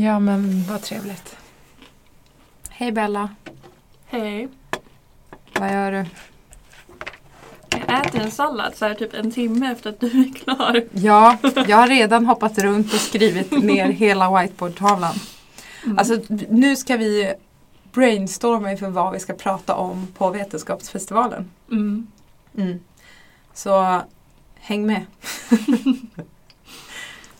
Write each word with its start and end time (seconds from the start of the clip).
Ja 0.00 0.18
men 0.18 0.64
vad 0.68 0.82
trevligt. 0.82 1.36
Hej 2.70 2.92
Bella, 2.92 3.28
Hej. 4.06 4.48
vad 5.58 5.72
gör 5.72 5.92
du? 5.92 6.04
Jag 7.70 8.06
äter 8.06 8.20
en 8.20 8.30
sallad 8.30 8.76
så 8.76 8.84
här 8.84 8.94
typ 8.94 9.14
en 9.14 9.30
timme 9.30 9.72
efter 9.72 9.90
att 9.90 10.00
du 10.00 10.06
är 10.06 10.34
klar. 10.34 10.84
Ja, 10.92 11.38
jag 11.66 11.76
har 11.76 11.86
redan 11.86 12.26
hoppat 12.26 12.58
runt 12.58 12.94
och 12.94 13.00
skrivit 13.00 13.50
ner 13.50 13.86
hela 13.86 14.40
whiteboardtavlan. 14.40 15.14
Mm. 15.84 15.98
Alltså 15.98 16.20
nu 16.48 16.76
ska 16.76 16.96
vi 16.96 17.32
brainstorma 17.92 18.72
inför 18.72 18.90
vad 18.90 19.12
vi 19.12 19.20
ska 19.20 19.32
prata 19.32 19.74
om 19.74 20.06
på 20.06 20.30
Vetenskapsfestivalen. 20.30 21.50
Mm. 21.70 22.06
Mm. 22.56 22.80
Så 23.54 24.02
häng 24.54 24.86
med. 24.86 25.06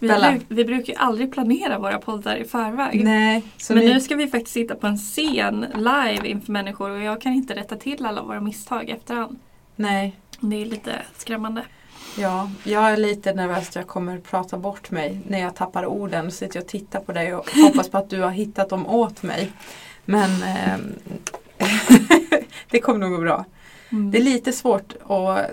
Vi, 0.00 0.08
bruk, 0.08 0.42
vi 0.48 0.64
brukar 0.64 0.92
ju 0.92 0.98
aldrig 0.98 1.32
planera 1.32 1.78
våra 1.78 1.98
poddar 1.98 2.36
i 2.36 2.44
förväg. 2.44 3.04
Nej, 3.04 3.42
Men 3.68 3.78
ni, 3.78 3.94
nu 3.94 4.00
ska 4.00 4.16
vi 4.16 4.28
faktiskt 4.28 4.54
sitta 4.54 4.74
på 4.74 4.86
en 4.86 4.96
scen 4.96 5.66
live 5.74 6.28
inför 6.28 6.52
människor 6.52 6.90
och 6.90 7.02
jag 7.02 7.20
kan 7.20 7.32
inte 7.32 7.54
rätta 7.54 7.76
till 7.76 8.06
alla 8.06 8.22
våra 8.22 8.40
misstag 8.40 8.88
efterhand. 8.90 9.38
nej, 9.76 10.16
Det 10.40 10.62
är 10.62 10.66
lite 10.66 10.92
skrämmande. 11.16 11.62
ja, 12.18 12.50
jag 12.64 12.90
är 12.90 12.96
lite 12.96 13.34
nervös 13.34 13.68
att 13.68 13.74
jag 13.76 13.86
kommer 13.86 14.18
prata 14.18 14.58
bort 14.58 14.90
mig 14.90 15.20
när 15.28 15.38
jag 15.38 15.54
tappar 15.56 15.86
orden. 15.86 16.30
Så 16.30 16.36
sitter 16.36 16.56
jag 16.56 16.62
och 16.64 16.68
tittar 16.68 17.00
på 17.00 17.12
dig 17.12 17.34
och 17.34 17.50
hoppas 17.62 17.88
på 17.88 17.98
att 17.98 18.10
du 18.10 18.20
har 18.20 18.30
hittat 18.30 18.68
dem 18.68 18.86
åt 18.86 19.22
mig. 19.22 19.52
Men 20.04 20.30
ehm, 20.42 20.92
det 22.70 22.80
kommer 22.80 22.98
nog 22.98 23.10
gå 23.10 23.18
bra. 23.18 23.44
Mm. 23.92 24.10
Det 24.10 24.18
är 24.18 24.22
lite 24.22 24.52
svårt 24.52 24.94
att, 25.08 25.50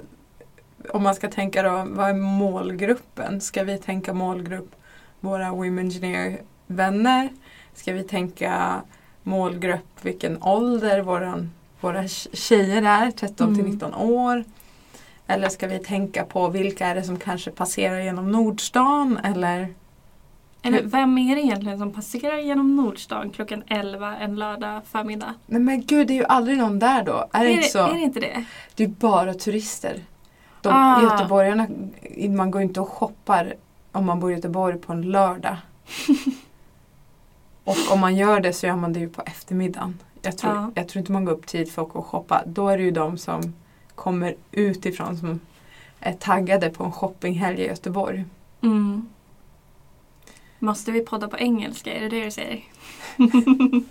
om 0.94 1.04
man 1.04 1.16
ska 1.16 1.30
tänka 1.30 1.64
då, 1.64 1.84
vad 1.88 2.10
är 2.10 2.14
målgruppen? 2.14 3.42
Ska 3.42 3.64
vi 3.64 3.78
tänka 3.78 4.14
målgrupp 4.14 4.76
våra 5.20 5.52
Women 5.52 5.80
Engineer 5.80 6.38
vänner? 6.68 7.30
Ska 7.74 7.94
vi 7.94 8.04
tänka 8.04 8.82
målgrupp 9.24 9.86
vilken 10.02 10.44
ålder 10.44 11.02
våran, 11.02 11.52
våra 11.82 12.02
tj- 12.04 12.36
tjejer 12.36 12.82
är, 12.82 13.12
13 13.12 13.56
till 13.56 13.60
Mm. 13.64 13.72
19 13.74 13.94
år? 13.94 14.44
Eller 15.28 15.50
ska 15.50 15.68
vi 15.68 15.80
tänka 15.80 16.26
på 16.26 16.48
vilka 16.48 16.88
är 16.88 16.96
det 16.96 17.04
som 17.04 17.18
kanske 17.20 17.52
passerar 17.52 18.00
genom 18.02 18.32
Nordstan? 18.32 19.18
Eller 19.24 19.74
Eller 20.62 20.82
vem 20.84 21.18
är 21.18 21.36
det 21.36 21.42
egentligen 21.42 21.80
som 21.80 21.94
passerar 21.94 22.38
genom 22.38 22.76
Nordstan 22.76 23.30
klockan 23.30 23.64
11 23.68 24.16
en 24.18 24.36
lördag 24.36 24.82
förmiddag? 24.92 25.34
Nej 25.46 25.62
men 25.62 25.86
gud, 25.86 26.08
det 26.08 26.14
är 26.14 26.18
ju 26.18 26.26
aldrig 26.26 26.58
någon 26.58 26.80
där 26.80 27.04
då. 27.04 27.30
Är 27.32 27.44
det 27.44 27.50
är, 27.50 27.56
inte 27.56 27.68
så? 27.70 27.80
är 27.80 27.94
det 27.94 28.00
inte 28.00 28.20
det? 28.20 28.46
Det 28.76 28.84
är 28.84 28.88
bara 28.88 29.34
turister. 29.34 30.00
De, 30.70 30.74
Ah. 30.74 31.02
Göteborgarna, 31.04 31.68
man 32.30 32.52
går 32.52 32.62
inte 32.62 32.82
och 32.82 32.90
shoppar 32.90 33.54
om 33.92 34.06
man 34.06 34.20
bor 34.20 34.32
i 34.32 34.36
Göteborg 34.36 34.78
på 34.78 34.94
en 34.94 35.02
lördag. 35.02 35.58
och 37.64 37.78
om 37.92 38.00
man 38.00 38.16
gör 38.16 38.40
det 38.40 38.54
så 38.54 38.66
gör 38.68 38.76
man 38.76 38.94
det 38.94 39.00
ju 39.00 39.10
på 39.10 39.22
eftermiddagen. 39.22 40.00
Jag 40.22 40.38
tror, 40.38 40.54
Ja. 40.54 40.72
jag 40.76 40.88
tror 40.88 41.00
inte 41.00 41.12
man 41.12 41.26
går 41.26 41.32
upp 41.34 41.48
tid 41.48 41.72
för 41.72 41.82
att 41.82 41.90
gå 41.90 42.00
och 42.00 42.06
shoppa. 42.06 42.44
Då 42.46 42.70
är 42.70 42.78
det 42.78 42.84
ju 42.84 42.92
de 42.92 43.18
som 43.18 43.54
kommer 43.96 44.36
utifrån 44.52 45.18
som 45.18 45.40
är 46.00 46.14
taggade 46.14 46.70
på 46.70 46.84
en 46.84 46.92
shoppinghelg 46.92 47.62
i 47.62 47.68
Göteborg. 47.68 48.26
Mm. 48.62 49.10
Måste 50.60 50.92
vi 50.92 51.02
podda 51.02 51.28
på 51.28 51.38
engelska? 51.38 51.94
Är 51.94 52.02
det 52.02 52.10
det 52.10 52.24
du 52.26 52.32
säger? 52.32 52.64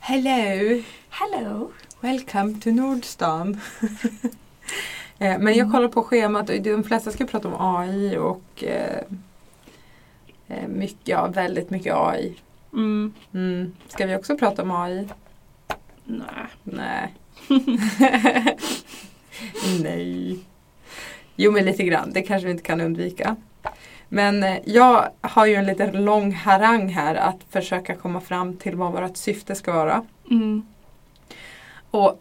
Hello! 0.00 0.82
Hello! 1.10 1.70
Welcome 2.00 2.60
to 2.60 2.70
Nordstan. 2.70 3.60
Eh, 5.18 5.38
Men 5.38 5.54
jag 5.54 5.72
kollar 5.72 5.88
på 5.88 6.02
schemat 6.02 6.50
och 6.50 6.60
de 6.60 6.84
flesta 6.84 7.10
ska 7.10 7.26
prata 7.26 7.48
om 7.48 7.76
AI 7.76 8.16
och 8.16 8.64
eh, 8.64 8.98
eh, 10.48 10.68
mycket, 10.68 11.08
ja, 11.08 11.26
väldigt 11.26 11.70
mycket 11.70 11.94
AI. 11.94 12.36
Mm. 12.72 13.12
Mm. 13.34 13.72
Ska 13.88 14.06
vi 14.06 14.16
också 14.16 14.38
prata 14.38 14.62
om 14.62 14.70
AI? 14.70 15.08
Nej. 16.04 16.26
Nej. 16.62 17.14
Nej. 19.82 20.38
Jo 21.36 21.52
men 21.52 21.64
lite 21.64 21.84
grann, 21.84 22.12
det 22.12 22.22
kanske 22.22 22.46
vi 22.46 22.50
inte 22.52 22.62
kan 22.64 22.80
undvika. 22.80 23.36
Men 24.08 24.42
eh, 24.42 24.58
jag 24.64 25.08
har 25.20 25.46
ju 25.46 25.54
en 25.54 25.66
liten 25.66 26.04
lång 26.04 26.32
harang 26.32 26.88
här 26.88 27.14
att 27.14 27.38
försöka 27.50 27.94
komma 27.94 28.20
fram 28.20 28.56
till 28.56 28.76
vad 28.76 28.92
vårt 28.92 29.16
syfte 29.16 29.54
ska 29.54 29.72
vara. 29.72 30.04
Mm. 30.30 30.66
Och 31.90 32.20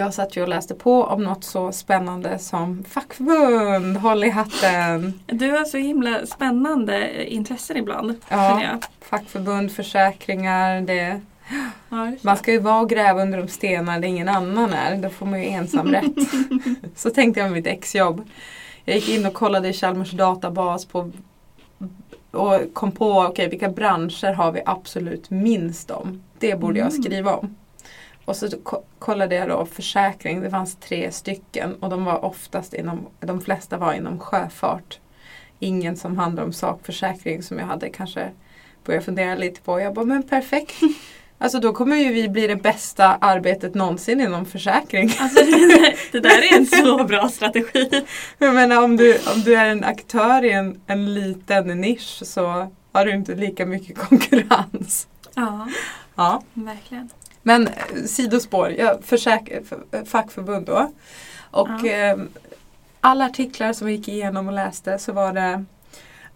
jag 0.00 0.14
satt 0.14 0.36
ju 0.36 0.42
och 0.42 0.48
läste 0.48 0.74
på 0.74 1.04
om 1.04 1.24
något 1.24 1.44
så 1.44 1.72
spännande 1.72 2.38
som 2.38 2.84
fackförbund, 2.84 3.96
håll 3.96 4.24
i 4.24 4.30
hatten. 4.30 5.20
Du 5.26 5.50
har 5.50 5.64
så 5.64 5.76
himla 5.78 6.26
spännande 6.26 7.24
intressen 7.32 7.76
ibland. 7.76 8.14
Ja. 8.28 8.62
jag. 8.62 8.78
Fackförbund, 9.00 9.72
försäkringar, 9.72 10.80
det. 10.80 11.20
Ja, 11.88 12.12
Man 12.22 12.36
ska 12.36 12.52
ju 12.52 12.58
vara 12.58 12.80
och 12.80 12.88
gräva 12.90 13.22
under 13.22 13.38
de 13.38 13.48
stenar 13.48 14.00
där 14.00 14.08
ingen 14.08 14.28
annan 14.28 14.72
är. 14.72 14.96
Då 14.96 15.08
får 15.08 15.26
man 15.26 15.40
ju 15.42 15.48
ensamrätt. 15.48 16.04
så 16.96 17.10
tänkte 17.10 17.40
jag 17.40 17.46
med 17.50 17.56
mitt 17.56 17.66
exjobb. 17.66 18.28
Jag 18.84 18.96
gick 18.96 19.08
in 19.08 19.26
och 19.26 19.34
kollade 19.34 19.68
i 19.68 19.72
Chalmers 19.72 20.10
databas 20.10 20.84
på 20.86 21.10
och 22.30 22.60
kom 22.72 22.92
på 22.92 23.20
okej 23.20 23.48
vilka 23.48 23.68
branscher 23.68 24.32
har 24.32 24.52
vi 24.52 24.60
absolut 24.66 25.30
minst 25.30 25.90
om. 25.90 26.22
Det 26.38 26.60
borde 26.60 26.78
jag 26.78 26.90
Mm. 26.92 27.02
skriva 27.02 27.34
om. 27.36 27.54
Och 28.30 28.36
så 28.36 28.48
ko- 28.62 28.82
kollade 28.98 29.34
jag 29.34 29.48
då 29.48 29.66
försäkring, 29.66 30.40
det 30.40 30.50
fanns 30.50 30.76
tre 30.76 31.12
stycken 31.12 31.74
och 31.74 31.90
de 31.90 32.04
var 32.04 32.24
oftast 32.24 32.74
inom, 32.74 33.06
de 33.20 33.40
flesta 33.40 33.76
var 33.78 33.92
inom 33.92 34.18
sjöfart. 34.18 34.98
Ingen 35.58 35.96
som 35.96 36.18
handlar 36.18 36.42
om 36.44 36.52
sakförsäkring 36.52 37.42
som 37.42 37.58
jag 37.58 37.66
hade 37.66 37.88
kanske 37.90 38.30
börjat 38.84 39.04
fundera 39.04 39.34
lite 39.34 39.60
på. 39.60 39.80
Jag 39.80 39.94
bara, 39.94 40.04
men 40.04 40.22
perfekt. 40.22 40.74
Alltså 41.42 41.60
då 41.60 41.72
kommer 41.72 41.96
ju 41.96 42.12
vi 42.12 42.28
bli 42.28 42.46
det 42.46 42.56
bästa 42.56 43.06
arbetet 43.20 43.74
någonsin 43.74 44.20
inom 44.20 44.46
försäkring. 44.46 45.10
Alltså, 45.20 45.44
det, 45.44 45.94
det 46.12 46.20
där 46.20 46.52
är 46.52 46.56
en 46.58 46.66
så 46.66 47.04
bra 47.04 47.28
strategi. 47.28 48.04
Jag 48.38 48.54
menar 48.54 48.82
om 48.84 48.96
du, 48.96 49.18
om 49.34 49.40
du 49.44 49.54
är 49.56 49.66
en 49.66 49.84
aktör 49.84 50.44
i 50.44 50.50
en, 50.52 50.80
en 50.86 51.14
liten 51.14 51.66
nisch 51.80 52.20
så 52.26 52.70
har 52.92 53.04
du 53.04 53.10
inte 53.10 53.34
lika 53.34 53.66
mycket 53.66 53.98
konkurrens. 53.98 55.06
Ja, 55.34 55.68
Ja. 56.14 56.42
verkligen. 56.54 57.08
Men 57.42 57.66
eh, 57.68 58.04
sidospår, 58.06 58.70
jag 58.70 59.04
försäk, 59.04 59.52
fackförbund 60.06 60.66
då. 60.66 60.92
Och 61.50 61.68
Ja. 61.82 61.86
eh, 61.90 62.16
alla 63.00 63.24
artiklar 63.26 63.72
som 63.72 63.86
vi 63.86 63.92
gick 63.92 64.08
igenom 64.08 64.48
och 64.48 64.54
läste 64.54 64.98
så 64.98 65.12
var 65.12 65.32
det 65.32 65.64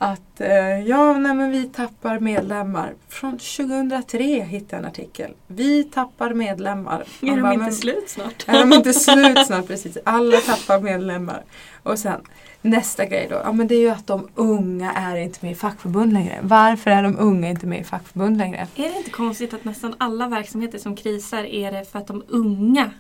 att 0.05 0.41
eh, 0.41 0.81
ja, 0.89 1.19
nej, 1.19 1.35
men 1.35 1.51
vi 1.51 1.65
tappar 1.65 2.19
medlemmar. 2.19 2.95
Från 3.09 3.33
2003 3.39 4.19
hittade 4.43 4.67
jag 4.71 4.79
en 4.79 4.85
artikel. 4.85 5.31
Vi 5.47 5.85
tappar 5.85 6.35
medlemmar. 6.35 7.05
Är 7.23 7.27
de 7.27 7.43
bara, 7.43 7.53
inte 7.53 7.65
men- 7.65 7.73
slut 7.75 8.09
snart? 8.09 8.45
är 8.47 8.59
de 8.61 8.73
inte 8.73 8.93
slut 8.95 9.47
snart 9.47 9.67
precis? 9.67 9.99
Alla 10.05 10.37
tappar 10.37 10.81
medlemmar. 10.81 11.45
Och 11.83 11.99
sen 11.99 12.21
nästa 12.63 13.05
grej 13.07 13.27
då, 13.31 13.37
ja 13.45 13.53
men 13.53 13.67
det 13.67 13.75
är 13.75 13.81
ju 13.81 13.91
att 13.91 14.07
de 14.07 14.29
unga 14.35 14.93
är 14.93 15.17
inte 15.17 15.39
med 15.43 15.53
i 15.53 15.55
fackförbund 15.55 16.13
längre. 16.13 16.39
Varför 16.43 16.91
är 16.91 17.03
de 17.03 17.19
unga 17.19 17.49
inte 17.49 17.67
med 17.67 17.81
i 17.81 17.85
fackförbund 17.85 18.37
längre? 18.39 18.67
Är 18.77 18.89
det 18.91 18.97
inte 18.99 19.11
konstigt 19.11 19.55
att 19.55 19.65
nästan 19.65 19.95
alla 19.99 20.29
verksamheter 20.29 20.79
som 20.79 20.97
krisar 20.97 21.45
är 21.45 21.73
det 21.73 21.85
för 21.93 21.99
att 21.99 22.07
de 22.07 22.23
unga, 22.29 22.91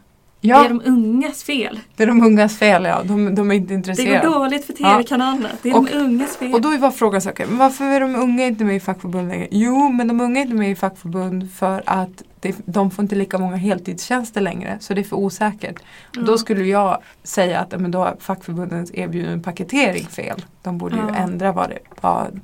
det 0.44 0.48
Ja, 0.50 0.64
är 0.64 0.68
de 0.68 0.82
ungas 0.84 1.42
fel. 1.44 1.80
det 1.96 2.02
är 2.02 2.06
de 2.06 2.22
ungas 2.22 2.58
fel 2.58 2.84
ja. 2.84 3.02
De, 3.04 3.34
de 3.34 3.50
är 3.50 3.54
inte 3.54 3.68
Det 3.68 3.74
intresserade. 3.74 4.26
går 4.28 4.34
dåligt 4.34 4.64
för 4.64 4.72
tv-kanalerna. 4.72 5.48
Det 5.62 5.70
är 5.70 5.76
Och- 5.76 5.86
de 5.86 5.92
ungas 5.98 6.36
fel. 6.36 6.54
Och 6.54 6.60
då 6.60 6.76
var 6.76 6.90
frågan 6.90 7.20
så 7.20 7.30
okej, 7.30 7.46
men 7.48 7.58
varför 7.58 7.84
är 7.84 8.00
de 8.00 8.14
unga 8.16 8.46
inte 8.46 8.64
med 8.64 8.76
i 8.76 8.80
fackförbund 8.80 9.28
längre? 9.28 9.48
Jo, 9.50 9.88
men 9.92 10.08
de 10.08 10.20
unga 10.20 10.40
är 10.40 10.44
inte 10.44 10.54
med 10.56 10.70
i 10.70 10.74
fackförbund 10.74 11.50
för 11.52 11.82
att 11.86 12.22
det, 12.40 12.56
de 12.66 12.90
får 12.90 13.02
inte 13.02 13.14
lika 13.14 13.38
många 13.38 13.56
heltidstjänster 13.56 14.40
längre. 14.40 14.76
Så 14.80 14.94
det 14.94 15.00
är 15.00 15.02
för 15.02 15.16
osäkert. 15.16 15.76
Ja. 16.14 16.22
Då 16.22 16.38
skulle 16.38 16.64
jag 16.64 16.98
säga 17.22 17.60
att 17.60 17.72
ja, 17.72 17.78
men 17.78 17.90
då 17.90 18.04
är 18.04 18.14
fackförbundens 18.20 18.90
erbjuden 18.94 19.42
paketering 19.42 20.06
fel. 20.06 20.44
De 20.62 20.78
borde 20.78 20.96
ju 20.96 21.02
Ja. 21.08 21.14
ändra 21.14 21.52
vad, 21.52 21.68
det, 21.70 21.78
vad 22.00 22.40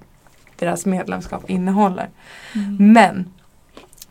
deras 0.59 0.87
medlemskap 0.87 1.51
innehåller. 1.51 2.09
Mm. 2.55 2.93
Men 2.93 3.31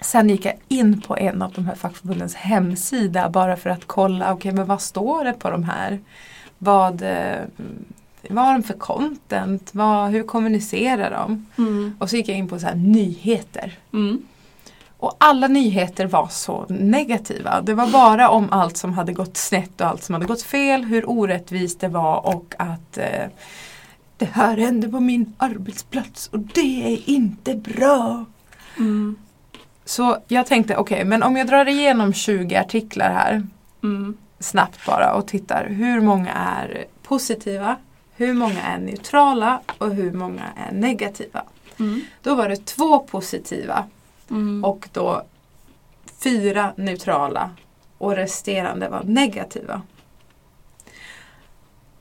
sen 0.01 0.29
gick 0.29 0.45
jag 0.45 0.55
in 0.67 1.01
på 1.01 1.17
en 1.17 1.41
av 1.41 1.51
de 1.51 1.65
här 1.65 1.75
fackförbundens 1.75 2.35
hemsida 2.35 3.29
bara 3.29 3.57
för 3.57 3.69
att 3.69 3.85
kolla, 3.85 4.33
okej 4.33 4.51
men 4.51 4.65
vad 4.65 4.81
står 4.81 5.23
det 5.23 5.33
på 5.33 5.49
de 5.49 5.63
här? 5.63 5.99
Vad, 6.57 7.01
eh, 7.01 7.41
vad 8.29 8.45
har 8.45 8.53
de 8.53 8.63
för 8.63 8.73
content? 8.73 9.69
Vad, 9.71 10.11
hur 10.11 10.23
kommunicerar 10.23 11.11
de? 11.11 11.45
Mm. 11.57 11.95
Och 11.99 12.09
så 12.09 12.15
gick 12.15 12.29
jag 12.29 12.37
in 12.37 12.47
på 12.47 12.59
så 12.59 12.67
här, 12.67 12.75
nyheter. 12.75 13.77
Mm. 13.93 14.21
Och 14.97 15.15
alla 15.17 15.47
nyheter 15.47 16.05
var 16.05 16.27
så 16.27 16.65
negativa. 16.69 17.61
Det 17.61 17.73
var 17.73 17.87
bara 17.87 18.29
om 18.29 18.47
allt 18.51 18.77
som 18.77 18.93
hade 18.93 19.13
gått 19.13 19.37
snett 19.37 19.81
och 19.81 19.87
allt 19.87 20.03
som 20.03 20.13
hade 20.13 20.25
gått 20.25 20.41
fel, 20.41 20.83
hur 20.83 21.09
orättvist 21.09 21.79
det 21.79 21.87
var 21.87 22.27
och 22.35 22.55
att 22.57 22.97
eh, 22.97 23.27
det 24.17 24.25
här 24.25 24.57
hände 24.57 24.89
på 24.89 24.99
min 24.99 25.33
arbetsplats 25.37 26.27
och 26.27 26.39
det 26.39 26.93
är 26.93 27.09
inte 27.09 27.55
bra. 27.55 28.25
Mm. 28.77 29.15
Så 29.89 30.17
jag 30.27 30.45
tänkte, 30.45 30.77
okej, 30.77 31.05
men 31.05 31.23
om 31.23 31.37
jag 31.37 31.47
drar 31.47 31.67
igenom 31.67 32.13
20 32.13 32.55
artiklar 32.55 33.09
här 33.09 33.43
Mm. 33.83 34.17
snabbt 34.39 34.85
bara 34.85 35.13
och 35.13 35.27
tittar 35.27 35.65
hur 35.65 36.01
många 36.01 36.31
är 36.33 36.85
positiva, 37.03 37.75
hur 38.15 38.33
många 38.33 38.61
är 38.61 38.77
neutrala 38.77 39.61
och 39.77 39.95
hur 39.95 40.11
många 40.13 40.43
är 40.67 40.71
negativa. 40.71 41.43
Mm. 41.79 42.01
Då 42.23 42.35
var 42.35 42.49
det 42.49 42.65
två 42.65 42.99
positiva 42.99 43.85
Mm. 44.29 44.63
och 44.65 44.89
då 44.93 45.23
fyra 46.23 46.73
neutrala 46.75 47.49
och 47.97 48.15
resterande 48.15 48.89
var 48.89 49.03
negativa. 49.03 49.81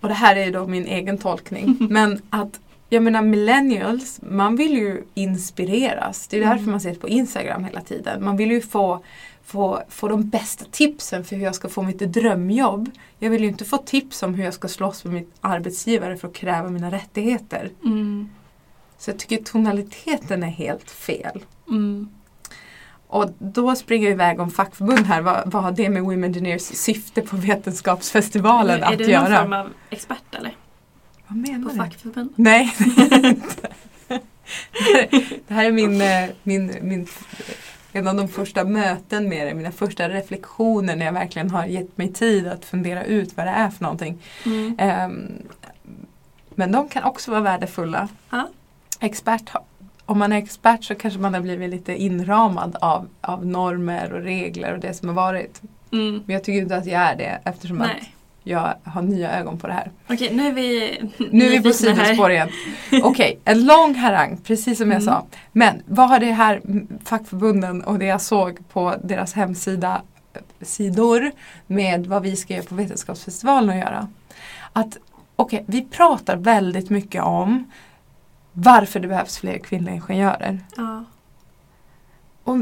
Och 0.01 0.09
det 0.09 0.15
här 0.15 0.37
är 0.37 0.45
ju 0.45 0.51
då 0.51 0.67
min 0.67 0.87
egen 0.87 1.19
tolkning. 1.19 1.77
Men 1.91 2.23
att 2.31 2.61
jag 2.89 3.03
menar 3.03 3.23
millennials, 3.23 4.19
man 4.23 4.57
vill 4.57 4.73
ju 4.73 5.03
inspireras. 5.15 6.27
Det 6.29 6.37
är 6.37 6.41
därför 6.41 6.59
Mm. 6.59 6.71
man 6.71 6.81
ser 6.81 6.91
det 6.93 7.01
på 7.01 7.09
Instagram 7.09 7.65
hela 7.65 7.81
tiden. 7.81 8.25
Man 8.25 8.37
vill 8.37 8.51
ju 8.51 8.61
få, 8.61 9.05
få, 9.45 9.83
få 9.89 10.09
de 10.09 10.29
bästa 10.29 10.65
tipsen 10.71 11.25
för 11.25 11.37
hur 11.37 11.45
jag 11.45 11.55
ska 11.55 11.69
få 11.69 11.83
mitt 11.83 11.99
drömjobb. 11.99 12.91
Jag 13.19 13.31
vill 13.31 13.43
ju 13.43 13.49
inte 13.49 13.65
få 13.65 13.77
tips 13.77 14.23
om 14.23 14.35
hur 14.35 14.45
jag 14.45 14.55
ska 14.55 14.69
slåss 14.69 15.05
med 15.05 15.15
min 15.15 15.27
arbetsgivare 15.41 16.17
för 16.17 16.29
att 16.29 16.35
kräva 16.35 16.69
mina 16.69 16.91
rättigheter. 16.91 17.71
Mm. 17.85 18.29
Så 18.99 19.11
jag 19.11 19.19
tycker 19.19 19.37
tonaliteten 19.45 20.43
är 20.43 20.49
helt 20.49 20.91
fel. 20.91 21.45
Mm. 21.69 22.09
Och 23.11 23.31
då 23.39 23.75
springer 23.75 24.07
jag 24.07 24.13
iväg 24.15 24.41
om 24.41 24.51
fackförbund 24.51 25.07
här. 25.07 25.21
Vad, 25.21 25.53
vad 25.53 25.63
har 25.63 25.73
det 25.73 25.89
med 25.89 26.03
Women 26.03 26.25
Engineers 26.25 26.63
syfte 26.63 27.23
på 27.23 27.37
Vetenskapsfestivalen 27.37 28.83
är 28.83 28.93
att 28.93 28.99
du 28.99 29.05
någon 29.05 29.13
göra? 29.13 29.41
form 29.43 29.53
av 29.53 29.69
expert 29.91 30.35
eller? 30.39 30.57
Vad 31.29 31.39
menar 31.39 31.65
På 31.65 31.71
du? 31.71 31.77
fackförbund? 31.77 32.33
Nej, 32.37 32.75
det 35.49 35.55
här 35.55 35.65
är 35.65 35.73
min, 35.73 36.01
eh, 36.01 36.29
min, 36.43 36.75
min, 36.83 37.07
en 37.93 38.09
av 38.09 38.15
de 38.15 38.29
första 38.29 38.65
möten 38.65 39.29
med 39.29 39.47
det, 39.47 39.55
mina 39.55 39.73
första 39.73 40.09
reflektioner 40.09 40.97
när 40.97 41.07
jag 41.07 41.13
verkligen 41.13 41.51
har 41.51 41.67
gett 41.67 41.99
mig 41.99 42.13
tid 42.13 42.47
att 42.47 42.65
fundera 42.65 43.05
ut 43.05 43.37
vad 43.37 43.47
det 43.47 43.51
är 43.51 43.71
för 43.71 43.83
någonting. 43.83 44.19
Mm. 44.47 44.77
Ehm, 44.79 45.33
Men 46.55 46.73
de 46.73 46.89
kan 46.89 47.05
också 47.05 47.31
vara 47.31 47.41
värdefulla. 47.41 48.09
Ja. 48.31 48.49
Expert, 49.01 49.51
om 50.05 50.19
man 50.19 50.33
är 50.33 50.37
expert 50.37 50.85
så 50.85 50.95
kanske 50.95 51.21
man 51.21 51.35
har 51.35 51.41
blivit 51.41 51.71
lite 51.71 51.95
inramad 51.97 52.77
av, 52.81 53.09
av 53.21 53.47
normer 53.47 54.13
och 54.13 54.23
regler 54.23 54.73
och 54.73 54.81
det 54.81 54.95
som 54.95 55.09
har 55.09 55.15
varit. 55.17 55.63
Mm. 55.93 56.23
Men 56.27 56.35
jag 56.35 56.45
tycker 56.45 56.63
inte 56.63 56.77
att 56.77 56.87
jag 56.87 57.03
är 57.03 57.17
det 57.17 57.41
eftersom 57.45 57.81
att 57.81 57.87
Nej. 57.87 58.15
Jag 58.49 58.75
har 58.85 59.03
nya 59.03 59.39
ögon 59.39 59.59
på 59.59 59.67
det 59.67 59.73
här. 59.73 59.91
Okej, 60.11 60.31
nu 60.35 60.47
är 60.49 60.53
vi 60.53 61.01
Nu 61.31 61.45
är 61.45 61.51
vi 61.51 61.63
på 61.63 61.73
sidospår 61.73 62.31
igen. 62.31 62.49
Okej, 63.03 63.39
en 63.45 63.65
lång 63.67 63.95
harang, 63.95 64.37
precis 64.45 64.79
som 64.79 64.91
jag 64.91 65.03
Mm. 65.03 65.15
sa. 65.15 65.25
Men 65.53 65.83
vad 65.87 66.09
har 66.09 66.19
det 66.21 66.33
här 66.33 66.63
fackförbunden 67.05 67.83
och 67.85 67.99
det 67.99 68.05
jag 68.07 68.21
såg 68.21 68.69
på 68.69 68.95
deras 69.05 69.33
hemsida 69.35 70.03
sidor 70.61 71.31
med 71.67 72.07
vad 72.07 72.23
vi 72.23 72.37
ska 72.37 72.55
göra 72.55 72.65
på 72.65 72.75
Vetenskapsfestivalen 72.75 73.71
att 73.71 73.77
göra? 73.77 74.09
Att 74.73 74.97
okej, 75.37 75.65
vi 75.67 75.83
pratar 75.85 76.37
väldigt 76.37 76.91
mycket 76.91 77.23
om 77.23 77.71
varför 78.53 79.01
det 79.01 79.09
behövs 79.09 79.39
fler 79.39 79.59
kvinnliga 79.59 79.95
ingenjörer. 79.95 80.59
Ja. 80.77 81.05
Och 82.45 82.57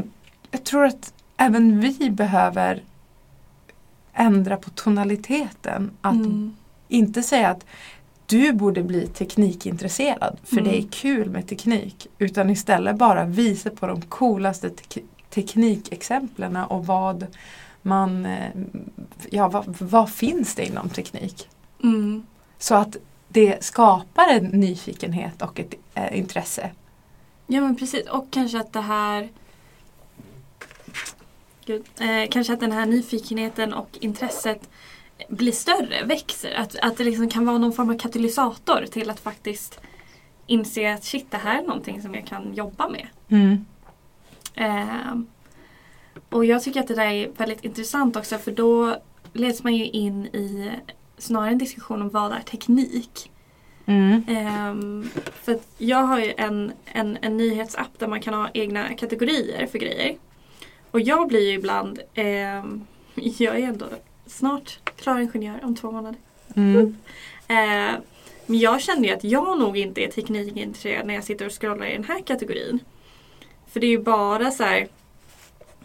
jag 0.51 0.63
tror 0.63 0.85
att 0.85 1.13
även 1.37 1.79
vi 1.79 2.09
behöver 2.09 2.81
ändra 4.17 4.57
på 4.57 4.69
tonaliteten. 4.69 5.91
Att 6.01 6.13
Mm. 6.15 6.55
inte 6.87 7.23
säga 7.23 7.49
att 7.49 7.65
du 8.25 8.53
borde 8.53 8.83
bli 8.83 9.07
teknikintresserad 9.07 10.37
för 10.43 10.57
Mm. 10.57 10.71
det 10.71 10.77
är 10.77 10.87
kul 10.91 11.29
med 11.29 11.47
teknik. 11.47 12.07
Utan 12.17 12.49
istället 12.49 12.95
bara 12.95 13.25
visa 13.25 13.69
på 13.69 13.87
de 13.87 14.01
coolaste 14.01 14.69
tek- 14.69 15.03
teknikexemplen 15.29 16.55
och 16.55 16.85
vad 16.85 17.27
man, 17.81 18.25
eh, 18.25 18.51
ja 19.29 19.47
vad, 19.47 19.75
vad 19.79 20.09
finns 20.11 20.55
det 20.55 20.65
inom 20.65 20.89
teknik? 20.89 21.49
Mm. 21.83 22.25
Så 22.59 22.75
att 22.75 22.97
det 23.29 23.63
skapar 23.63 24.27
en 24.29 24.43
nyfikenhet 24.45 25.41
och 25.41 25.59
ett 25.59 25.73
eh, 25.93 26.17
intresse. 26.19 26.69
Ja 27.47 27.61
men 27.61 27.75
precis 27.75 28.07
och 28.09 28.27
kanske 28.31 28.59
att 28.59 28.73
det 28.73 28.81
här 28.81 29.29
Gud, 31.67 31.85
eh, 31.99 32.29
Kanske 32.29 32.53
att 32.53 32.59
den 32.59 32.71
här 32.71 32.85
nyfikenheten 32.85 33.73
och 33.73 33.97
intresset 34.01 34.69
blir 35.29 35.51
större, 35.51 36.05
växer. 36.05 36.53
Att, 36.53 36.75
att 36.81 36.97
det 36.97 37.03
liksom 37.03 37.29
kan 37.29 37.45
vara 37.45 37.57
någon 37.57 37.73
form 37.73 37.89
av 37.89 37.97
katalysator 37.97 38.85
till 38.85 39.09
att 39.09 39.19
faktiskt 39.19 39.79
inse 40.45 40.93
att 40.93 41.03
shit 41.03 41.31
det 41.31 41.37
här 41.37 41.61
är 41.61 41.67
någonting 41.67 42.01
som 42.01 42.15
jag 42.15 42.27
kan 42.27 42.53
jobba 42.53 42.89
med. 42.89 43.07
Eh, 44.55 45.15
och 46.29 46.45
jag 46.45 46.63
tycker 46.63 46.79
att 46.79 46.87
det 46.87 46.95
där 46.95 47.05
är 47.05 47.31
väldigt 47.37 47.63
intressant 47.63 48.15
också 48.15 48.37
för 48.37 48.51
då 48.51 48.95
leds 49.33 49.63
man 49.63 49.75
ju 49.75 49.85
in 49.85 50.25
i 50.25 50.71
snarare 51.17 51.51
en 51.51 51.57
diskussion 51.57 52.01
om 52.01 52.09
vad 52.09 52.31
är 52.31 52.39
teknik. 52.39 53.31
Mm. 53.85 54.23
Ehm, 54.27 55.09
för 55.43 55.59
jag 55.77 56.03
har 56.03 56.19
ju 56.19 56.33
en, 56.37 56.71
en, 56.85 57.17
en 57.21 57.37
nyhetsapp 57.37 57.99
där 57.99 58.07
man 58.07 58.21
kan 58.21 58.33
ha 58.33 58.49
egna 58.53 58.93
kategorier 58.93 59.67
för 59.67 59.79
grejer. 59.79 60.15
Och 60.91 61.01
jag 61.01 61.27
blir 61.27 61.49
ju 61.49 61.53
ibland, 61.53 61.99
ehm, 62.13 62.85
jag 63.15 63.55
är 63.55 63.67
ändå 63.67 63.85
snart 64.25 64.79
klar 64.95 65.19
ingenjör 65.19 65.59
om 65.63 65.75
två 65.75 65.91
månader. 65.91 66.19
Mm. 66.55 66.97
Eh, 67.47 67.99
men 68.45 68.59
jag 68.59 68.81
känner 68.81 69.07
ju 69.07 69.13
att 69.13 69.23
jag 69.23 69.59
nog 69.59 69.77
inte 69.77 70.01
är 70.01 70.07
teknikintresserad 70.07 71.07
när 71.07 71.13
jag 71.13 71.23
sitter 71.23 71.45
och 71.45 71.61
scrollar 71.61 71.85
i 71.85 71.93
den 71.93 72.03
här 72.03 72.21
kategorin. 72.21 72.79
För 73.67 73.79
det 73.79 73.87
är 73.87 73.91
ju 73.91 74.03
bara 74.03 74.51
så 74.51 74.63
här 74.63 74.87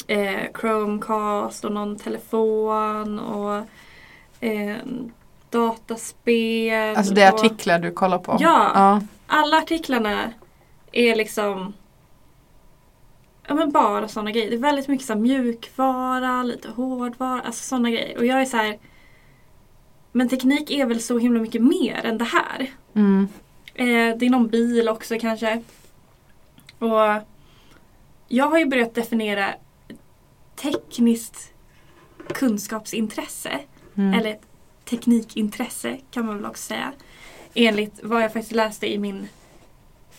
eh, 0.07 0.53
Chromecast 0.61 1.65
och 1.65 1.73
någon 1.73 1.99
telefon 1.99 3.19
och 3.19 3.67
eh, 4.41 4.77
dataspel. 5.51 6.97
Alltså 6.97 7.15
det 7.15 7.23
är 7.23 7.33
och 7.33 7.39
artiklar 7.39 7.79
du 7.79 7.91
kollar 7.91 8.19
på? 8.19 8.37
Ja. 8.41 8.71
ja. 8.75 9.01
Alla 9.27 9.59
artiklarna 9.59 10.33
är 10.93 11.17
liksom 11.17 11.73
Ja 13.53 13.57
men 13.57 13.71
bara 13.71 14.09
sådana 14.09 14.31
grejer. 14.31 14.51
Det 14.51 14.57
är 14.57 14.61
väldigt 14.61 14.89
mycket 14.89 15.07
så 15.07 15.15
mjukvara, 15.15 16.43
lite 16.43 16.69
hårdvara, 16.69 17.41
alltså 17.41 17.65
sådana 17.65 17.91
grejer. 17.91 18.19
Och 18.19 18.27
jag 18.27 18.41
är 18.41 18.45
så 18.45 18.57
här. 18.57 18.79
Men 20.13 20.29
teknik 20.29 20.71
är 20.71 20.87
väl 20.87 21.01
så 21.01 21.19
himla 21.19 21.41
mycket 21.41 21.63
mer 21.63 22.01
än 22.05 22.19
det 22.19 22.25
här. 22.25 22.71
Mm. 22.95 23.29
Eh, 23.75 24.19
det 24.19 24.27
är 24.27 24.31
någon 24.31 24.49
bil 24.49 24.89
också 24.89 25.19
kanske. 25.21 25.63
Och 26.79 27.23
jag 28.29 28.49
har 28.51 28.59
ju 28.59 28.67
börjat 28.67 28.95
definiera 28.95 29.55
tekniskt 30.57 31.53
kunskapsintresse. 32.29 33.61
Mm. 33.95 34.15
Eller 34.15 34.39
teknikintresse 34.85 35.99
kan 36.11 36.27
man 36.27 36.37
väl 36.37 36.47
också 36.47 36.63
säga. 36.63 36.93
Enligt 37.55 38.01
vad 38.03 38.23
jag 38.23 38.33
faktiskt 38.33 38.55
läste 38.55 38.93
i 38.93 38.99
min 38.99 39.29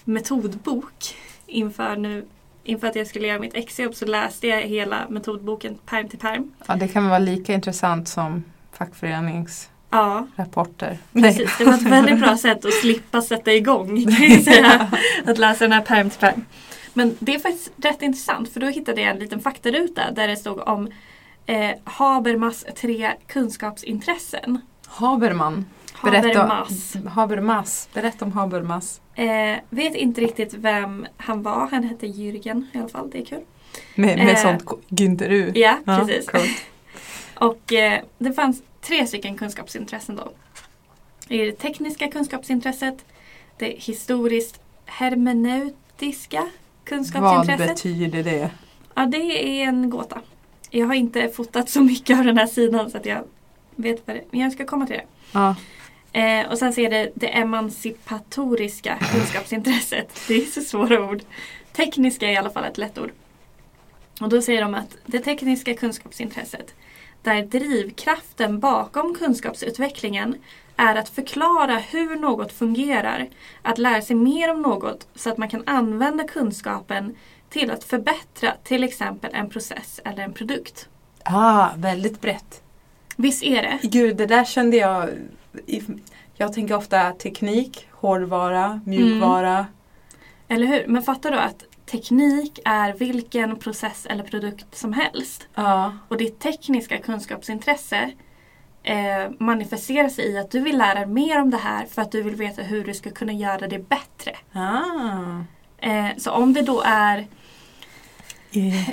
metodbok 0.04 1.16
inför, 1.46 1.96
nu, 1.96 2.26
inför 2.64 2.88
att 2.88 2.96
jag 2.96 3.08
skulle 3.08 3.28
göra 3.28 3.40
mitt 3.40 3.56
exjobb 3.56 3.96
så 3.96 4.06
läste 4.06 4.48
jag 4.48 4.62
hela 4.62 5.10
metodboken 5.10 5.78
perm 5.86 6.10
till 6.10 6.20
perm. 6.20 6.52
ja, 6.68 6.76
det 6.76 6.88
kan 6.88 7.08
vara 7.08 7.20
lika 7.20 7.54
intressant 7.54 8.08
som 8.08 8.44
fackföreningsrapporter. 8.72 10.98
Ja, 11.12 11.22
precis. 11.22 11.58
Det 11.58 11.66
var 11.66 11.74
ett 11.74 11.82
väldigt 11.82 12.20
bra 12.20 12.38
sätt 12.38 12.66
att 12.66 12.74
slippa 12.74 13.22
sätta 13.22 13.54
igång 13.54 14.12
säga, 14.44 14.92
att 15.26 15.38
läsa 15.38 15.64
den 15.64 15.72
här 15.72 15.82
perm 15.82 16.10
till 16.10 16.20
perm. 16.20 16.46
Men 16.94 17.18
det 17.20 17.36
är 17.36 17.40
faktiskt 17.40 17.72
rätt 17.78 18.02
intressant 18.02 18.54
för 18.54 18.60
då 18.60 18.68
hittade 18.68 19.02
jag 19.02 19.10
en 19.10 19.20
liten 19.20 19.40
faktaruta 19.40 20.12
där 20.12 20.28
det 20.28 20.38
stod 20.38 20.68
om 20.68 20.88
eh, 21.46 21.72
Habermas 21.84 22.66
tre 22.76 23.12
kunskapsintressen. 23.28 24.62
Haberman. 24.88 25.66
Berätta, 26.04 26.40
Habermas. 26.40 26.96
Habermas. 27.10 27.90
Berätta 27.94 28.26
om 28.26 28.32
Habermas. 28.32 29.02
Eh, 29.16 29.60
vet 29.70 29.96
inte 29.96 30.22
riktigt 30.22 30.54
vem 30.54 31.06
han 31.18 31.44
var. 31.44 31.68
Han 31.72 31.84
hette 31.84 32.08
Jürgen 32.08 32.66
i 32.74 32.78
alla 32.78 32.88
fall. 32.90 33.10
Det 33.10 33.22
är 33.22 33.26
kul. 33.26 33.42
Med, 33.96 34.18
med 34.18 34.30
Eh, 34.30 34.42
sånt 34.42 34.64
Günther 34.90 35.30
U. 35.30 35.52
Ja, 35.56 35.78
precis. 35.86 36.28
Och 37.36 37.74
eh, 37.74 38.02
det 38.18 38.34
fanns 38.34 38.64
tre 38.82 39.08
stycken 39.08 39.38
kunskapsintressen 39.38 40.16
då. 40.16 40.32
Det 41.28 41.42
är 41.42 41.46
det 41.46 41.52
tekniska 41.52 42.08
kunskapsintresset, 42.08 43.06
det 43.58 43.66
historiskt 43.66 44.62
hermeneutiska 44.86 46.40
Vad 46.42 46.50
kunskapsintresset. 46.86 47.68
betyder 47.68 48.24
det? 48.24 48.50
Ja, 48.96 49.06
det 49.06 49.18
är 49.62 49.68
en 49.68 49.90
gåta. 49.90 50.22
Jag 50.70 50.88
har 50.88 50.94
inte 50.94 51.30
fotat 51.30 51.70
så 51.70 51.82
mycket 51.82 52.20
av 52.20 52.26
den 52.26 52.38
här 52.38 52.48
sidan 52.48 52.92
så 52.92 52.98
att 52.98 53.06
jag 53.06 53.24
vet 53.76 54.08
vad 54.08 54.16
det 54.16 54.20
är. 54.20 54.26
Men 54.32 54.40
jag 54.40 54.52
ska 54.54 54.66
komma 54.66 54.86
till 54.88 54.96
det. 54.96 55.06
Ja. 55.32 55.56
Eh, 56.14 56.52
och 56.52 56.58
sen 56.58 56.74
så 56.74 56.82
är 56.82 56.90
det 56.90 57.12
det 57.16 57.28
emancipatoriska 57.28 58.98
kunskapsintresset. 59.12 60.20
Det 60.28 60.36
är 60.36 60.46
så 60.46 60.62
svåra 60.62 61.10
ord. 61.10 61.22
Tekniska 61.72 62.28
är 62.28 62.32
i 62.32 62.38
alla 62.38 62.50
fall 62.50 62.66
ett 62.66 62.78
lätt 62.78 62.98
ord. 62.98 63.12
Och 64.22 64.30
då 64.30 64.42
säger 64.42 64.62
de 64.62 64.76
att 64.76 64.98
det 65.06 65.20
tekniska 65.20 65.74
kunskapsintresset 65.74 66.74
där 67.22 67.42
drivkraften 67.42 68.60
bakom 68.60 69.16
kunskapsutvecklingen 69.16 70.36
är 70.78 70.96
att 70.96 71.10
förklara 71.10 71.78
hur 71.78 72.16
något 72.16 72.52
fungerar, 72.52 73.30
att 73.62 73.78
lära 73.78 74.02
sig 74.02 74.16
mer 74.16 74.52
om 74.52 74.62
något 74.62 75.08
så 75.16 75.30
att 75.30 75.38
man 75.38 75.50
kan 75.50 75.64
använda 75.66 76.24
kunskapen 76.24 77.16
till 77.50 77.72
att 77.72 77.84
förbättra 77.84 78.54
till 78.64 78.84
exempel 78.84 79.32
en 79.34 79.50
process 79.50 80.02
eller 80.06 80.24
en 80.24 80.34
produkt. 80.34 80.90
Ah, 81.24 81.70
väldigt 81.78 82.22
brett. 82.22 82.62
Visst 83.16 83.44
är 83.44 83.62
det? 83.62 83.80
Gud, 83.84 84.18
det 84.18 84.26
där 84.26 84.46
kände 84.46 84.78
jag. 84.78 85.10
Jag 86.36 86.54
tänker 86.54 86.76
ofta 86.76 87.12
teknik, 87.12 87.88
hårdvara, 87.92 88.82
mjukvara. 88.86 89.66
Eller 90.48 90.68
hur? 90.68 90.88
Men 90.88 91.04
fatta 91.04 91.32
då 91.32 91.38
att 91.38 91.64
teknik 91.86 92.60
är 92.66 92.94
vilken 92.94 93.60
process 93.60 94.06
eller 94.10 94.24
produkt 94.24 94.78
som 94.78 94.94
helst. 94.94 95.48
Ja. 95.56 95.98
Och 96.08 96.18
ditt 96.18 96.40
tekniska 96.40 96.98
kunskapsintresse 96.98 98.12
eh, 98.84 99.32
manifesterar 99.40 100.10
sig 100.10 100.26
i 100.26 100.38
att 100.38 100.52
du 100.52 100.60
vill 100.60 100.78
lära 100.78 100.96
dig 100.96 101.06
mer 101.06 101.42
om 101.42 101.50
det 101.50 101.58
här 101.58 101.86
för 101.86 102.02
att 102.02 102.12
du 102.12 102.22
vill 102.22 102.36
veta 102.36 102.62
hur 102.62 102.84
du 102.84 102.94
ska 102.94 103.10
kunna 103.10 103.34
göra 103.34 103.68
det 103.68 103.90
bättre. 103.90 104.36
Ah. 104.54 105.44
Eh, 105.78 106.08
så 106.18 106.32
om 106.32 106.54
det 106.54 106.62
då 106.62 106.82
är 106.86 107.28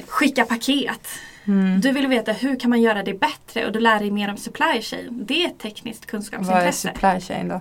skicka 0.06 0.44
paket. 0.44 1.08
Mm. 1.46 1.80
Du 1.80 1.92
vill 1.92 2.06
veta 2.06 2.32
hur 2.32 2.60
kan 2.60 2.70
man 2.70 2.80
göra 2.82 3.02
det 3.02 3.14
bättre 3.14 3.66
och 3.66 3.72
du 3.72 3.80
lär 3.80 3.98
dig 3.98 4.10
mer 4.10 4.30
om 4.30 4.36
supply 4.36 4.82
chain. 4.82 5.24
Det 5.26 5.44
är 5.44 5.46
ett 5.46 5.58
tekniskt 5.58 6.00
Vad 6.00 6.08
är 6.08 6.10
kunskapsintresse. 6.10 6.88
supply 6.94 7.20
chain 7.20 7.48
då? 7.48 7.60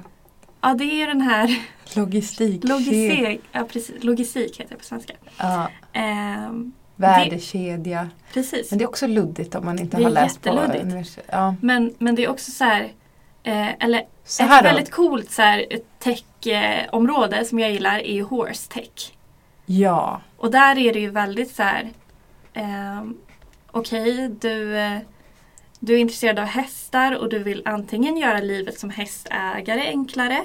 Ja 0.62 0.74
det 0.74 0.84
är 0.84 0.96
ju 0.96 1.06
den 1.06 1.22
här 1.22 1.60
Logistik. 1.96 2.64
logistik, 2.64 3.42
ja, 3.52 3.64
precis, 3.64 4.04
logistik 4.04 4.60
heter 4.60 4.72
det 4.72 4.78
på 4.78 4.84
svenska. 4.86 5.14
Ja. 5.38 5.70
Ehm, 5.94 6.72
Värdekedja. 6.96 8.10
precis. 8.34 8.72
Men 8.72 8.78
det 8.78 8.84
är 8.84 8.88
också 8.90 9.08
luddigt 9.08 9.56
om 9.56 9.66
man 9.66 9.80
inte 9.80 9.98
Det 9.98 10.04
har 10.04 10.12
läst 10.12 10.42
på 10.42 10.50
universitet. 10.50 11.26
Ja. 11.32 11.56
Men, 11.62 11.94
men 11.98 12.16
det 12.16 12.24
är 12.24 12.30
också 12.30 12.52
så 12.52 12.64
här, 12.64 12.84
eh, 13.44 13.84
eller 13.84 14.04
Så 14.24 14.44
ett 14.44 14.64
väldigt 14.64 14.92
coolt 14.92 15.32
så 15.32 15.42
här, 15.42 15.66
tech-område 16.00 17.46
som 17.46 17.60
jag 17.60 17.72
gillar 17.72 18.00
är 18.00 18.14
ju 18.14 18.24
horse 18.24 18.72
tech. 18.72 19.14
Ja. 19.66 20.22
Och 20.38 20.52
där 20.52 20.78
är 20.78 20.94
det 20.94 21.00
ju 21.00 21.10
väldigt 21.10 21.56
så 21.56 21.64
här, 21.64 21.90
ehm, 22.54 23.18
okej 23.72 24.30
du, 24.42 24.78
eh, 24.78 24.98
du 25.80 25.94
är 25.94 25.98
intresserad 25.98 26.40
av 26.40 26.46
hästar 26.46 27.18
och 27.18 27.30
du 27.30 27.40
vill 27.40 27.62
antingen 27.66 28.18
göra 28.18 28.40
livet 28.40 28.80
som 28.80 28.90
hästägare 28.90 29.88
enklare. 29.88 30.44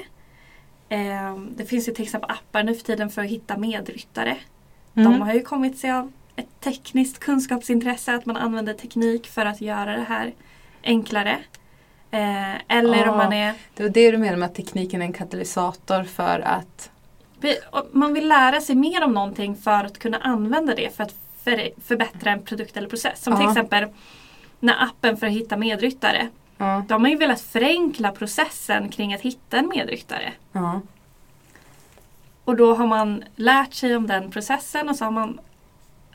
Ehm, 0.88 1.50
det 1.56 1.64
finns 1.64 1.88
ju 1.88 1.92
till 1.92 2.04
exempel 2.04 2.30
appar 2.30 2.62
nu 2.62 2.74
för 2.74 2.84
tiden 2.84 3.10
för 3.10 3.22
att 3.22 3.30
hitta 3.30 3.56
medryttare. 3.56 4.36
Mm. 4.96 5.12
De 5.12 5.20
har 5.20 5.34
ju 5.34 5.42
kommit 5.42 5.78
sig 5.78 5.90
av 5.90 6.12
ett 6.36 6.60
tekniskt 6.60 7.18
kunskapsintresse, 7.18 8.14
att 8.14 8.26
man 8.26 8.36
använder 8.36 8.74
teknik 8.74 9.26
för 9.26 9.46
att 9.46 9.60
göra 9.60 9.96
det 9.96 10.04
här 10.08 10.34
enklare. 10.84 11.38
Eh, 12.10 12.54
eller 12.68 13.06
Ah. 13.06 13.10
om 13.10 13.16
man 13.16 13.32
är 13.32 13.54
Det 13.74 13.82
var 13.82 13.90
det 13.90 14.10
du 14.10 14.18
menade 14.18 14.36
med 14.36 14.46
att 14.46 14.54
tekniken 14.54 15.02
är 15.02 15.06
en 15.06 15.12
katalysator 15.12 16.04
för 16.04 16.40
att... 16.40 16.90
man 17.92 18.14
vill 18.14 18.28
lära 18.28 18.60
sig 18.60 18.76
mer 18.76 19.04
om 19.04 19.12
någonting 19.12 19.56
för 19.56 19.84
att 19.84 19.98
kunna 19.98 20.18
använda 20.18 20.74
det 20.74 20.96
för 20.96 21.02
att 21.02 21.14
för, 21.44 21.70
förbättra 21.80 22.30
en 22.30 22.42
produkt 22.42 22.76
eller 22.76 22.88
process. 22.88 23.22
Som 23.22 23.36
till 23.36 23.48
exempel 23.48 23.88
när 24.60 24.84
appen 24.84 25.16
för 25.16 25.26
att 25.26 25.32
hitta 25.32 25.56
medryttare. 25.56 26.28
De 26.86 27.04
har 27.04 27.08
ju 27.08 27.16
velat 27.16 27.40
förenkla 27.40 28.12
processen 28.12 28.88
kring 28.88 29.14
att 29.14 29.20
hitta 29.20 29.56
en 29.56 29.68
medryttare. 29.68 30.32
Och 32.44 32.56
då 32.56 32.74
har 32.74 32.86
man 32.86 33.24
lärt 33.36 33.74
sig 33.74 33.96
om 33.96 34.06
den 34.06 34.30
processen 34.30 34.88
och 34.88 34.96
så 34.96 35.04
har 35.04 35.12
man 35.12 35.40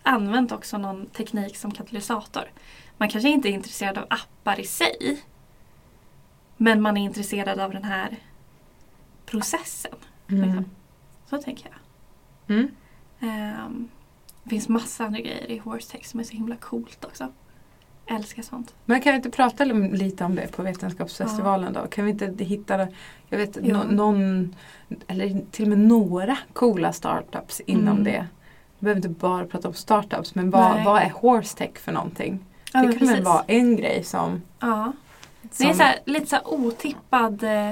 använt 0.04 0.52
också 0.52 0.78
någon 0.78 1.06
teknik 1.06 1.58
som 1.58 1.72
katalysator. 1.72 2.44
Man 2.98 3.10
kanske 3.10 3.30
inte 3.30 3.50
är 3.50 3.52
intresserad 3.52 3.98
av 3.98 4.06
appar 4.10 4.60
i 4.60 4.66
sig. 4.66 5.24
Men 6.58 6.82
man 6.82 6.98
är 6.98 7.02
intresserad 7.02 7.60
av 7.60 7.72
den 7.72 7.84
här 7.84 8.16
processen. 9.26 9.96
Mm. 10.30 10.44
Liksom. 10.44 10.66
Så 11.30 11.38
tänker 11.38 11.70
jag. 11.70 12.56
Mm. 12.56 12.72
Ehm, 13.20 13.90
det 14.44 14.50
finns 14.50 14.70
massa 14.70 15.06
andra 15.06 15.20
grejer 15.20 15.52
i 15.52 15.58
Horse 15.58 15.92
Tech 15.92 16.06
som 16.06 16.20
är 16.20 16.24
så 16.24 16.34
himla 16.34 16.56
coolt 16.56 17.06
också. 17.06 17.28
Jag 18.06 18.16
älskar 18.18 18.44
sånt. 18.44 18.76
Men 18.86 19.02
kan 19.02 19.12
vi 19.14 19.16
inte 19.18 19.30
prata 19.30 19.64
li- 19.66 19.92
lite 19.98 20.24
om 20.24 20.36
det 20.36 20.48
på 20.52 20.64
Vetenskapsfestivalen 20.64 21.74
då? 21.74 21.88
Kan 21.88 22.06
vi 22.06 22.12
inte 22.12 22.44
hitta, 22.44 22.88
jag 23.30 23.38
vet, 23.38 23.64
nå- 23.64 23.84
någon, 23.84 24.56
eller 25.08 25.42
till 25.52 25.64
och 25.66 25.70
med 25.70 25.80
några 25.80 26.38
coola 26.54 26.94
startups 26.94 27.60
inom 27.66 27.88
Mm. 27.88 28.04
det. 28.04 28.28
Vi 28.80 28.84
behöver 28.86 28.98
inte 28.98 29.10
bara 29.10 29.46
prata 29.46 29.68
om 29.68 29.74
startups, 29.74 30.36
men 30.36 30.50
vad, 30.50 30.84
vad 30.84 31.02
är 31.02 31.10
horse 31.10 31.58
tech 31.58 31.78
för 31.80 31.92
någonting? 31.92 32.40
Ja, 32.74 32.82
det 32.84 32.98
kan 33.00 33.08
väl 33.08 33.24
vara 33.24 33.44
en 33.48 33.76
grej 33.76 34.04
som... 34.04 34.42
Ja. 34.60 34.92
Det 35.42 35.56
som 35.56 35.66
är 35.70 35.74
så 35.74 35.84
här, 35.84 36.00
lite 36.06 36.26
så 36.26 36.38
otippad 36.46 37.44
eh, 37.44 37.70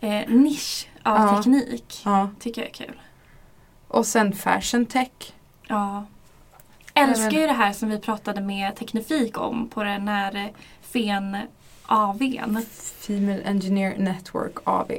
eh, 0.00 0.28
nisch 0.28 0.88
av 1.02 1.16
Ja. 1.20 1.36
teknik. 1.36 2.02
ja. 2.04 2.28
Tycker 2.40 2.60
jag 2.62 2.68
är 2.70 2.74
kul. 2.74 3.00
Och 3.88 4.06
sen 4.06 4.32
fashion 4.32 4.86
tech. 4.86 5.10
Ja. 5.68 6.04
Älskar 6.94 7.30
ju 7.30 7.46
det 7.46 7.52
här 7.52 7.72
som 7.72 7.88
vi 7.88 7.98
pratade 7.98 8.40
med 8.40 8.76
Teknifik 8.76 9.38
om 9.38 9.68
på 9.68 9.82
den 9.84 10.08
här 10.08 10.36
eh, 10.36 10.46
FEN 10.80 11.36
AWn. 11.86 12.62
Female 12.98 13.42
Engineer 13.44 13.98
Network 13.98 14.52
AB. 14.64 14.92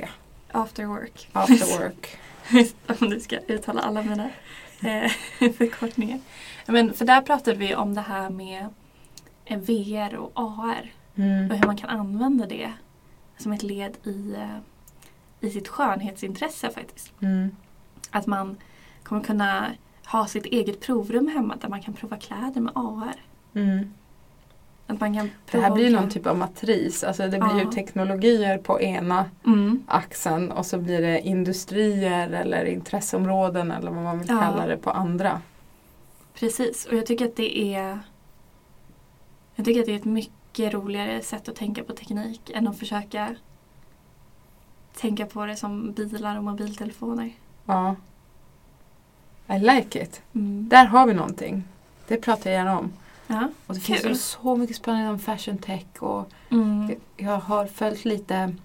After 0.51 0.85
work. 0.85 1.29
After 1.33 1.79
work. 1.79 2.17
om 3.01 3.09
du 3.09 3.19
ska 3.19 3.37
uttala 3.37 3.81
alla 3.81 4.03
mina 4.03 4.29
eh, 4.81 5.11
förkortningar. 5.57 6.19
Men, 6.65 6.93
för 6.93 7.05
där 7.05 7.21
pratade 7.21 7.57
vi 7.57 7.75
om 7.75 7.93
det 7.95 8.01
här 8.01 8.29
med 8.29 8.67
eh, 9.45 9.57
VR 9.59 10.15
och 10.15 10.31
AR. 10.35 10.91
Och 11.13 11.19
Mm. 11.19 11.49
hur 11.51 11.65
man 11.65 11.77
kan 11.77 11.89
använda 11.89 12.45
det 12.45 12.73
som 13.37 13.51
ett 13.51 13.63
led 13.63 13.97
i, 14.03 14.35
i 15.39 15.49
sitt 15.49 15.67
skönhetsintresse 15.67 16.69
faktiskt. 16.71 17.11
Mm. 17.21 17.55
Att 18.11 18.27
man 18.27 18.57
kommer 19.03 19.23
kunna 19.23 19.71
ha 20.11 20.27
sitt 20.27 20.45
eget 20.45 20.79
provrum 20.79 21.27
hemma 21.27 21.55
där 21.61 21.69
man 21.69 21.81
kan 21.81 21.93
prova 21.93 22.17
kläder 22.17 22.61
med 22.61 22.71
AR. 22.75 23.15
Mm. 23.53 23.93
Att 24.87 24.99
man 24.99 25.13
kan 25.13 25.29
Det 25.51 25.59
här 25.59 25.71
blir 25.71 25.85
ju 25.89 25.95
någon 25.95 26.09
typ 26.09 26.27
av 26.27 26.37
matris. 26.37 27.03
Alltså 27.03 27.23
det 27.23 27.39
blir 27.39 27.55
ju 27.55 27.63
Ja. 27.63 27.71
teknologier 27.71 28.57
på 28.57 28.81
ena 28.81 29.25
Mm. 29.45 29.83
axeln 29.87 30.51
och 30.51 30.65
så 30.65 30.77
blir 30.77 31.01
det 31.01 31.21
industrier 31.21 32.29
eller 32.29 32.65
intresseområden 32.65 33.71
eller 33.71 33.91
vad 33.91 34.03
man 34.03 34.19
vill 34.19 34.29
Ja. 34.29 34.39
kalla 34.39 34.67
det 34.67 34.77
på 34.77 34.89
andra. 34.91 35.41
Precis, 36.33 36.85
och 36.85 36.93
jag 36.93 37.05
tycker 37.05 37.25
att 37.25 37.35
det 37.35 37.75
är 37.75 37.99
Jag 39.55 39.65
tycker 39.65 39.79
att 39.79 39.85
det 39.85 39.91
är 39.91 39.95
ett 39.95 40.05
mycket 40.05 40.73
roligare 40.73 41.21
sätt 41.21 41.49
att 41.49 41.55
tänka 41.55 41.83
på 41.83 41.93
teknik 41.93 42.49
än 42.53 42.67
att 42.67 42.79
försöka 42.79 43.35
tänka 44.97 45.25
på 45.25 45.45
det 45.45 45.55
som 45.55 45.91
bilar 45.91 46.37
och 46.37 46.43
mobiltelefoner. 46.43 47.31
Ja. 47.65 47.95
I 49.49 49.59
like 49.59 50.01
it. 50.03 50.21
Mm. 50.35 50.69
Där 50.69 50.85
har 50.85 51.07
vi 51.07 51.13
någonting. 51.13 51.63
Det 52.07 52.17
pratar 52.17 52.49
jag 52.49 52.57
gärna 52.57 52.79
om. 52.79 52.91
Ja. 53.27 53.47
Och 53.67 53.73
det 53.75 53.79
finns 53.81 54.01
Kul. 54.01 54.09
ju 54.11 54.15
så 54.17 54.55
mycket 54.55 54.75
spännande 54.75 55.09
om 55.09 55.19
fashion 55.19 55.57
tech 55.57 55.85
och 55.99 56.29
Mm. 56.51 56.95
jag 57.17 57.37
har 57.37 57.65
följt 57.65 58.05
lite 58.05 58.55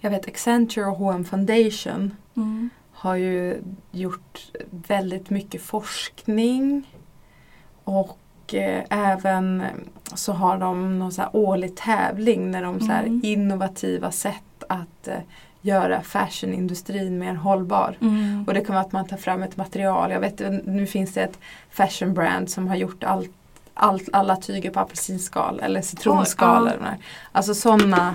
jag 0.00 0.10
vet 0.10 0.28
Accenture 0.28 0.86
och 0.86 0.96
H&M 0.96 1.24
Foundation 1.24 2.16
Mm. 2.36 2.70
har 2.92 3.14
ju 3.14 3.62
gjort 3.90 4.50
väldigt 4.70 5.30
mycket 5.30 5.62
forskning 5.62 6.88
och 7.84 8.18
eh, 8.54 8.84
även 8.90 9.62
så 10.14 10.32
har 10.32 10.58
de 10.58 10.98
någon 10.98 11.12
så 11.12 11.22
årlig 11.32 11.76
tävling 11.76 12.50
när 12.50 12.62
de 12.62 12.80
så 12.80 12.86
här 12.86 13.02
Mm. 13.02 13.20
innovativa 13.24 14.10
sätt 14.10 14.64
att 14.68 15.08
eh, 15.08 15.18
göra 15.62 16.02
fashionindustrin 16.02 17.18
mer 17.18 17.34
hållbar. 17.34 17.96
Mm. 18.00 18.44
Och 18.46 18.54
det 18.54 18.60
kan 18.60 18.74
vara 18.74 18.84
att 18.84 18.92
man 18.92 19.06
tar 19.06 19.16
fram 19.16 19.42
ett 19.42 19.56
material. 19.56 20.10
Jag 20.10 20.20
vet 20.20 20.38
nu 20.64 20.86
finns 20.86 21.14
det 21.14 21.22
ett 21.22 21.38
fashion 21.70 22.14
brand 22.14 22.50
som 22.50 22.68
har 22.68 22.76
gjort 22.76 23.04
allt 23.04 23.30
allt, 23.74 24.08
alla 24.12 24.36
tyger 24.36 24.70
på 24.70 24.80
apelsinskal 24.80 25.60
eller 25.60 25.82
citronskal. 25.82 26.64
Det 26.64 26.70
är. 26.70 26.96
Alltså 27.32 27.54
sådana 27.54 28.14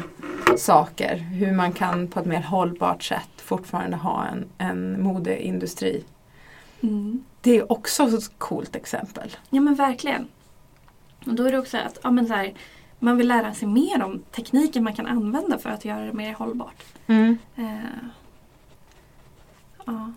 saker. 0.57 1.15
Hur 1.15 1.51
man 1.51 1.71
kan 1.71 2.07
på 2.07 2.19
ett 2.19 2.25
mer 2.25 2.41
hållbart 2.41 3.03
sätt 3.03 3.29
fortfarande 3.37 3.97
ha 3.97 4.25
en, 4.25 4.45
en 4.57 5.03
modeindustri. 5.03 6.03
Mm. 6.81 7.23
Det 7.41 7.57
är 7.57 7.71
också 7.71 8.03
ett 8.03 8.31
coolt 8.37 8.75
exempel. 8.75 9.35
Ja 9.49 9.61
men 9.61 9.75
verkligen. 9.75 10.27
Och 11.25 11.33
då 11.33 11.43
är 11.43 11.51
det 11.51 11.57
också 11.57 11.77
att 11.77 11.99
ja, 12.03 12.11
men 12.11 12.27
så 12.27 12.33
här, 12.33 12.53
man 12.99 13.17
vill 13.17 13.27
lära 13.27 13.53
sig 13.53 13.67
mer 13.67 14.03
om 14.03 14.23
tekniken 14.31 14.83
man 14.83 14.93
kan 14.93 15.07
använda 15.07 15.57
för 15.57 15.69
att 15.69 15.85
göra 15.85 16.05
det 16.05 16.13
mer 16.13 16.33
hållbart. 16.33 16.83
Eh, 17.07 17.33
ja. 19.85 20.11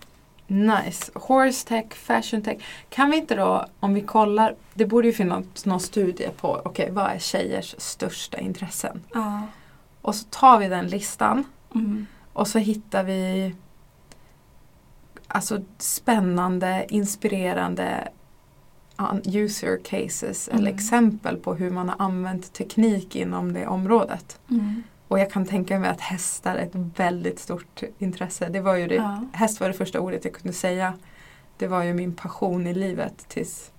Nice. 0.47 1.13
Horse 1.15 1.67
tech, 1.69 1.95
fashion 1.95 2.43
tech. 2.43 2.59
Kan 2.89 3.11
vi 3.11 3.17
inte 3.17 3.35
då, 3.37 3.67
om 3.81 3.95
vi 3.95 4.01
kollar, 4.01 4.55
det 4.75 4.87
borde 4.87 5.07
ju 5.07 5.13
finnas 5.13 5.65
någon 5.67 5.81
studie 5.81 6.29
på, 6.37 6.61
okej 6.65 6.91
vad 6.91 7.11
är 7.11 7.19
tjejers 7.19 7.75
största 7.79 8.39
intressen? 8.39 9.03
Ja. 9.15 9.43
Och 10.03 10.15
så 10.15 10.25
tar 10.31 10.59
vi 10.59 10.69
den 10.69 10.87
listan 10.89 11.45
Mm. 11.75 12.07
och 12.33 12.49
så 12.49 12.59
hittar 12.59 13.05
vi 13.05 13.55
alltså 15.27 15.61
spännande, 15.79 16.87
inspirerande 16.89 18.09
an- 18.09 18.09
user 19.25 19.79
cases 19.85 20.49
eller 20.49 20.61
Mm. 20.61 20.75
exempel 20.75 21.37
på 21.37 21.55
hur 21.55 21.71
man 21.71 21.89
har 21.89 21.97
använt 21.99 22.53
teknik 22.53 23.17
inom 23.17 23.53
det 23.53 23.67
området. 23.67 24.39
Mm. 24.51 24.83
Och 25.09 25.19
jag 25.19 25.31
kan 25.33 25.47
tänka 25.47 25.79
mig 25.79 25.91
att 25.91 26.01
hästar 26.01 26.55
är 26.57 26.63
ett 26.63 26.75
väldigt 26.97 27.39
stort 27.39 27.83
intresse. 27.99 28.49
Det 28.49 28.61
var 28.61 28.77
ju 28.77 28.87
det, 28.89 28.95
Ja. 28.95 29.25
Häst 29.33 29.61
var 29.61 29.69
det 29.69 29.75
första 29.75 30.01
ordet 30.01 30.25
jag 30.25 30.35
kunde 30.35 30.53
säga. 30.53 30.95
Det 31.59 31.67
var 31.67 31.83
ju 31.83 31.95
min 31.95 32.15
passion 32.15 32.67
i 32.67 32.75
livet 32.75 33.25
tills 33.29 33.71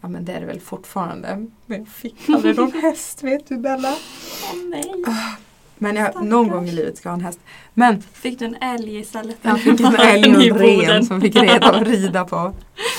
Ja 0.00 0.08
men 0.08 0.24
det 0.24 0.32
är 0.32 0.40
det 0.40 0.46
väl 0.46 0.60
fortfarande. 0.60 1.46
Men 1.66 1.78
jag 1.78 1.88
fick 1.88 2.16
aldrig 2.28 2.56
någon 2.56 2.72
häst 2.72 3.22
vet 3.22 3.48
du 3.48 3.56
Bella. 3.58 3.92
Åh 4.52 4.58
nej. 4.70 5.04
Men 5.82 5.96
jag, 5.96 6.10
Stackars. 6.10 6.28
någon 6.28 6.48
gång 6.48 6.68
i 6.68 6.72
livet 6.72 6.96
ska 6.98 7.08
jag 7.08 7.12
ha 7.12 7.18
en 7.18 7.24
häst. 7.24 7.40
Men 7.74 8.02
Fick 8.02 8.38
du 8.38 8.44
en 8.44 8.54
älg 8.60 8.98
istället? 9.00 9.36
jag 9.42 9.60
fick 9.60 9.80
en 9.80 9.86
Eller 9.86 10.14
älg 10.14 10.52
och 10.52 10.60
en 10.60 10.80
ren 10.88 11.04
som 11.06 11.20
fick 11.20 11.36
reda 11.36 11.70
att 11.70 11.86
rida 11.88 12.24
på. 12.24 12.54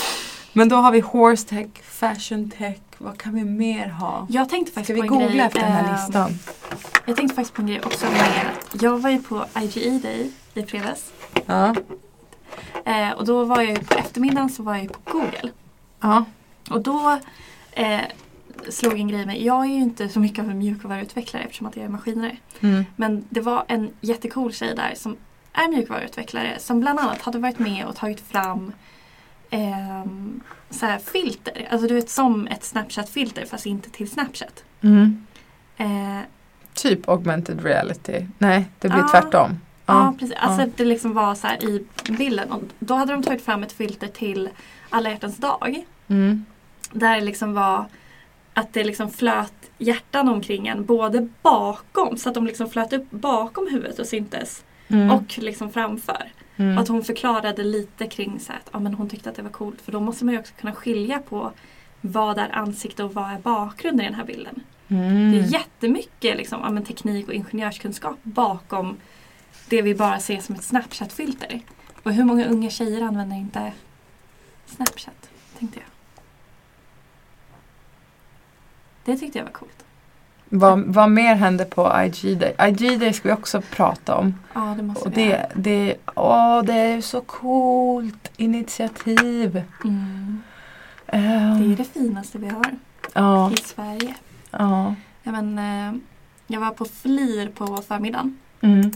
Men 0.53 0.70
då 0.70 0.75
har 0.75 0.91
vi 0.91 1.00
horse 1.00 1.48
tech, 1.48 1.67
fashion 1.84 2.50
tech. 2.50 2.77
Vad 2.98 3.17
kan 3.17 3.36
vi 3.36 3.43
mer 3.43 3.88
ha? 3.89 4.27
Jag 4.29 4.50
tänkte 4.50 4.72
Ska 4.72 4.79
faktiskt 4.79 5.03
vi 5.03 5.08
på 5.08 5.13
en 5.15 5.20
googla 5.20 5.29
grej. 5.29 5.39
efter 5.46 5.60
den 5.60 5.72
här 5.72 5.86
eh, 5.86 5.91
listan? 5.91 6.31
Jag 7.05 7.15
tänkte 7.17 7.36
faktiskt 7.36 7.53
på 7.53 7.62
en 7.62 7.67
grej 7.67 7.81
också. 7.84 8.05
Jag 8.81 8.98
var 9.00 9.10
ju 9.10 9.22
på 9.22 9.46
IGE 9.62 10.00
Day 10.00 10.31
i 10.53 10.63
fredags. 10.63 11.12
Ja. 11.46 11.75
Eh, 12.86 13.10
och 13.12 13.25
då 13.25 13.43
var 13.46 13.62
jag 13.62 13.89
på 13.89 13.98
eftermiddagen 13.98 14.50
så 14.50 14.63
var 14.63 14.74
jag 14.74 14.84
ju 14.84 14.89
på 14.89 15.00
Google. 15.12 15.51
ja. 16.00 16.25
Och 16.70 16.81
då 16.81 17.20
eh, 17.72 18.00
slog 18.70 18.93
en 19.00 19.08
grej 19.08 19.25
mig. 19.25 19.46
Jag 19.46 19.62
är 19.65 19.70
ju 19.70 19.79
inte 19.79 20.10
så 20.10 20.20
mycket 20.20 20.39
av 20.39 20.50
en 20.51 20.58
mjukvaruutvecklare 20.58 21.43
eftersom 21.43 21.67
att 21.67 21.75
jag 21.75 21.86
är 21.86 21.89
maskinare. 21.89 22.38
Mm. 22.60 22.86
Men 22.96 23.25
det 23.29 23.41
var 23.41 23.63
en 23.67 23.89
jättecool 24.01 24.53
tjej 24.53 24.75
där 24.75 24.93
som 24.96 25.17
är 25.53 25.67
mjukvaruutvecklare 25.67 26.60
som 26.60 26.79
bland 26.79 27.00
annat 27.00 27.22
hade 27.22 27.39
varit 27.39 27.60
med 27.60 27.86
och 27.86 27.96
tagit 27.96 28.20
fram 28.22 28.74
ehm, 29.51 30.41
så 30.70 30.86
här 30.86 30.98
filter. 31.00 31.67
Alltså 31.72 31.88
du 31.88 31.93
vet 31.93 32.10
som 32.10 32.48
ett 32.48 32.63
Snapchat-filter 32.63 33.46
fast 33.46 33.65
inte 33.65 33.89
till 33.89 34.10
Snapchat. 34.12 34.63
Mm. 34.81 35.25
Eh, 35.77 36.20
Typ 36.74 37.10
augmented 37.10 37.63
reality. 37.63 38.25
Nej, 38.38 38.65
det 38.79 38.89
blir 38.89 39.00
Ja. 39.00 39.08
tvärtom. 39.12 39.60
Ja, 39.86 39.93
Ja. 40.05 40.13
precis. 40.20 40.36
Alltså 40.39 40.67
det 40.75 40.86
liksom 40.86 41.13
var 41.13 41.36
så 41.36 41.48
här 41.48 41.63
i 41.63 41.86
bilden. 42.17 42.51
Och 42.51 42.62
då 42.79 42.93
hade 42.93 43.12
de 43.13 43.24
tagit 43.24 43.46
fram 43.46 43.63
ett 43.63 43.72
filter 43.72 44.08
till 44.08 44.50
alla 44.89 45.10
hjärtans 45.10 45.38
dag. 45.38 45.86
Mm. 46.08 46.46
Där 46.91 47.15
det 47.15 47.22
liksom 47.22 47.53
var 47.53 47.86
att 48.53 48.74
det 48.74 48.84
liksom 48.84 49.10
flöt 49.12 49.53
hjärtan 49.77 50.29
omkring 50.29 50.67
en 50.67 50.86
både 50.86 51.27
bakom 51.41 52.17
så 52.17 52.29
att 52.29 52.36
de 52.36 52.46
liksom 52.48 52.70
flöt 52.70 52.93
upp 52.93 53.12
bakom 53.12 53.67
huvudet 53.72 54.00
och 54.00 54.05
syntes 54.08 54.63
Mm. 54.88 55.12
och 55.12 55.38
liksom 55.39 55.72
framför. 55.72 56.31
Mm. 56.58 56.77
Att 56.77 56.88
hon 56.88 57.03
förklarade 57.03 57.63
lite 57.63 58.08
kring 58.08 58.39
så 58.39 58.53
att 58.53 58.70
ja, 58.74 58.79
men 58.79 58.93
hon 58.93 59.10
tyckte 59.10 59.29
att 59.29 59.36
det 59.36 59.41
var 59.41 59.50
coolt 59.50 59.81
för 59.81 59.91
då 59.91 60.00
måste 60.00 60.25
man 60.25 60.34
ju 60.34 60.39
också 60.39 60.53
kunna 60.60 60.74
skilja 60.74 61.20
på 61.20 61.51
vad 62.01 62.38
är 62.38 62.55
ansikte 62.55 63.03
och 63.03 63.13
vad 63.13 63.31
är 63.31 63.39
bakgrund 63.39 64.01
i 64.01 64.03
den 64.03 64.13
här 64.13 64.25
bilden. 64.25 64.63
mm. 64.88 65.31
Det 65.31 65.39
är 65.39 65.53
jättemycket 65.53 66.38
liksom, 66.38 66.62
ja, 66.63 66.70
men 66.70 66.86
teknik 66.86 67.27
och 67.27 67.34
ingenjörskunskap 67.34 68.17
bakom 68.24 68.98
det 69.70 69.81
vi 69.81 69.96
bara 69.96 70.20
ser 70.20 70.39
som 70.39 70.55
ett 70.55 70.63
Snapchat-filter. 70.63 71.62
Och 72.03 72.13
hur 72.13 72.24
många 72.24 72.46
unga 72.46 72.70
tjejer 72.70 73.01
använder 73.01 73.36
inte 73.36 73.74
Snapchat? 74.65 75.29
Tänkte 75.60 75.79
jag. 75.79 75.88
Det 79.05 79.17
tyckte 79.17 79.38
jag 79.38 79.46
var 79.46 79.51
coolt. 79.51 79.86
Vad, 80.53 80.79
vad 80.86 81.10
mer 81.12 81.36
hände 81.36 81.65
på 81.65 81.91
IG 82.03 82.38
Day? 82.38 82.55
IG 82.70 83.00
Day 83.00 83.13
ska 83.13 83.27
vi 83.29 83.34
också 83.36 83.62
prata 83.62 84.15
om. 84.15 84.36
Ja, 84.53 84.74
det 84.77 84.84
måste 84.84 85.10
Och 85.10 85.17
vi 85.17 85.25
det, 85.25 85.51
det, 85.55 85.96
åh, 86.15 86.63
det 86.63 86.74
är 86.74 87.01
så 87.01 87.22
coolt 87.22 88.31
initiativ. 88.38 89.63
Mm. 89.84 90.41
Ehm, 91.08 91.60
Det 91.67 91.74
är 91.74 91.77
det 91.77 91.84
finaste 92.00 92.38
vi 92.38 92.48
har 92.50 92.65
ja, 93.13 93.51
i 93.51 93.58
Sverige. 93.58 94.15
ja. 94.51 94.96
Ja, 95.24 95.31
men, 95.31 95.60
eh, 95.60 96.00
jag 96.48 96.60
var 96.60 96.72
på 96.72 96.86
FLIR 96.86 97.48
på 97.50 97.77
förmiddagen. 97.88 98.38
Mm, 98.62 98.91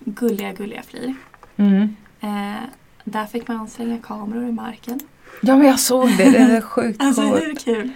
Gulliga, 0.00 0.52
gulliga 0.52 0.82
FLIR. 0.82 1.14
mm. 1.56 1.96
Eh, 2.20 2.62
där 3.04 3.26
fick 3.26 3.48
man 3.48 3.68
slänga 3.68 3.98
kameror 3.98 4.48
i 4.48 4.52
marken. 4.52 5.00
Ja 5.42 5.56
men 5.56 5.66
jag 5.66 5.80
såg 5.80 6.08
det, 6.16 6.30
det 6.30 6.38
är 6.38 6.60
sjukt 6.60 7.02
Alltså 7.02 7.22
coolt. 7.22 7.42
hur 7.42 7.54
kul? 7.54 7.90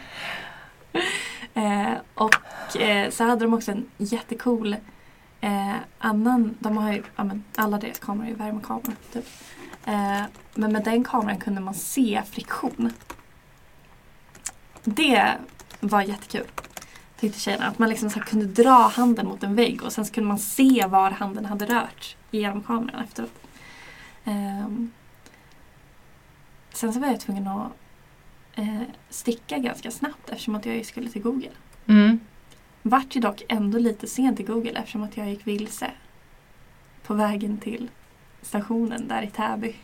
Eh, 1.60 1.98
och 2.14 2.76
eh, 2.76 3.10
så 3.10 3.24
hade 3.24 3.44
de 3.44 3.54
också 3.54 3.72
en 3.72 3.86
jättecool 3.98 4.76
eh, 5.40 5.76
annan, 5.98 6.56
de 6.58 6.76
har 6.76 6.92
ju, 6.92 7.02
ja, 7.16 7.24
men 7.24 7.44
alla 7.56 7.78
deras 7.78 7.98
kameror 7.98 8.26
är 8.26 8.30
ju 8.30 8.36
värmekameror. 8.36 8.96
Typ. 9.12 9.26
Eh, 9.84 10.22
men 10.54 10.72
med 10.72 10.84
den 10.84 11.04
kameran 11.04 11.38
kunde 11.38 11.60
man 11.60 11.74
se 11.74 12.22
friktion. 12.30 12.92
Det 14.84 15.34
var 15.80 16.02
jättekul. 16.02 16.46
Tyckte 17.20 17.40
tjejerna. 17.40 17.66
Att 17.66 17.78
man 17.78 17.88
liksom 17.88 18.10
så 18.10 18.20
kunde 18.20 18.46
dra 18.46 18.88
handen 18.88 19.26
mot 19.26 19.42
en 19.42 19.54
vägg 19.54 19.82
och 19.82 19.92
sen 19.92 20.06
så 20.06 20.12
kunde 20.12 20.28
man 20.28 20.38
se 20.38 20.86
var 20.86 21.10
handen 21.10 21.44
hade 21.44 21.66
rört 21.66 22.16
genom 22.30 22.62
kameran 22.62 23.04
efteråt. 23.04 23.46
Ehm, 24.24 24.90
sen 26.72 26.92
så 26.92 27.00
var 27.00 27.08
jag 27.08 27.20
tvungen 27.20 27.48
att 27.48 27.72
eh, 28.60 28.82
sticka 29.10 29.58
ganska 29.58 29.90
snabbt 29.90 30.28
eftersom 30.30 30.54
att 30.54 30.66
jag 30.66 30.86
skulle 30.86 31.10
till 31.10 31.22
Google. 31.22 31.50
Mm. 31.86 32.20
Vart 32.82 33.16
ju 33.16 33.20
dock 33.20 33.42
ändå 33.48 33.78
lite 33.78 34.06
sent 34.06 34.36
till 34.36 34.46
Google 34.46 34.70
eftersom 34.70 35.02
att 35.02 35.16
jag 35.16 35.28
gick 35.28 35.46
vilse 35.46 35.90
på 37.06 37.14
vägen 37.14 37.58
till 37.58 37.88
stationen 38.42 39.08
där 39.08 39.22
i 39.22 39.26
Täby. 39.26 39.74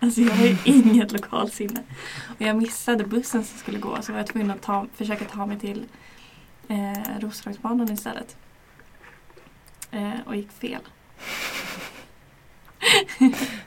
Alltså 0.00 0.20
jag 0.20 0.34
har 0.34 0.46
ju 0.46 0.56
inget 0.64 1.12
lokalsinne. 1.12 1.82
Och 2.28 2.42
jag 2.42 2.56
missade 2.56 3.04
bussen 3.04 3.44
som 3.44 3.58
skulle 3.58 3.78
gå 3.78 4.02
så 4.02 4.12
var 4.12 4.18
jag 4.18 4.26
tvungen 4.26 4.50
att 4.50 4.62
ta, 4.62 4.86
försöka 4.94 5.24
ta 5.24 5.46
mig 5.46 5.58
till 5.58 5.84
eh, 6.68 7.18
Roslagsbanan 7.20 7.92
istället. 7.92 8.36
Eh, 9.90 10.20
och 10.26 10.36
gick 10.36 10.52
fel. 10.52 10.80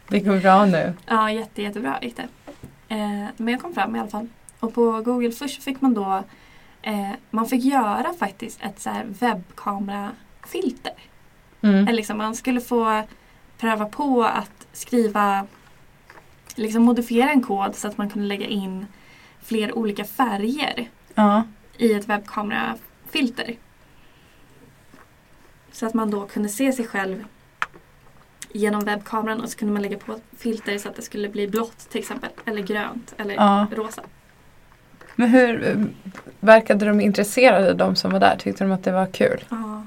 Det 0.07 0.19
går 0.19 0.39
bra 0.39 0.65
nu. 0.65 0.93
Ja, 1.05 1.31
jätte, 1.31 1.61
jättebra 1.61 1.99
gick 2.01 2.17
det. 2.17 2.27
Eh, 2.93 3.27
men 3.37 3.47
jag 3.47 3.61
kom 3.61 3.73
fram 3.73 3.95
i 3.95 3.99
alla 3.99 4.09
fall. 4.09 4.27
Och 4.59 4.73
på 4.73 5.01
Google 5.01 5.31
först 5.31 5.63
fick 5.63 5.81
man 5.81 5.93
då 5.93 6.23
eh, 6.81 7.11
man 7.29 7.45
fick 7.45 7.63
göra 7.63 8.13
faktiskt 8.13 8.61
ett 8.61 8.79
så 8.79 8.89
här 8.89 9.05
webbkamerafilter. 9.19 10.93
Mm. 11.61 11.75
Eller 11.87 11.93
liksom 11.93 12.17
man 12.17 12.35
skulle 12.35 12.61
få 12.61 13.03
pröva 13.57 13.85
på 13.85 14.23
att 14.23 14.67
skriva, 14.73 15.47
liksom 16.55 16.83
modifiera 16.83 17.31
en 17.31 17.41
kod 17.41 17.75
så 17.75 17.87
att 17.87 17.97
man 17.97 18.09
kunde 18.09 18.27
lägga 18.27 18.47
in 18.47 18.87
fler 19.41 19.77
olika 19.77 20.03
färger 20.05 20.89
Ja. 21.15 21.43
i 21.77 21.93
ett 21.93 22.09
webbkamerafilter. 22.09 23.55
Så 25.71 25.85
att 25.85 25.93
man 25.93 26.11
då 26.11 26.27
kunde 26.27 26.49
se 26.49 26.73
sig 26.73 26.87
själv 26.87 27.25
genom 28.53 28.85
webbkameran 28.85 29.41
och 29.41 29.49
så 29.49 29.57
kunde 29.57 29.73
man 29.73 29.81
lägga 29.81 29.97
på 29.97 30.19
filter 30.37 30.77
så 30.77 30.89
att 30.89 30.95
det 30.95 31.01
skulle 31.01 31.29
bli 31.29 31.47
blått 31.47 31.77
till 31.89 31.99
exempel. 31.99 32.29
Eller 32.45 32.61
grönt 32.61 33.13
eller 33.17 33.33
Ja. 33.35 33.67
rosa. 33.71 34.01
Men 35.15 35.29
hur 35.29 35.67
eh, 35.69 35.83
verkade 36.39 36.85
de 36.85 37.01
intresserade 37.01 37.73
de 37.73 37.95
som 37.95 38.11
var 38.11 38.19
där? 38.19 38.35
Tyckte 38.37 38.63
de 38.63 38.71
att 38.71 38.83
det 38.83 38.91
var 38.91 39.05
kul? 39.05 39.43
Ja, 39.49 39.83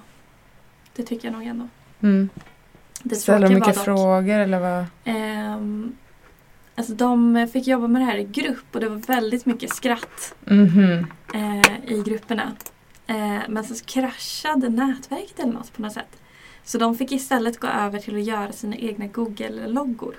det 0.96 1.02
tycker 1.02 1.28
jag 1.28 1.32
nog 1.38 1.46
ändå. 1.46 1.68
Mm. 2.02 2.28
Det 3.02 3.14
Ställde 3.16 3.48
de 3.48 3.54
mycket 3.54 3.74
dock- 3.74 3.84
frågor 3.84 4.38
eller 4.38 4.58
vad? 4.60 4.84
Ehm, 5.04 5.96
alltså 6.74 6.92
de 6.92 7.48
fick 7.52 7.66
jobba 7.66 7.86
med 7.88 8.02
det 8.02 8.06
här 8.06 8.16
i 8.18 8.24
grupp 8.24 8.64
och 8.72 8.80
det 8.80 8.88
var 8.88 8.96
väldigt 8.96 9.46
mycket 9.46 9.70
skratt 9.74 10.34
Mhm. 10.44 11.06
eh, 11.34 11.90
i 11.92 12.02
grupperna. 12.06 12.52
Eh, 13.06 13.38
men 13.48 13.64
så 13.64 13.84
kraschade 13.84 14.68
nätverket 14.68 15.38
eller 15.40 15.52
något 15.52 15.72
på 15.76 15.82
något 15.82 15.92
sätt. 15.92 16.18
Så 16.66 16.78
de 16.78 16.96
fick 16.96 17.12
istället 17.12 17.60
gå 17.60 17.66
över 17.66 17.98
till 17.98 18.16
att 18.16 18.24
göra 18.24 18.52
sina 18.52 18.76
egna 18.76 19.06
Google-loggor. 19.06 20.14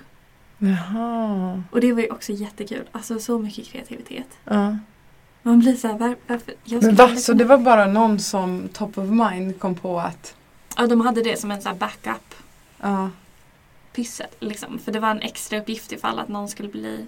Jaha. 0.58 1.62
Och 1.70 1.80
det 1.80 1.92
var 1.92 2.00
ju 2.00 2.10
också 2.10 2.32
jättekul. 2.32 2.88
Alltså 2.92 3.18
så 3.18 3.38
mycket 3.38 3.66
kreativitet. 3.66 4.28
Ja. 4.44 4.78
Man 5.42 5.58
blir 5.58 5.76
såhär, 5.76 5.98
var, 5.98 6.16
varför? 6.26 6.54
Men 6.64 6.94
va? 6.94 7.16
Så 7.16 7.32
det 7.32 7.44
var 7.44 7.58
bara 7.58 7.86
någon 7.86 8.18
som 8.18 8.68
top 8.72 8.98
of 8.98 9.08
mind 9.08 9.60
kom 9.60 9.74
på 9.74 10.00
att 10.00 10.34
Ja, 10.76 10.86
de 10.86 11.00
hade 11.00 11.22
det 11.22 11.40
som 11.40 11.50
en 11.50 11.62
sån 11.62 11.72
här 11.72 11.78
backup 11.78 12.34
ja. 12.80 13.10
pyssel. 13.92 14.26
Liksom. 14.40 14.78
För 14.78 14.92
det 14.92 15.00
var 15.00 15.10
en 15.10 15.20
extra 15.20 15.58
uppgift 15.58 15.92
ifall 15.92 16.18
att 16.18 16.28
någon 16.28 16.48
skulle 16.48 16.68
bli 16.68 17.06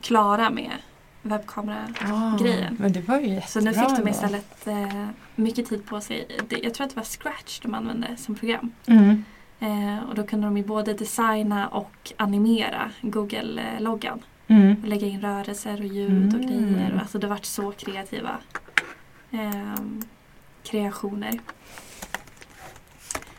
klara 0.00 0.50
med 0.50 0.72
webbkamera. 1.26 1.88
Ah, 2.00 2.36
Grejen. 2.38 2.76
Men 2.80 2.92
det 2.92 3.00
var 3.00 3.20
ju 3.20 3.26
jättebra 3.26 3.46
Så 3.48 3.60
nu 3.60 3.72
fick 3.72 4.04
de 4.04 4.08
istället 4.08 4.66
eh, 4.66 5.06
mycket 5.34 5.68
tid 5.68 5.86
på 5.86 6.00
sig. 6.00 6.28
Det, 6.48 6.58
jag 6.62 6.74
tror 6.74 6.84
att 6.84 6.90
det 6.90 6.96
var 6.96 7.04
Scratch 7.04 7.60
de 7.60 7.74
använde 7.74 8.16
som 8.16 8.34
program. 8.34 8.72
Mm. 8.86 9.24
Eh, 9.60 10.08
och 10.08 10.14
då 10.14 10.24
kunde 10.26 10.46
de 10.46 10.56
ju 10.56 10.64
både 10.64 10.94
designa 10.94 11.68
och 11.68 12.12
animera 12.16 12.90
Google-loggan. 13.00 14.22
Mm. 14.48 14.76
Och 14.82 14.88
lägga 14.88 15.06
in 15.06 15.20
rörelser 15.20 15.80
och 15.80 15.86
ljud 15.86 16.34
och 16.34 16.40
Mm. 16.40 16.74
grejer. 16.74 16.98
Alltså 17.00 17.18
det 17.18 17.26
vart 17.26 17.44
så 17.44 17.72
kreativa 17.72 18.38
ehm, 19.30 20.02
kreationer. 20.62 21.38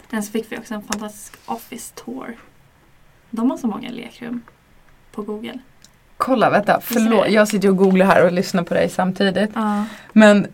Sen 0.10 0.24
så 0.24 0.32
fick 0.32 0.52
vi 0.52 0.58
också 0.58 0.74
en 0.74 0.84
fantastisk 0.84 1.38
Office 1.46 1.94
Tour. 1.96 2.38
De 3.30 3.52
har 3.52 3.58
så 3.58 3.68
många 3.68 3.90
lekrum 3.90 4.42
på 5.12 5.22
Google. 5.22 5.60
Kolla, 6.18 6.50
vänta. 6.50 6.80
Förlåt. 6.84 7.30
Jag 7.30 7.48
sitter 7.48 7.70
och 7.70 7.78
googlar 7.78 8.06
här 8.06 8.26
och 8.26 8.32
lyssnar 8.32 8.64
på 8.64 8.74
dig 8.74 8.90
samtidigt. 8.90 9.50
Ja. 9.56 9.84
Men 10.14 10.48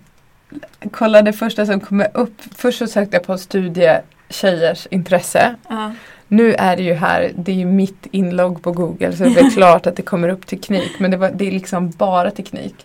kolla 0.92 1.22
det 1.22 1.34
första 1.34 1.66
som 1.66 1.80
kommer 1.80 2.08
upp. 2.14 2.42
Först 2.56 2.78
så 2.80 2.88
sökte 2.88 3.16
jag 3.16 3.24
på 3.26 3.38
studie 3.38 3.98
tjejers 4.30 4.88
intresse. 4.92 5.56
Ja. 5.70 5.92
Nu 6.28 6.54
är 6.54 6.76
det 6.78 6.84
ju 6.84 6.94
här, 6.94 7.32
det 7.36 7.52
är 7.52 7.56
ju 7.56 7.66
mitt 7.66 8.06
inlogg 8.12 8.62
på 8.64 8.72
Google 8.72 9.14
så 9.18 9.24
det 9.24 9.40
är 9.40 9.50
klart 9.54 9.88
att 9.88 9.96
det 9.96 10.02
kommer 10.02 10.30
upp 10.30 10.48
teknik 10.48 10.92
men 11.00 11.12
det, 11.12 11.18
var, 11.18 11.32
det 11.32 11.48
är 11.48 11.52
liksom 11.52 11.90
bara 11.90 12.32
teknik. 12.32 12.76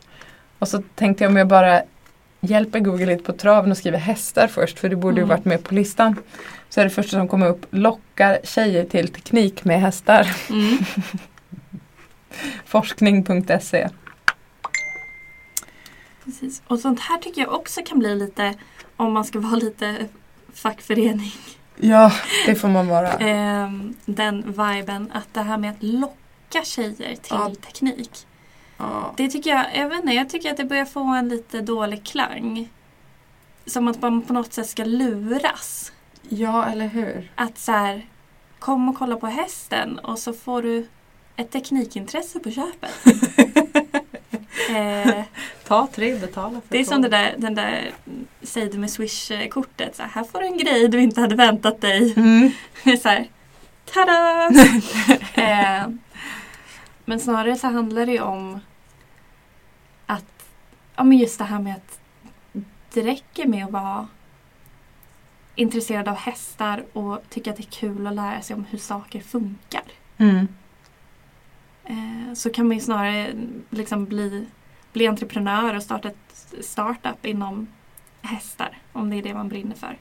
Och 0.59 0.69
så 0.69 0.83
tänkte 0.95 1.25
jag 1.25 1.31
om 1.31 1.37
jag 1.37 1.49
bara 1.49 1.83
hjälper 2.41 2.81
Google 2.81 3.07
lite 3.07 3.25
på 3.25 3.33
traven 3.33 3.71
och 3.71 3.77
skriver 3.77 3.99
hästar 3.99 4.47
först 4.47 4.79
för 4.79 4.88
det 4.88 4.97
borde 4.97 5.17
ju 5.17 5.23
Mm. 5.25 5.29
varit 5.37 5.45
med 5.45 5.64
på 5.64 5.75
listan. 5.75 6.17
Så 6.69 6.81
är 6.81 6.85
det 6.85 6.91
första 6.91 7.17
som 7.17 7.29
kommer 7.29 7.47
upp 7.49 7.67
lockar 7.71 8.38
tjejer 8.45 8.85
till 8.85 9.09
teknik 9.09 9.64
med 9.64 9.81
hästar. 9.81 10.37
Mm. 10.51 10.79
Forskning.se 12.64 13.88
Precis. 16.24 16.62
Och 16.66 16.79
sånt 16.79 17.01
här 17.01 17.18
tycker 17.18 17.40
jag 17.40 17.53
också 17.55 17.81
kan 17.87 17.98
bli 17.98 18.14
lite, 18.14 18.55
om 18.96 19.12
man 19.12 19.24
ska 19.24 19.40
vara 19.40 19.57
lite 19.57 20.07
fackförening, 20.55 21.33
Ja, 21.77 22.12
det 22.46 22.55
får 22.55 22.68
man 22.68 22.88
vara. 22.88 23.12
ehm, 23.12 23.94
den 24.05 24.42
viben 24.46 25.11
att 25.14 25.35
det 25.35 25.40
här 25.42 25.59
med 25.59 25.70
att 25.70 25.83
locka 25.83 26.64
tjejer 26.64 26.94
till 27.16 27.16
Ja. 27.31 27.53
teknik. 27.66 28.11
Ja. 28.77 29.14
Det 29.16 29.29
tycker 29.29 29.51
jag, 29.51 29.66
jag 29.77 29.88
vet 29.88 30.01
inte, 30.01 30.12
jag 30.14 30.29
tycker 30.31 30.51
att 30.51 30.57
det 30.57 30.64
börjar 30.64 30.85
få 30.85 31.01
en 31.05 31.29
lite 31.29 31.61
dålig 31.61 32.05
klang. 32.07 32.68
Som 33.66 33.88
att 33.88 34.03
man 34.03 34.22
på 34.22 34.33
något 34.33 34.53
sätt 34.53 34.66
ska 34.68 34.85
luras. 34.85 35.92
ja, 36.29 36.64
eller 36.66 36.87
hur? 36.87 37.33
Att 37.35 37.59
så 37.59 37.72
här, 37.72 38.07
kom 38.59 38.88
och 38.88 38.98
kolla 38.98 39.16
på 39.16 39.27
hästen 39.27 39.98
och 39.98 40.18
så 40.18 40.33
får 40.33 40.62
du 40.62 40.87
ett 41.38 41.51
teknikintresse 41.51 42.38
på 42.38 42.51
köpet. 42.51 42.90
eh, 44.70 45.24
Ta 45.64 45.87
tre, 45.87 46.18
betala 46.18 46.61
för 46.61 46.68
det 46.68 46.79
är 46.79 46.85
som 46.85 47.03
det 47.03 47.09
där, 47.09 47.35
den 47.38 47.55
där 47.55 47.92
säg 48.42 48.68
du 48.68 48.79
med 48.79 48.90
Swish-kortet. 48.90 49.96
Så 49.96 50.03
här, 50.03 50.11
här 50.11 50.24
får 50.24 50.40
du 50.40 50.46
en 50.46 50.59
grej 50.59 50.88
du 50.88 51.01
inte 51.01 51.20
hade 51.20 51.35
väntat 51.35 51.81
dig. 51.81 52.14
Mm. 52.16 52.51
så 52.98 53.09
här, 53.09 53.29
tada! 53.85 54.48
eh, 55.35 55.88
men 57.05 57.20
snarare 57.20 57.57
så 57.57 57.66
handlar 57.66 58.07
det 58.07 58.12
ju 58.12 58.20
om 58.20 58.61
att, 60.07 60.46
ja 60.96 61.05
men 61.05 61.18
just 61.18 61.38
det 61.38 61.44
här 61.44 61.59
med 61.59 61.74
att 61.74 61.98
det 62.92 63.03
räcker 63.03 63.46
med 63.46 63.64
att 63.64 63.72
vara 63.72 64.09
intresserad 65.55 66.09
av 66.09 66.16
hästar 66.16 66.85
och 66.92 67.22
tycka 67.29 67.51
att 67.51 67.57
det 67.57 67.62
är 67.62 67.70
kul 67.70 68.07
att 68.07 68.14
lära 68.14 68.42
sig 68.42 68.57
om 68.57 68.64
hur 68.64 68.79
saker 68.79 69.20
funkar. 69.20 69.83
Mm. 70.18 70.48
Eh, 71.88 72.35
så 72.35 72.51
kan 72.51 72.68
man 72.68 72.77
ju 72.77 72.81
snarare 72.81 73.33
liksom 73.70 74.05
bli, 74.05 74.46
bli 74.92 75.07
entreprenör 75.07 75.74
och 75.77 75.83
starta 75.83 76.09
ett 76.09 76.44
startup 76.61 77.27
inom 77.27 77.66
hästar. 78.22 78.79
Om 78.92 79.11
det 79.11 79.16
är 79.16 79.22
det 79.22 79.35
man 79.35 79.48
brinner 79.48 79.74
för. 79.77 79.98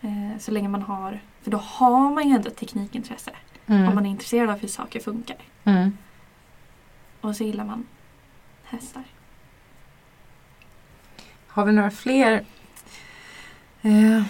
Eh, 0.00 0.38
så 0.38 0.50
länge 0.50 0.68
man 0.68 0.82
har, 0.82 1.20
för 1.42 1.50
då 1.50 1.58
har 1.58 2.10
man 2.14 2.28
ju 2.28 2.34
ändå 2.34 2.48
ett 2.48 2.56
teknikintresse. 2.56 3.30
Mm. 3.66 3.88
Om 3.88 3.94
man 3.94 4.06
är 4.06 4.10
intresserad 4.10 4.50
av 4.50 4.58
hur 4.58 4.68
saker 4.68 5.00
funkar. 5.00 5.36
Mm. 5.64 5.96
Och 7.20 7.36
så 7.36 7.44
gillar 7.44 7.64
man 7.64 7.86
hästar. 8.64 9.02
Har 11.46 11.64
vi 11.64 11.72
några 11.72 11.90
fler? 11.90 12.44
Eh, 13.82 14.22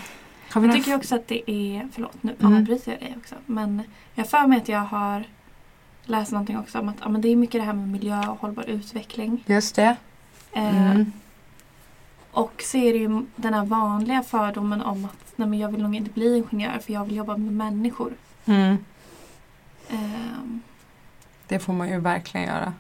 har 0.52 0.61
vi 0.61 0.66
Jag 0.66 0.76
tycker 0.76 0.96
också 0.96 1.14
att 1.14 1.29
det 1.29 1.50
är, 1.50 1.88
förlåt 1.92 2.22
nu 2.22 2.37
Mm. 2.40 2.57
avbryter 2.57 2.92
jag 2.92 3.00
dig 3.00 3.14
också. 3.18 3.35
Men 3.46 3.83
jag 4.14 4.29
för 4.29 4.46
mig 4.46 4.59
att 4.59 4.68
jag 4.68 4.81
har 4.81 5.24
läst 6.07 6.33
någonting 6.33 6.59
också 6.59 6.79
om 6.79 6.88
att 6.88 6.97
ja, 7.01 7.09
men 7.09 7.21
det 7.21 7.29
är 7.29 7.37
mycket 7.37 7.61
det 7.61 7.64
här 7.64 7.73
med 7.73 7.88
miljö 7.88 8.29
och 8.29 8.40
hållbar 8.40 8.64
utveckling. 8.64 9.45
Just 9.47 9.75
det. 9.77 9.97
Eh, 10.53 10.90
Mm. 10.90 11.12
Och 12.31 12.62
så 12.64 12.77
är 12.79 12.92
det 12.92 12.99
ju 12.99 13.27
den 13.37 13.55
här 13.55 13.64
vanliga 13.64 14.23
fördomen 14.23 14.83
om 14.83 15.05
att 15.05 15.33
nej, 15.37 15.49
men 15.49 15.59
jag 15.59 15.69
vill 15.69 15.83
nog 15.83 15.95
inte 15.97 16.11
bli 16.11 16.37
ingenjör 16.37 16.79
för 16.79 16.92
jag 16.92 17.05
vill 17.05 17.16
jobba 17.16 17.37
med 17.37 17.53
människor. 17.53 18.12
Mm. 18.45 18.77
Ehm, 19.90 20.61
Det 21.49 21.59
får 21.59 21.73
man 21.73 21.88
ju 21.88 22.01
verkligen 22.01 22.47
göra. 22.47 22.73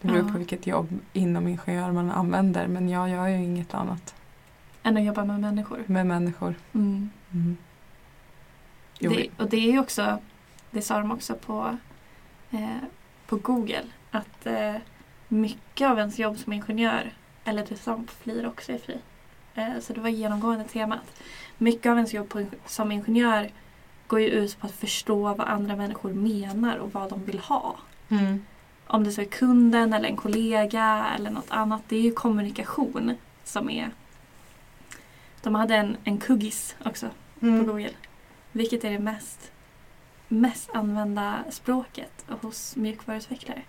Det 0.00 0.08
beror 0.08 0.26
Ja. 0.26 0.32
på 0.32 0.38
vilket 0.38 0.66
jobb 0.66 0.98
inom 1.12 1.48
ingenjör 1.48 1.92
man 1.92 2.10
använder. 2.10 2.66
Men 2.66 2.88
jag 2.88 3.08
gör 3.10 3.26
ju 3.26 3.36
inget 3.36 3.74
annat 3.74 4.14
än 4.82 4.96
att 4.96 5.04
jobba 5.04 5.24
med 5.24 5.40
människor. 5.40 5.82
med 5.86 6.06
människor. 6.06 6.54
Mm. 6.74 7.10
Mm. 7.32 7.56
Jo, 8.98 9.10
Det, 9.10 9.28
och 9.38 9.48
det 9.50 9.56
är 9.56 9.72
ju 9.72 9.78
också, 9.78 10.18
det 10.70 10.82
sa 10.82 10.98
de 10.98 11.10
också 11.12 11.34
på, 11.34 11.76
eh, 12.50 12.76
på 13.26 13.36
Google, 13.36 13.84
att 14.10 14.46
eh, 14.46 14.74
mycket 15.28 15.90
av 15.90 15.98
ens 15.98 16.18
jobb 16.18 16.38
som 16.38 16.52
ingenjör, 16.52 17.12
eller 17.44 17.66
det 17.68 17.76
sa 17.76 17.90
de 17.90 18.06
på 18.06 18.12
FLIR 18.12 18.46
också 18.46 18.72
i 18.72 18.78
FRI, 18.78 18.98
eh, 19.54 19.78
så 19.80 19.92
det 19.92 20.00
var 20.00 20.08
genomgående 20.08 20.64
temat. 20.64 21.22
Mycket 21.58 21.90
av 21.90 21.96
ens 21.96 22.14
jobb 22.14 22.28
på, 22.28 22.46
som 22.66 22.92
ingenjör 22.92 23.50
går 24.06 24.20
ju 24.20 24.28
ut 24.28 24.60
på 24.60 24.66
att 24.66 24.72
förstå 24.74 25.34
vad 25.34 25.40
andra 25.40 25.76
människor 25.76 26.12
menar 26.12 26.76
och 26.76 26.92
vad 26.92 27.10
de 27.10 27.24
vill 27.24 27.38
ha. 27.38 27.76
Mm. 28.08 28.44
Om 28.86 29.04
det 29.04 29.12
så 29.12 29.20
är 29.20 29.24
kunden 29.24 29.92
eller 29.92 30.08
en 30.08 30.16
kollega 30.16 31.06
eller 31.16 31.30
något 31.30 31.50
annat. 31.50 31.82
Det 31.88 31.96
är 31.96 32.00
ju 32.00 32.12
kommunikation 32.12 33.14
som 33.44 33.70
är... 33.70 33.90
De 35.42 35.54
hade 35.54 35.76
en, 35.76 35.96
en 36.04 36.18
kuggis 36.18 36.76
också 36.84 37.06
på 37.40 37.46
Mm. 37.46 37.66
Google. 37.66 37.90
Vilket 38.52 38.84
är 38.84 38.90
det 38.90 38.98
mest, 38.98 39.52
mest 40.28 40.70
använda 40.74 41.44
språket 41.50 42.24
hos 42.42 42.76
mjukvaruutvecklare? 42.76 43.62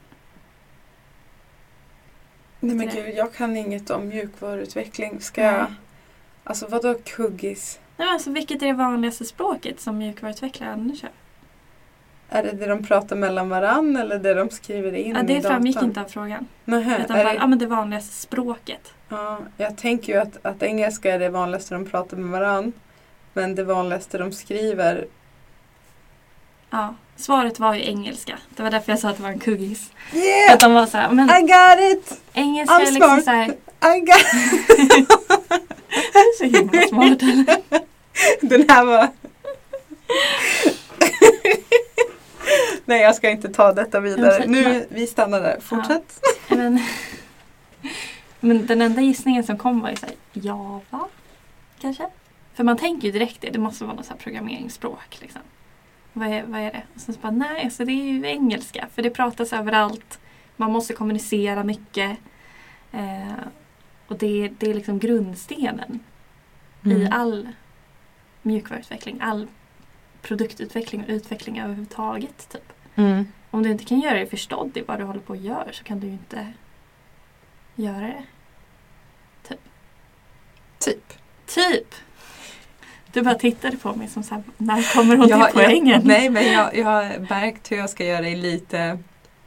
Nej 2.59 2.75
men 2.75 2.87
Det- 2.87 2.93
gud, 2.95 3.15
jag 3.15 3.33
kan 3.33 3.57
inget 3.57 3.89
om 3.89 4.07
mjukvaruutveckling. 4.07 5.21
Ska 5.21 5.41
Nej. 5.41 5.51
jag... 5.53 5.65
Alltså 6.43 6.67
vadå 6.67 6.95
kuggis? 7.05 7.79
Nej, 7.97 8.07
men 8.07 8.13
alltså, 8.13 8.31
vilket 8.31 8.61
är 8.61 8.67
det 8.67 8.73
vanligaste 8.73 9.25
språket 9.25 9.79
som 9.79 9.97
mjukvaruutvecklare 9.97 10.71
använder 10.71 10.95
sig? 10.95 11.09
Är 12.29 12.43
det 12.43 12.51
det 12.51 12.65
de 12.65 12.83
pratar 12.83 13.15
mellan 13.15 13.49
varann 13.49 13.95
eller 13.95 14.19
det 14.19 14.33
de 14.33 14.49
skriver 14.49 14.93
in 14.93 15.15
Ja, 15.15 15.21
i 15.23 15.25
det 15.25 15.41
framgick 15.41 15.81
inte 15.81 16.01
av 16.01 16.05
frågan. 16.05 16.47
Nähä, 16.65 17.03
Utan 17.03 17.17
bara, 17.17 17.29
det... 17.29 17.35
ja, 17.35 17.47
men 17.47 17.59
det 17.59 17.65
vanligaste 17.67 18.13
språket. 18.13 18.93
ja, 19.09 19.39
jag 19.57 19.77
tänker 19.77 20.13
ju 20.13 20.19
att, 20.19 20.45
att 20.45 20.63
engelska 20.63 21.13
är 21.13 21.19
det 21.19 21.29
vanligaste 21.29 21.73
de 21.75 21.85
pratar 21.85 22.17
med 22.17 22.31
varann. 22.41 22.73
Men 23.33 23.55
det 23.55 23.63
vanligaste 23.63 24.17
de 24.17 24.31
skriver 24.31 25.07
Ja, 26.69 26.95
svaret 27.15 27.59
var 27.59 27.73
ju 27.73 27.85
engelska. 27.85 28.37
Det 28.55 28.63
var 28.63 28.71
därför 28.71 28.91
jag 28.91 28.99
sa 28.99 29.09
att 29.09 29.17
det 29.17 29.23
var 29.23 29.29
en 29.29 29.39
kuggis. 29.39 29.91
Yeah! 30.13 30.53
att 30.53 30.59
de 30.59 30.73
var 30.73 30.85
så 30.85 30.97
här, 30.97 31.09
men 31.09 31.29
I 31.29 31.41
got 31.41 31.91
it! 31.91 32.21
engelska 32.33 32.75
I'm 32.75 32.81
är 32.81 32.91
liksom 32.91 33.21
smart. 33.21 33.23
så 33.23 33.31
här, 33.31 33.55
I 33.95 33.99
got 33.99 34.25
så 36.37 36.43
himla 36.43 36.87
smart. 36.87 37.21
eller? 37.21 37.61
Den 38.41 38.69
här 38.69 38.85
var... 38.85 39.07
Nej 42.85 43.01
jag 43.01 43.15
ska 43.15 43.29
inte 43.29 43.49
ta 43.49 43.73
detta 43.73 43.99
vidare. 43.99 44.43
Nu, 44.47 44.85
vi 44.89 45.07
stannar 45.07 45.41
där. 45.41 45.59
Fortsätt. 45.61 46.25
Men, 46.47 46.79
men 48.39 48.65
den 48.65 48.81
enda 48.81 49.01
gissningen 49.01 49.43
som 49.43 49.57
kom 49.57 49.81
var 49.81 49.89
ju 49.89 49.95
såhär 49.95 50.15
Java, 50.33 51.07
kanske? 51.81 52.09
För 52.53 52.63
man 52.63 52.77
tänker 52.77 53.05
ju 53.05 53.11
direkt 53.11 53.41
det, 53.41 53.49
det 53.49 53.59
måste 53.59 53.83
vara 53.83 53.95
något 53.95 54.05
så 54.05 54.13
programmeringsspråk. 54.13 55.17
Liksom. 55.21 55.41
Vad, 56.13 56.27
är, 56.27 56.43
vad 56.43 56.61
är 56.61 56.71
det? 56.71 56.83
Och 56.95 57.01
sen 57.01 57.15
så 57.15 57.21
bara, 57.21 57.31
nej, 57.31 57.63
alltså 57.63 57.85
det 57.85 57.91
är 57.91 58.13
ju 58.13 58.25
engelska. 58.27 58.87
För 58.93 59.01
det 59.01 59.09
pratas 59.09 59.53
överallt. 59.53 60.19
Man 60.55 60.71
måste 60.71 60.93
kommunicera 60.93 61.63
mycket. 61.63 62.17
Eh, 62.91 63.33
och 64.07 64.17
det, 64.17 64.49
det 64.59 64.69
är 64.69 64.73
liksom 64.73 64.99
grundstenen 64.99 65.99
i 66.83 66.91
Mm. 66.91 67.13
all 67.13 67.49
mjukvaruutveckling, 68.41 69.17
all 69.21 69.47
produktutveckling 70.21 71.03
och 71.03 71.09
utveckling 71.09 71.59
överhuvudtaget. 71.59 72.49
Typ. 72.49 72.73
Mm. 72.95 73.27
Om 73.51 73.63
du 73.63 73.71
inte 73.71 73.85
kan 73.85 73.99
göra 73.99 74.13
dig 74.13 74.29
förstådd 74.29 74.77
i 74.77 74.81
vad 74.81 74.99
du 74.99 75.03
håller 75.03 75.19
på 75.19 75.33
att 75.33 75.39
göra 75.41 75.71
så 75.71 75.83
kan 75.83 75.99
du 75.99 76.07
ju 76.07 76.13
inte 76.13 76.53
göra 77.75 77.99
det. 78.07 78.23
Typ. 79.47 79.59
Typ! 81.45 81.95
Du 83.13 83.21
bara 83.21 83.35
tittade 83.35 83.77
på 83.77 83.95
mig 83.95 84.07
som 84.07 84.23
såhär, 84.23 84.43
när 84.57 84.93
kommer 84.95 85.17
hon 85.17 85.27
Jag- 85.27 85.45
till 85.51 85.53
poängen? 85.63 85.87
Jag, 85.87 86.05
nej 86.05 86.29
men 86.29 86.51
jag, 86.51 86.75
jag 86.77 86.85
har 86.85 87.19
märkt 87.29 87.71
hur 87.71 87.77
jag 87.77 87.89
ska 87.89 88.05
göra 88.05 88.21
dig 88.21 88.35
lite, 88.35 88.99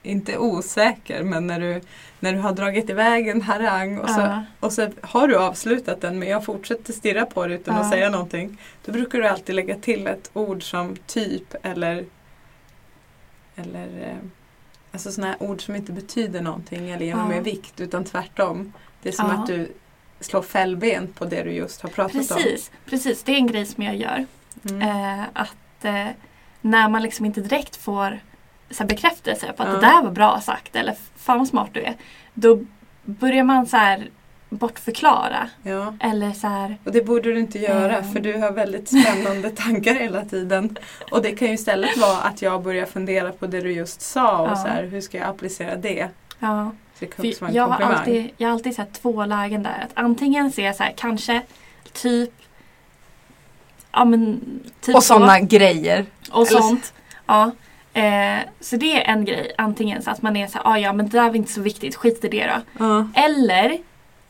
inte 0.02 0.38
osäker, 0.38 1.22
men 1.22 1.46
när 1.46 1.60
du, 1.60 1.80
när 2.20 2.32
du 2.32 2.38
har 2.38 2.52
dragit 2.52 2.90
iväg 2.90 3.28
en 3.28 3.42
harang 3.42 3.98
och 3.98 4.10
så, 4.10 4.42
och 4.60 4.72
så 4.72 4.88
har 5.00 5.28
du 5.28 5.36
avslutat 5.36 6.00
den 6.00 6.18
men 6.18 6.28
jag 6.28 6.44
fortsätter 6.44 6.92
stirra 6.92 7.26
på 7.26 7.46
det 7.46 7.54
utan 7.54 7.74
Ja. 7.74 7.80
att 7.80 7.90
säga 7.90 8.10
någonting. 8.10 8.58
Då 8.84 8.92
brukar 8.92 9.18
du 9.18 9.28
alltid 9.28 9.54
lägga 9.54 9.74
till 9.76 10.06
ett 10.06 10.30
ord 10.34 10.62
som 10.70 10.96
typ 11.06 11.54
eller 11.62 12.04
eller 13.56 13.86
eh, 14.10 14.16
alltså 14.92 15.12
sådana 15.12 15.36
ord 15.40 15.64
som 15.64 15.76
inte 15.76 15.92
betyder 15.92 16.40
någonting 16.40 16.90
eller 16.90 17.06
ger 17.06 17.12
Ja. 17.16 17.28
mer 17.28 17.40
vikt 17.40 17.80
utan 17.80 18.04
tvärtom. 18.04 18.72
Det 19.02 19.08
är 19.08 19.12
som 19.12 19.26
Ja. 19.26 19.32
att 19.40 19.46
du 19.46 19.72
slår 20.22 20.42
fällben 20.42 21.12
på 21.12 21.24
det 21.24 21.42
du 21.42 21.50
just 21.52 21.80
har 21.82 21.88
pratat 21.88 22.14
om. 22.30 22.36
Precis, 22.36 22.70
precis, 22.86 23.22
det 23.22 23.32
är 23.32 23.36
en 23.36 23.46
grej 23.46 23.66
som 23.66 23.84
jag 23.84 23.96
gör. 23.96 24.24
Mm. 24.70 24.82
Eh, 24.82 25.24
att 25.32 25.84
eh, 25.84 26.06
när 26.60 26.88
man 26.88 27.02
liksom 27.02 27.26
inte 27.26 27.40
direkt 27.40 27.76
får 27.76 28.18
så 28.70 28.82
här, 28.82 28.88
bekräftelse 28.88 29.52
på 29.56 29.62
att 29.62 29.68
Ja. 29.68 29.74
det 29.74 29.80
där 29.80 30.02
var 30.02 30.10
bra 30.10 30.40
sagt 30.40 30.76
eller 30.76 30.94
fan 31.16 31.38
vad 31.38 31.48
smart 31.48 31.70
du 31.72 31.80
är. 31.80 31.94
Då 32.34 32.60
börjar 33.04 33.44
man 33.44 33.66
så 33.66 33.76
här 33.76 34.08
bortförklara. 34.48 35.48
Ja. 35.62 35.94
Eller 36.00 36.32
så 36.32 36.46
här, 36.48 36.76
Och 36.84 36.92
det 36.92 37.02
borde 37.02 37.32
du 37.32 37.40
inte 37.40 37.58
göra 37.58 37.96
Mm. 37.98 38.12
för 38.12 38.20
du 38.20 38.38
har 38.38 38.50
väldigt 38.52 38.88
spännande 38.88 39.50
tankar 39.56 39.94
hela 39.94 40.24
tiden. 40.24 40.76
Och 41.10 41.22
det 41.22 41.32
kan 41.32 41.48
ju 41.48 41.54
istället 41.54 41.96
vara 41.96 42.16
att 42.18 42.42
jag 42.42 42.62
börjar 42.62 42.86
fundera 42.86 43.32
på 43.32 43.46
det 43.46 43.60
du 43.60 43.72
just 43.72 44.00
sa 44.00 44.38
och 44.38 44.48
Ja. 44.50 44.56
så 44.56 44.68
här, 44.68 44.82
hur 44.84 45.00
ska 45.00 45.18
jag 45.18 45.26
applicera 45.28 45.76
det? 45.76 46.08
Ja. 46.38 46.70
Så 47.38 47.44
en 47.44 47.54
jag, 47.54 47.66
har 47.66 47.80
alltid, 47.80 48.30
jag 48.36 48.48
har 48.48 48.52
alltid 48.52 48.74
sett 48.74 49.02
två 49.02 49.24
lägen 49.24 49.62
där. 49.62 49.86
Att 49.88 49.90
antingen 49.94 50.52
ser 50.52 50.64
jag 50.64 50.76
så 50.76 50.82
här, 50.82 50.94
kanske 50.96 51.42
typ 51.92 52.30
Ja 53.92 54.04
men 54.04 54.40
typ 54.80 54.96
och 54.96 55.02
så. 55.02 55.14
sådana 55.14 55.40
grejer. 55.40 56.06
Och 56.30 56.50
Eller- 56.50 56.60
sånt. 56.60 56.94
Ja. 57.26 57.50
Eh, 57.92 58.38
så 58.60 58.76
det 58.76 59.02
är 59.02 59.12
en 59.12 59.24
grej. 59.24 59.52
Antingen 59.58 60.02
så 60.02 60.10
att 60.10 60.22
man 60.22 60.36
är 60.36 60.46
så 60.46 60.58
här, 60.58 60.72
ah, 60.72 60.78
ja 60.78 60.92
men 60.92 61.08
det 61.08 61.18
där 61.18 61.28
var 61.28 61.36
inte 61.36 61.52
så 61.52 61.60
viktigt, 61.60 61.96
skit 61.96 62.24
i 62.24 62.28
det 62.28 62.46
då. 62.46 62.84
Ja. 62.84 63.08
Eller 63.14 63.78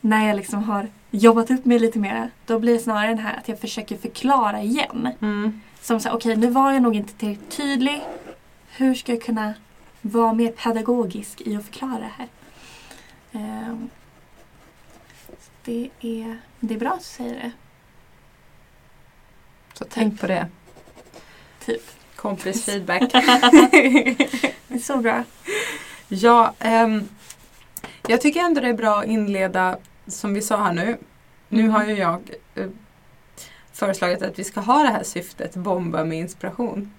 när 0.00 0.28
jag 0.28 0.36
liksom 0.36 0.64
har 0.64 0.88
jobbat 1.10 1.50
upp 1.50 1.64
mig 1.64 1.78
lite 1.78 1.98
mer. 1.98 2.30
Då 2.46 2.58
blir 2.58 2.72
det 2.72 2.78
snarare 2.78 3.08
den 3.08 3.18
här 3.18 3.36
att 3.36 3.48
jag 3.48 3.60
försöker 3.60 3.96
förklara 3.96 4.62
igen. 4.62 5.08
Mm. 5.20 5.60
Som 5.80 6.00
så 6.00 6.08
här, 6.08 6.16
okej 6.16 6.36
nu 6.36 6.46
var 6.46 6.72
jag 6.72 6.82
nog 6.82 6.96
inte 6.96 7.12
tillräckligt 7.12 7.56
tydlig. 7.56 8.02
Hur 8.76 8.94
ska 8.94 9.12
jag 9.12 9.22
kunna 9.22 9.54
vara 10.00 10.32
mer 10.32 10.52
pedagogisk 10.52 11.40
i 11.40 11.56
att 11.56 11.64
förklara 11.64 11.98
det 11.98 12.10
här? 12.18 12.26
Ehm, 13.32 13.90
det, 15.64 15.90
är, 16.00 16.38
det 16.60 16.74
är 16.74 16.78
bra 16.78 16.90
att 16.90 16.98
du 16.98 17.04
säger 17.04 17.34
det. 17.34 17.52
Så 19.74 19.84
tänk 19.90 20.20
på 20.20 20.26
det. 20.26 20.48
Typ. 21.64 21.82
Kompis 22.16 22.64
feedback. 22.64 23.00
Det 24.68 24.74
är 24.74 24.78
så 24.78 24.96
bra. 24.96 25.24
ja, 26.08 26.54
ehm, 26.58 27.08
jag 28.08 28.20
tycker 28.20 28.40
ändå 28.40 28.60
det 28.60 28.68
är 28.68 28.74
bra 28.74 28.98
att 28.98 29.06
inleda 29.06 29.78
som 30.06 30.34
vi 30.34 30.42
sa 30.42 30.56
här 30.56 30.72
nu. 30.72 30.98
Nu 31.48 31.68
har 31.68 31.84
ju 31.84 31.94
jag 31.94 32.30
eh, 32.54 32.68
föreslagit 33.72 34.22
att 34.22 34.38
vi 34.38 34.44
ska 34.44 34.60
ha 34.60 34.82
det 34.82 34.88
här 34.88 35.02
syftet, 35.02 35.54
bomba 35.54 36.04
med 36.04 36.18
inspiration. 36.18 36.92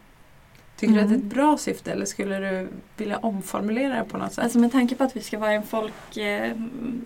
Tycker 0.78 0.94
du 0.94 1.00
att 1.02 1.08
det 1.10 1.14
är 1.14 1.16
Mm. 1.16 1.28
ett 1.28 1.34
bra 1.34 1.58
syfte 1.58 1.92
eller 1.92 2.06
skulle 2.06 2.38
du 2.40 2.68
vilja 2.98 3.18
omformulera 3.18 3.96
det 3.96 4.04
på 4.10 4.18
något 4.18 4.34
sätt? 4.34 4.44
Alltså 4.44 4.60
med 4.60 4.72
tanke 4.72 4.96
på 4.96 5.04
att 5.04 5.16
vi 5.16 5.22
ska 5.22 5.40
vara 5.40 5.52
en 5.52 5.64
folk, 5.64 6.18
eh, 6.18 6.52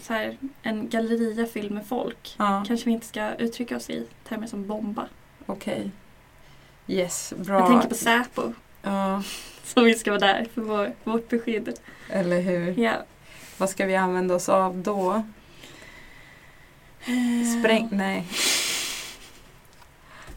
så 0.02 0.14
här, 0.14 0.38
en 0.62 0.90
galleria 0.90 1.46
fylld 1.46 1.72
med 1.72 1.86
folk. 1.86 2.36
ja, 2.38 2.64
Kanske 2.68 2.86
vi 2.86 2.92
inte 2.92 3.06
ska 3.08 3.34
uttrycka 3.36 3.76
oss 3.78 3.90
i 3.90 4.08
termer 4.30 4.48
som 4.48 4.68
bomba. 4.68 5.08
okej. 5.46 5.92
Yes, 6.88 7.34
bra. 7.38 7.60
Jag 7.60 7.68
tänker 7.70 7.90
på 7.90 7.96
Säpo. 7.96 8.54
Ja, 8.82 9.24
Som 9.64 9.84
vi 9.86 9.94
ska 9.96 10.12
vara 10.12 10.20
där 10.20 10.48
för 10.54 10.62
vår, 10.62 10.94
vårt 11.04 11.30
beskydd. 11.30 11.74
eller 12.10 12.42
hur? 12.42 12.80
Ja. 12.80 12.94
Vad 13.58 13.70
ska 13.70 13.86
vi 13.86 13.96
använda 13.96 14.36
oss 14.36 14.50
av 14.50 14.78
då? 14.78 15.24
Spräng... 17.60 17.88
Nej. 17.92 18.28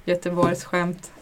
Göteborgs 0.05 0.65
skämt. 0.65 1.13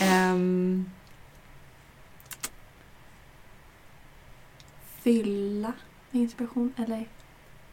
Ehm, 0.00 0.90
Fylla 5.02 5.72
med 6.10 6.22
inspiration 6.22 6.74
eller 6.76 7.08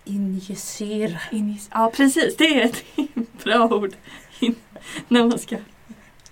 injicera. 0.03 1.19
injis- 1.31 1.69
Ja 1.73 1.91
precis, 1.95 2.37
det 2.37 2.61
är 2.61 2.65
ett 2.65 2.83
bra 3.43 3.67
ord. 3.67 3.93
In- 4.39 4.55
När 5.07 5.23
man 5.27 5.39
ska 5.39 5.57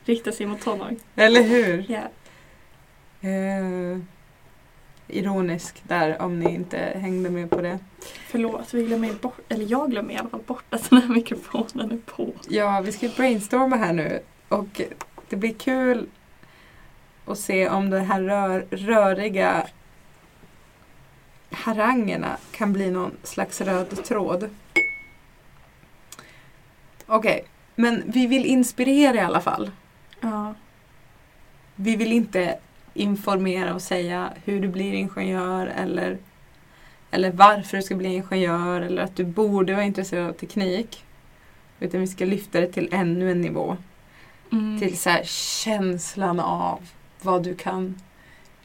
rikta 0.05 0.31
sig 0.31 0.45
mot 0.45 0.61
tonåring. 0.61 0.99
Eller 1.15 1.43
hur? 1.43 1.85
Ja. 1.91 2.01
Eh, 3.29 3.99
ironisk 5.07 5.83
där 5.87 6.21
om 6.21 6.39
ni 6.39 6.53
inte 6.53 6.77
hängde 6.77 7.29
med 7.29 7.49
på 7.49 7.61
det. 7.61 7.79
Förlåt, 8.27 8.73
vi 8.73 8.83
glömmer 8.83 9.13
bort, 9.13 9.39
eller 9.49 9.65
jag 9.71 9.91
glömmer 9.91 10.13
i 10.13 10.17
alla 10.17 10.29
fall 10.29 10.41
bort 10.45 10.63
att 10.69 10.89
den 10.89 11.01
här 11.01 11.09
mikrofonen 11.09 11.91
är 11.91 11.97
på. 11.97 12.33
Ja, 12.49 12.81
vi 12.81 12.91
ska 12.91 13.09
brainstorma 13.17 13.75
här 13.75 13.93
nu 13.93 14.19
och 14.49 14.81
det 15.29 15.35
blir 15.35 15.53
kul 15.53 16.09
att 17.25 17.39
se 17.39 17.69
om 17.69 17.89
de 17.89 17.99
här 17.99 18.21
rör, 18.21 18.65
röriga 18.69 19.67
harangerna 21.51 22.37
kan 22.51 22.73
bli 22.73 22.91
någon 22.91 23.11
slags 23.23 23.61
röd 23.61 24.03
tråd. 24.03 24.49
Okej, 27.05 27.45
men 27.75 28.03
vi 28.05 28.27
vill 28.27 28.45
inspirera 28.45 29.15
i 29.15 29.19
alla 29.19 29.41
fall. 29.41 29.71
Ja. 30.19 30.53
Vi 31.75 31.95
vill 31.95 32.11
inte 32.11 32.59
informera 32.93 33.73
och 33.73 33.81
säga 33.81 34.33
hur 34.45 34.61
du 34.61 34.67
blir 34.67 34.93
ingenjör 34.93 35.67
eller, 35.67 36.17
eller 37.11 37.31
varför 37.31 37.77
du 37.77 37.83
ska 37.83 37.95
bli 37.95 38.13
ingenjör 38.13 38.81
eller 38.81 39.01
att 39.01 39.15
du 39.15 39.25
borde 39.25 39.73
vara 39.73 39.83
intresserad 39.83 40.29
av 40.29 40.33
teknik. 40.33 41.05
Utan 41.79 41.99
vi 41.99 42.07
ska 42.07 42.25
lyfta 42.25 42.61
det 42.61 42.67
till 42.67 42.89
ännu 42.91 43.31
en 43.31 43.41
nivå. 43.41 43.77
Mm. 44.51 44.79
Till 44.79 44.97
så 44.97 45.09
här 45.09 45.23
känslan 45.63 46.39
av 46.39 46.79
vad 47.21 47.43
du 47.43 47.55
kan 47.55 48.01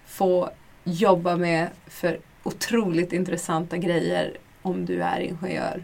få 0.07 0.51
jobba 0.85 1.37
med 1.37 1.69
för 1.87 2.19
otroligt 2.43 3.13
intressanta 3.13 3.77
grejer 3.77 4.37
om 4.63 4.87
du 4.87 5.03
är 5.03 5.21
ingenjör. 5.21 5.83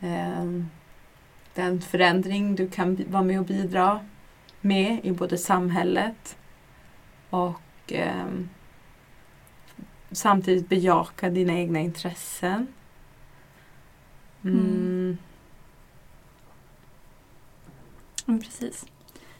Ehm, 0.00 0.68
Den 1.54 1.80
förändring 1.80 2.54
du 2.54 2.70
kan 2.70 3.04
vara 3.08 3.22
med 3.22 3.40
och 3.40 3.46
bidra 3.46 4.00
med 4.60 4.98
i 5.02 5.12
både 5.12 5.38
samhället 5.38 6.36
och 7.36 7.92
ehm, 7.92 8.48
samtidigt 10.10 10.68
bejaka 10.68 11.30
dina 11.30 11.52
egna 11.52 11.80
intressen. 11.80 12.66
Mm. 14.44 15.18
Mm. 18.26 18.40
Precis. 18.40 18.86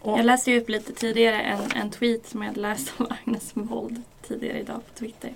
Och, 0.01 0.19
Jag 0.19 0.27
läste 0.27 0.51
ju 0.51 0.61
upp 0.61 0.69
lite 0.69 0.93
tidigare 0.93 1.41
en, 1.41 1.73
en 1.75 1.91
tweet 1.91 2.27
som 2.27 2.43
jag 2.43 2.49
hade 2.49 2.61
läst 2.61 3.01
av 3.01 3.13
Agnes 3.25 3.53
Wold 3.55 4.03
tidigare 4.23 4.61
idag 4.61 4.81
på 4.87 4.99
Twitter. 4.99 5.33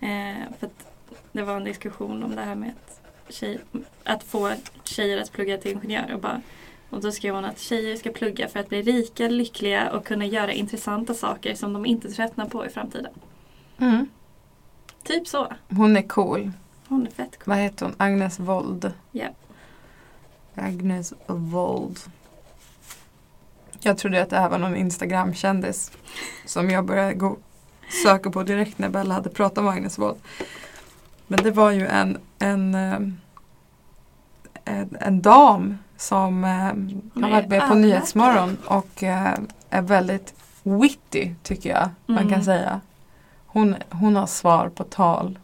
Eh, 0.00 0.52
för 0.58 0.66
att 0.66 0.86
det 1.32 1.42
var 1.42 1.56
en 1.56 1.64
diskussion 1.64 2.22
om 2.22 2.36
det 2.36 2.42
här 2.42 2.54
med 2.54 2.70
att, 2.70 3.00
tjej, 3.34 3.58
att 4.04 4.22
få 4.24 4.54
tjejer 4.84 5.22
att 5.22 5.32
plugga 5.32 5.58
till 5.58 5.70
ingenjör. 5.70 6.12
Och, 6.14 6.20
bara, 6.20 6.42
och 6.90 7.00
då 7.00 7.12
skrev 7.12 7.34
hon 7.34 7.44
att 7.44 7.58
tjejer 7.58 7.96
ska 7.96 8.10
plugga 8.10 8.48
för 8.48 8.60
att 8.60 8.68
bli 8.68 8.82
rika, 8.82 9.28
lyckliga 9.28 9.92
och 9.92 10.06
kunna 10.06 10.26
göra 10.26 10.52
intressanta 10.52 11.14
saker 11.14 11.54
som 11.54 11.72
de 11.72 11.86
inte 11.86 12.10
tröttnar 12.12 12.46
på 12.46 12.66
i 12.66 12.68
framtiden. 12.68 13.12
mm. 13.78 14.08
Typ 15.02 15.28
så. 15.28 15.52
Hon 15.68 15.96
är 15.96 16.02
cool. 16.02 16.50
Hon 16.88 17.06
är 17.06 17.10
fett 17.10 17.38
cool. 17.38 17.44
Vad 17.44 17.58
heter 17.58 17.86
hon? 17.86 17.94
Agnes 17.98 18.40
Wold. 18.40 18.92
Ja. 19.12 19.28
Agnes 20.54 21.14
Wold. 21.26 21.98
Jag 23.80 23.98
trodde 23.98 24.22
att 24.22 24.30
det 24.30 24.36
här 24.36 24.48
var 24.48 24.58
någon 24.58 24.76
Instagram-kändis 24.76 25.92
som 26.46 26.70
jag 26.70 26.84
började 26.84 27.14
gå 27.14 27.36
söka 28.02 28.30
på 28.30 28.42
direkt 28.42 28.78
när 28.78 28.88
Bella 28.88 29.14
hade 29.14 29.30
pratat 29.30 29.58
om 29.58 29.68
Agnes 29.68 29.98
Wold. 29.98 30.16
Men 31.26 31.42
det 31.42 31.50
var 31.50 31.70
ju 31.70 31.86
en, 31.86 32.18
en, 32.38 32.74
ehm, 32.74 33.16
en, 34.64 34.96
en 35.00 35.22
dam 35.22 35.78
som 36.00 36.42
Hon 37.14 37.22
har 37.24 37.30
varit 37.30 37.48
med 37.48 37.68
på. 37.68 37.74
Nyhetsmorgon 37.74 38.58
och 38.66 39.02
eh, 39.02 39.38
är 39.70 39.82
väldigt 39.82 40.34
witty 40.62 41.34
tycker 41.42 41.70
jag 41.70 41.88
man 42.06 42.18
Mm. 42.18 42.30
kan 42.30 42.44
säga. 42.44 42.80
Hon, 43.46 43.74
hon 43.90 44.16
har 44.16 44.26
svar 44.26 44.68
på 44.68 44.84
tal. 44.84 45.38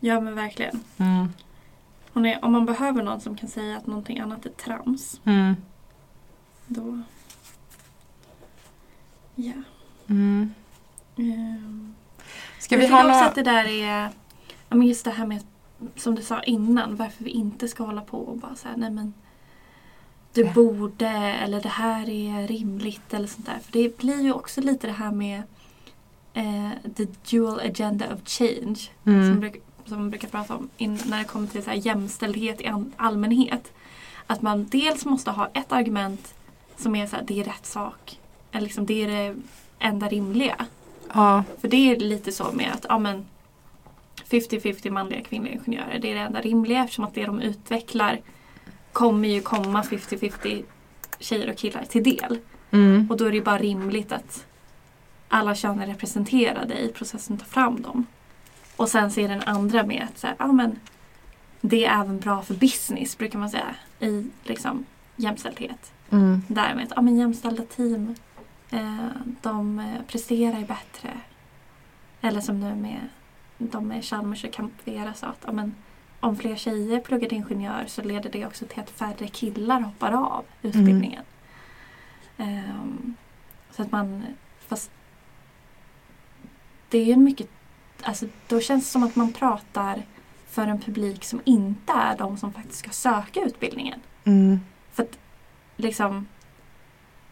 ja 0.00 0.20
men 0.20 0.34
verkligen. 0.34 0.80
Mm. 0.98 1.32
Hon 2.12 2.26
är, 2.26 2.44
om 2.44 2.52
man 2.52 2.66
behöver 2.66 3.02
någon 3.02 3.20
som 3.20 3.36
kan 3.36 3.48
säga 3.48 3.76
att 3.76 3.86
någonting 3.86 4.18
annat 4.20 4.46
är 4.46 4.50
trams. 4.50 5.20
Mm. 5.24 5.56
Då... 6.66 7.02
Ja. 9.34 9.52
Mm. 10.08 10.54
Ehm. 11.16 11.94
Ska 12.58 12.74
jag 12.74 12.80
vi 12.80 12.86
tycker 12.86 12.96
ha 12.96 13.00
också 13.04 13.12
några... 13.12 13.26
att 13.28 13.34
det 13.34 13.42
där 13.42 13.64
är, 13.64 14.02
ja 14.68 14.76
men 14.76 14.86
just 14.86 15.04
det 15.04 15.10
här 15.10 15.26
med, 15.26 15.44
som 15.96 16.14
du 16.14 16.22
sa 16.22 16.42
innan, 16.42 16.96
varför 16.96 17.24
vi 17.24 17.30
inte 17.30 17.68
ska 17.68 17.84
hålla 17.84 18.00
på 18.00 18.18
och 18.18 18.36
bara 18.38 18.54
säga 18.54 18.74
nej 18.76 18.90
men 18.90 19.14
du 20.32 20.44
borde 20.44 21.08
eller 21.08 21.60
det 21.60 21.68
här 21.68 22.08
är 22.10 22.48
rimligt 22.48 23.14
eller 23.14 23.26
sånt 23.28 23.46
där. 23.46 23.58
För 23.64 23.72
det 23.72 23.96
blir 23.98 24.22
ju 24.22 24.32
också 24.32 24.60
lite 24.60 24.86
det 24.86 24.92
här 24.92 25.12
med 25.12 25.42
eh, 26.34 26.70
the 26.96 27.06
dual 27.30 27.60
agenda 27.60 28.04
of 28.14 28.20
change. 28.28 28.76
Som, 29.04 29.12
Mm. 29.14 29.40
bruk, 29.40 29.62
som 29.86 29.98
man 29.98 30.10
brukar 30.10 30.28
prata 30.28 30.56
om 30.56 30.68
in, 30.76 30.98
när 31.06 31.18
det 31.18 31.24
kommer 31.24 31.46
till 31.46 31.62
så 31.62 31.70
här 31.70 31.76
jämställdhet 31.86 32.60
i 32.60 32.72
allmänhet. 32.96 33.72
Att 34.26 34.42
man 34.42 34.66
dels 34.70 35.04
måste 35.04 35.30
ha 35.30 35.46
ett 35.54 35.72
argument 35.72 36.34
som 36.76 36.96
är 36.96 37.06
så 37.06 37.16
här, 37.16 37.24
det 37.26 37.40
är 37.40 37.44
rätt 37.44 37.66
sak. 37.66 38.18
Eller 38.52 38.62
liksom, 38.62 38.86
det 38.86 39.04
är 39.04 39.08
det 39.08 39.36
enda 39.78 40.08
rimliga. 40.08 40.66
Ja. 41.14 41.44
För 41.60 41.68
det 41.68 41.76
är 41.76 41.96
lite 41.96 42.32
så 42.32 42.52
med 42.52 42.72
att 42.72 42.86
ja, 42.88 42.98
men 42.98 43.26
50-50 44.28 44.90
manliga 44.90 45.20
och 45.20 45.26
kvinnliga 45.26 45.52
ingenjörer. 45.54 45.98
Det 45.98 46.10
är 46.10 46.14
det 46.14 46.20
enda 46.20 46.40
rimliga 46.40 46.84
eftersom 46.84 47.04
att 47.04 47.14
det 47.14 47.26
de 47.26 47.40
utvecklar 47.40 48.20
kommer 48.92 49.28
ju 49.28 49.40
komma 49.40 49.82
50-50 49.82 50.64
tjejer 51.18 51.50
och 51.50 51.56
killar 51.56 51.84
till 51.84 52.02
del. 52.02 52.38
Mm. 52.70 53.06
Och 53.10 53.16
då 53.16 53.24
är 53.24 53.30
det 53.30 53.36
ju 53.36 53.44
bara 53.44 53.58
rimligt 53.58 54.12
att 54.12 54.46
alla 55.28 55.54
kön 55.54 55.80
är 55.80 55.86
representerade 55.86 56.78
i 56.78 56.88
processen 56.88 57.34
att 57.34 57.40
ta 57.40 57.46
fram 57.46 57.82
dem. 57.82 58.06
Och 58.76 58.88
sen 58.88 59.10
ser 59.10 59.28
den 59.28 59.42
andra 59.42 59.86
med 59.86 60.06
att 60.10 60.18
så 60.18 60.26
här, 60.26 60.36
ja, 60.38 60.52
men 60.52 60.78
det 61.60 61.86
är 61.86 62.00
även 62.00 62.20
bra 62.20 62.42
för 62.42 62.54
business 62.54 63.18
brukar 63.18 63.38
man 63.38 63.50
säga 63.50 63.74
i 64.00 64.26
liksom, 64.42 64.84
jämställdhet. 65.16 65.92
Mm. 66.10 66.42
Därmed 66.48 66.92
ja, 66.96 67.02
men 67.02 67.16
jämställda 67.16 67.62
team 67.62 68.14
Eh, 68.70 69.10
de 69.42 69.78
eh, 69.78 70.02
presterar 70.06 70.58
ju 70.58 70.64
bättre. 70.64 71.10
Eller 72.20 72.40
som 72.40 72.60
nu 72.60 72.74
med 72.74 73.08
de 73.58 73.88
med 73.88 74.04
Chalmers 74.04 74.44
och 74.44 74.52
Camp 74.52 74.72
Vera 74.84 75.14
sa 75.14 75.26
att 75.26 75.42
ja, 75.46 75.52
men, 75.52 75.74
om 76.20 76.36
fler 76.36 76.56
tjejer 76.56 77.00
pluggar 77.00 77.28
till 77.28 77.38
ingenjör 77.38 77.84
så 77.86 78.02
leder 78.02 78.30
det 78.30 78.46
också 78.46 78.66
till 78.66 78.80
att 78.80 78.90
färre 78.90 79.28
killar 79.28 79.80
hoppar 79.80 80.12
av 80.12 80.44
utbildningen. 80.62 81.24
Ehm, 82.36 83.14
så 83.70 83.82
att 83.82 83.92
man, 83.92 84.24
fast 84.68 84.90
det 86.88 86.98
är 86.98 87.04
ju 87.04 87.16
mycket, 87.16 87.48
alltså 88.02 88.26
då 88.48 88.60
känns 88.60 88.84
det 88.84 88.90
som 88.90 89.02
att 89.02 89.16
man 89.16 89.32
pratar 89.32 90.02
för 90.48 90.66
en 90.66 90.80
publik 90.80 91.24
som 91.24 91.40
inte 91.44 91.92
är 91.92 92.18
de 92.18 92.36
som 92.36 92.52
faktiskt 92.52 92.78
ska 92.78 92.90
söka 92.90 93.40
utbildningen. 93.40 94.00
Mm. 94.24 94.60
För 94.92 95.02
att 95.02 95.18
liksom 95.76 96.26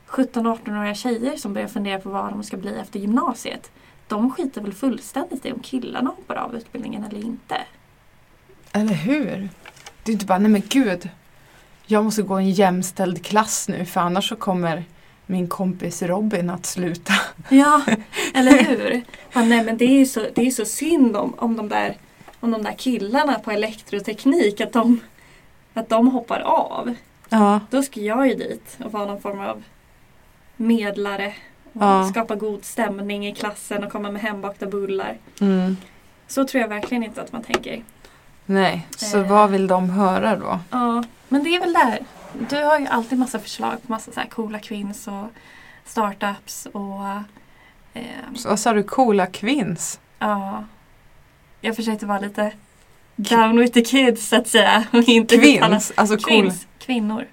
17-18-åriga 0.06 0.94
tjejer 0.94 1.36
som 1.36 1.52
börjar 1.52 1.68
fundera 1.68 2.00
på 2.00 2.10
vad 2.10 2.32
de 2.32 2.42
ska 2.42 2.56
bli 2.56 2.78
efter 2.78 3.00
gymnasiet. 3.00 3.70
De 4.08 4.30
skiter 4.30 4.60
väl 4.60 4.72
fullständigt 4.72 5.46
i 5.46 5.52
om 5.52 5.60
killarna 5.60 6.10
hoppar 6.10 6.36
av 6.36 6.56
utbildningen 6.56 7.04
eller 7.04 7.24
inte. 7.24 7.56
Eller 8.78 8.94
hur? 8.94 9.48
Det 10.02 10.10
är 10.10 10.12
inte 10.12 10.26
bara, 10.26 10.38
nej 10.38 10.50
men 10.50 10.62
gud. 10.68 11.08
Jag 11.86 12.04
måste 12.04 12.22
gå 12.22 12.34
en 12.34 12.50
jämställd 12.50 13.24
klass 13.24 13.68
nu 13.68 13.84
för 13.84 14.00
annars 14.00 14.28
så 14.28 14.36
kommer 14.36 14.84
min 15.26 15.48
kompis 15.48 16.02
Robin 16.02 16.50
att 16.50 16.66
sluta. 16.66 17.12
Ja, 17.48 17.82
eller 18.34 18.64
hur? 18.64 19.02
Ja, 19.32 19.44
nej, 19.44 19.64
men 19.64 19.76
det 19.76 19.84
är 19.84 19.98
ju 19.98 20.06
så, 20.06 20.26
det 20.34 20.46
är 20.46 20.50
så 20.50 20.64
synd 20.64 21.16
om, 21.16 21.34
om, 21.38 21.56
de 21.56 21.68
där, 21.68 21.96
om 22.40 22.50
de 22.50 22.62
där 22.62 22.74
killarna 22.78 23.38
på 23.38 23.50
elektroteknik 23.50 24.60
att 24.60 24.72
de, 24.72 25.00
att 25.74 25.88
de 25.88 26.08
hoppar 26.08 26.40
av. 26.40 26.94
Ja. 27.28 27.60
Då 27.70 27.82
ska 27.82 28.00
jag 28.00 28.28
ju 28.28 28.34
dit 28.34 28.78
och 28.84 28.92
vara 28.92 29.06
någon 29.06 29.20
form 29.20 29.40
av 29.40 29.62
medlare. 30.56 31.34
Och 31.72 31.82
Ja. 31.82 32.08
Skapa 32.10 32.34
god 32.34 32.64
stämning 32.64 33.26
i 33.26 33.34
klassen 33.34 33.84
och 33.84 33.92
komma 33.92 34.10
med 34.10 34.22
hembakta 34.22 34.66
bullar. 34.66 35.18
Mm. 35.40 35.76
Så 36.26 36.44
tror 36.44 36.60
jag 36.60 36.68
verkligen 36.68 37.04
inte 37.04 37.22
att 37.22 37.32
man 37.32 37.42
tänker. 37.42 37.82
Nej, 38.50 38.86
så 38.96 39.18
Eh. 39.18 39.28
vad 39.28 39.50
vill 39.50 39.66
de 39.66 39.90
höra 39.90 40.36
då? 40.36 40.60
Ja, 40.70 41.04
men 41.28 41.44
det 41.44 41.56
är 41.56 41.60
väl 41.60 41.72
där. 41.72 41.98
Du 42.48 42.56
har 42.64 42.78
ju 42.78 42.86
alltid 42.86 43.18
massa 43.18 43.38
förslag 43.38 43.72
på 43.86 43.92
massa 43.92 44.12
så 44.12 44.20
här 44.20 44.26
coola 44.28 44.58
kvinns 44.58 45.08
och 45.08 45.26
startups 45.84 46.66
och 46.72 47.04
ehm, 47.94 48.36
Så, 48.36 48.48
vad 48.48 48.60
sa 48.60 48.72
du, 48.72 48.82
coola 48.82 49.26
kvinns? 49.26 50.00
Ja. 50.18 50.64
Jag 51.60 51.76
försökte 51.76 52.06
vara 52.06 52.18
lite 52.18 52.52
down 53.16 53.58
with 53.58 53.72
the 53.72 53.84
kids 53.84 54.28
så 54.28 54.36
att 54.36 54.48
säga. 54.48 54.84
Och 54.92 55.02
inte 55.08 55.34
uttala- 55.36 55.68
Kvinns? 55.68 55.92
Alltså 55.94 56.16
cool. 56.16 56.24
Kvinns. 56.42 56.66
Kvinnor. 56.78 57.24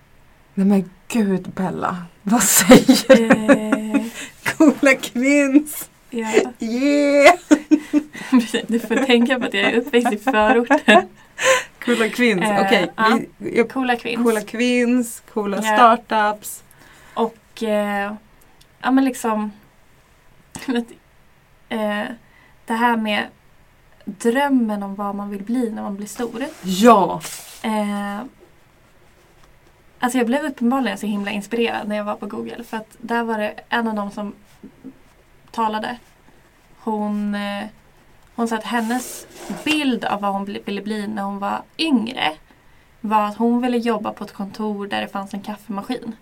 Nej 0.54 0.68
men 0.68 0.90
gud 1.08 1.50
Bella, 1.50 1.98
vad 2.22 2.44
säger 2.44 3.16
du? 3.16 3.28
Eh, 3.96 4.06
Coola 4.58 4.96
kvinns! 5.02 5.90
Ja. 6.10 6.28
Yeah! 6.60 7.34
Du 8.68 8.80
får 8.80 8.96
tänka 9.06 9.40
på 9.40 9.46
att 9.46 9.54
jag 9.54 9.64
är 9.64 9.78
uppväxt 9.78 10.14
i 10.14 10.18
förorten. 10.18 11.08
Coola 11.86 12.10
kvinns, 12.10 12.42
Eh, 12.44 12.62
okej. 12.66 12.92
ja. 12.96 13.20
Vi- 13.38 13.58
jag- 13.58 13.70
Coola 13.70 13.96
kvinns. 13.96 14.24
Coola 14.24 14.42
kvinns, 14.42 15.24
coola 15.34 15.58
Ja. 15.58 15.62
startups. 15.64 16.64
Och 17.14 17.64
eh, 17.64 18.14
ja 18.82 18.92
men 18.92 19.06
liksom 19.06 19.52
eh, 21.70 22.04
det 22.66 22.74
här 22.74 22.98
med 22.98 23.24
drömmen 24.06 24.84
om 24.84 24.96
vad 24.96 25.16
man 25.16 25.30
vill 25.30 25.44
bli 25.44 25.72
när 25.72 25.82
man 25.82 25.96
blir 25.96 26.08
stor. 26.08 26.46
Ja! 26.64 27.22
Eh, 27.64 28.20
alltså 30.00 30.18
jag 30.18 30.28
blev 30.28 30.46
uppenbarligen 30.46 30.98
så 30.98 31.06
himla 31.06 31.32
inspirerad 31.32 31.88
när 31.88 31.96
jag 31.96 32.04
var 32.04 32.16
på 32.16 32.26
Google. 32.28 32.64
För 32.64 32.78
att 32.78 32.96
där 32.98 33.24
var 33.24 33.38
det 33.38 33.54
en 33.70 33.88
av 33.88 33.96
dem 33.96 34.12
som 34.12 34.34
talade. 35.56 35.98
Hon, 36.80 37.36
eh, 37.36 37.66
hon 38.36 38.48
sa 38.48 38.56
att 38.56 38.64
hennes 38.64 39.28
bild 39.64 40.06
av 40.06 40.22
vad 40.22 40.34
hon 40.34 40.46
ville 40.46 40.82
bli 40.82 41.08
när 41.08 41.24
hon 41.24 41.40
var 41.40 41.62
yngre 41.78 42.34
var 43.02 43.26
att 43.26 43.38
hon 43.38 43.62
ville 43.62 43.78
jobba 43.78 44.14
på 44.14 44.24
ett 44.24 44.34
kontor 44.34 44.88
där 44.88 45.02
det 45.02 45.08
fanns 45.08 45.34
en 45.34 45.42
kaffemaskin. 45.42 46.16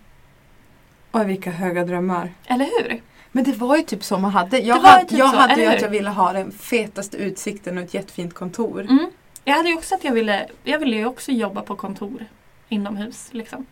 Oj 1.12 1.24
vilka 1.24 1.50
höga 1.50 1.84
drömmar. 1.84 2.32
Eller 2.46 2.64
hur? 2.64 3.02
Men 3.32 3.44
det 3.44 3.52
var 3.52 3.76
ju 3.76 3.82
typ 3.82 4.04
så 4.04 4.18
man 4.18 4.30
hade. 4.30 4.58
Jag, 4.58 4.76
hade, 4.76 5.04
typ 5.04 5.18
jag 5.18 5.30
så, 5.30 5.36
hade 5.36 5.60
ju 5.60 5.66
att 5.66 5.82
jag 5.82 5.88
ville 5.88 6.10
ha 6.10 6.32
den 6.32 6.52
fetaste 6.52 7.16
utsikten 7.16 7.78
och 7.78 7.84
ett 7.84 7.94
jättefint 7.94 8.34
kontor. 8.34 8.80
Mm. 8.80 9.10
Jag 9.44 9.54
hade 9.54 9.68
ju 9.68 9.74
också 9.74 9.94
att 9.94 10.04
jag 10.04 10.12
ville, 10.12 10.48
jag 10.62 10.78
ville 10.78 10.96
ju 10.96 11.06
också 11.06 11.32
jobba 11.32 11.62
på 11.62 11.76
kontor 11.76 12.26
inomhus. 12.68 13.28
Liksom. 13.32 13.66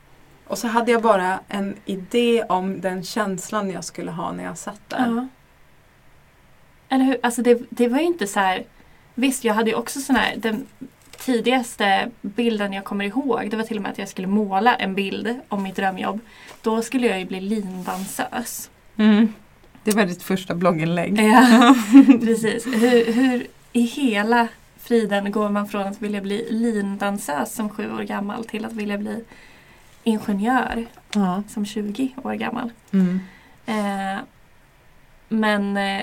Och 0.47 0.59
så 0.59 0.69
hade 0.69 0.93
jag 0.93 1.03
bara 1.03 1.41
en 1.49 1.77
idé 1.85 2.45
om 2.49 2.81
den 2.81 3.05
känslan 3.05 3.71
jag 3.71 3.85
skulle 3.85 4.11
ha 4.11 4.33
när 4.33 4.45
jag 4.45 4.59
satt 4.59 4.81
där. 4.89 5.07
Ja. 5.07 5.29
Eller 6.93 7.05
hur? 7.05 7.17
Alltså 7.23 7.43
det, 7.43 7.63
det 7.71 7.89
var 7.89 7.99
ju 7.99 8.05
inte 8.05 8.27
så 8.27 8.41
här. 8.41 8.65
Visst, 9.15 9.45
jag 9.45 9.55
hade 9.55 9.71
ju 9.71 9.77
också 9.77 10.01
sån 10.01 10.17
här. 10.17 10.37
Den 10.37 10.67
tidigaste 11.19 12.11
bilden 12.21 12.73
jag 12.73 12.85
kommer 12.85 13.05
ihåg. 13.05 13.51
Det 13.51 13.57
var 13.57 13.65
till 13.65 13.77
och 13.77 13.83
med 13.83 13.93
att 13.93 13.99
jag 13.99 14.09
skulle 14.09 14.27
måla 14.27 14.75
en 14.75 14.95
bild 14.95 15.41
om 15.49 15.63
mitt 15.63 15.77
drömjobb. 15.77 16.21
Då 16.63 16.83
skulle 16.83 17.07
jag 17.07 17.19
ju 17.19 17.25
bli 17.25 17.41
lindansös. 17.41 18.71
Mm. 18.97 19.33
Det 19.85 19.93
var 19.93 20.07
ditt 20.07 20.23
första 20.23 20.55
blogginlägg. 20.55 21.21
Ja, 21.21 21.77
precis. 22.21 22.67
Hur, 22.67 23.13
hur 23.13 23.47
i 23.73 23.81
hela 23.81 24.49
friden 24.79 25.33
går 25.33 25.49
man 25.49 25.69
från 25.69 25.83
att 25.87 26.03
vilja 26.03 26.21
bli 26.21 26.47
lindansös 26.51 27.55
som 27.55 27.69
sju 27.71 27.93
år 27.93 28.03
gammal 28.03 28.45
till 28.45 28.65
att 28.65 28.73
vilja 28.73 28.99
bli 28.99 29.25
ingenjör 30.05 30.87
Ja. 31.15 31.43
som 31.49 31.67
20 31.67 32.15
år 32.23 32.35
gammal. 32.35 32.71
Mm. 32.93 33.21
Eh, 33.67 34.21
men 35.29 35.77
eh, 35.77 36.03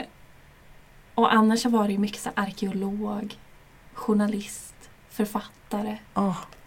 och 1.19 1.33
annars 1.33 1.61
så 1.61 1.69
var 1.69 1.85
det 1.87 1.91
ju 1.91 1.99
mycket 1.99 2.21
så 2.21 2.29
arkeolog, 2.35 3.37
journalist, 3.93 4.73
författare. 5.09 5.97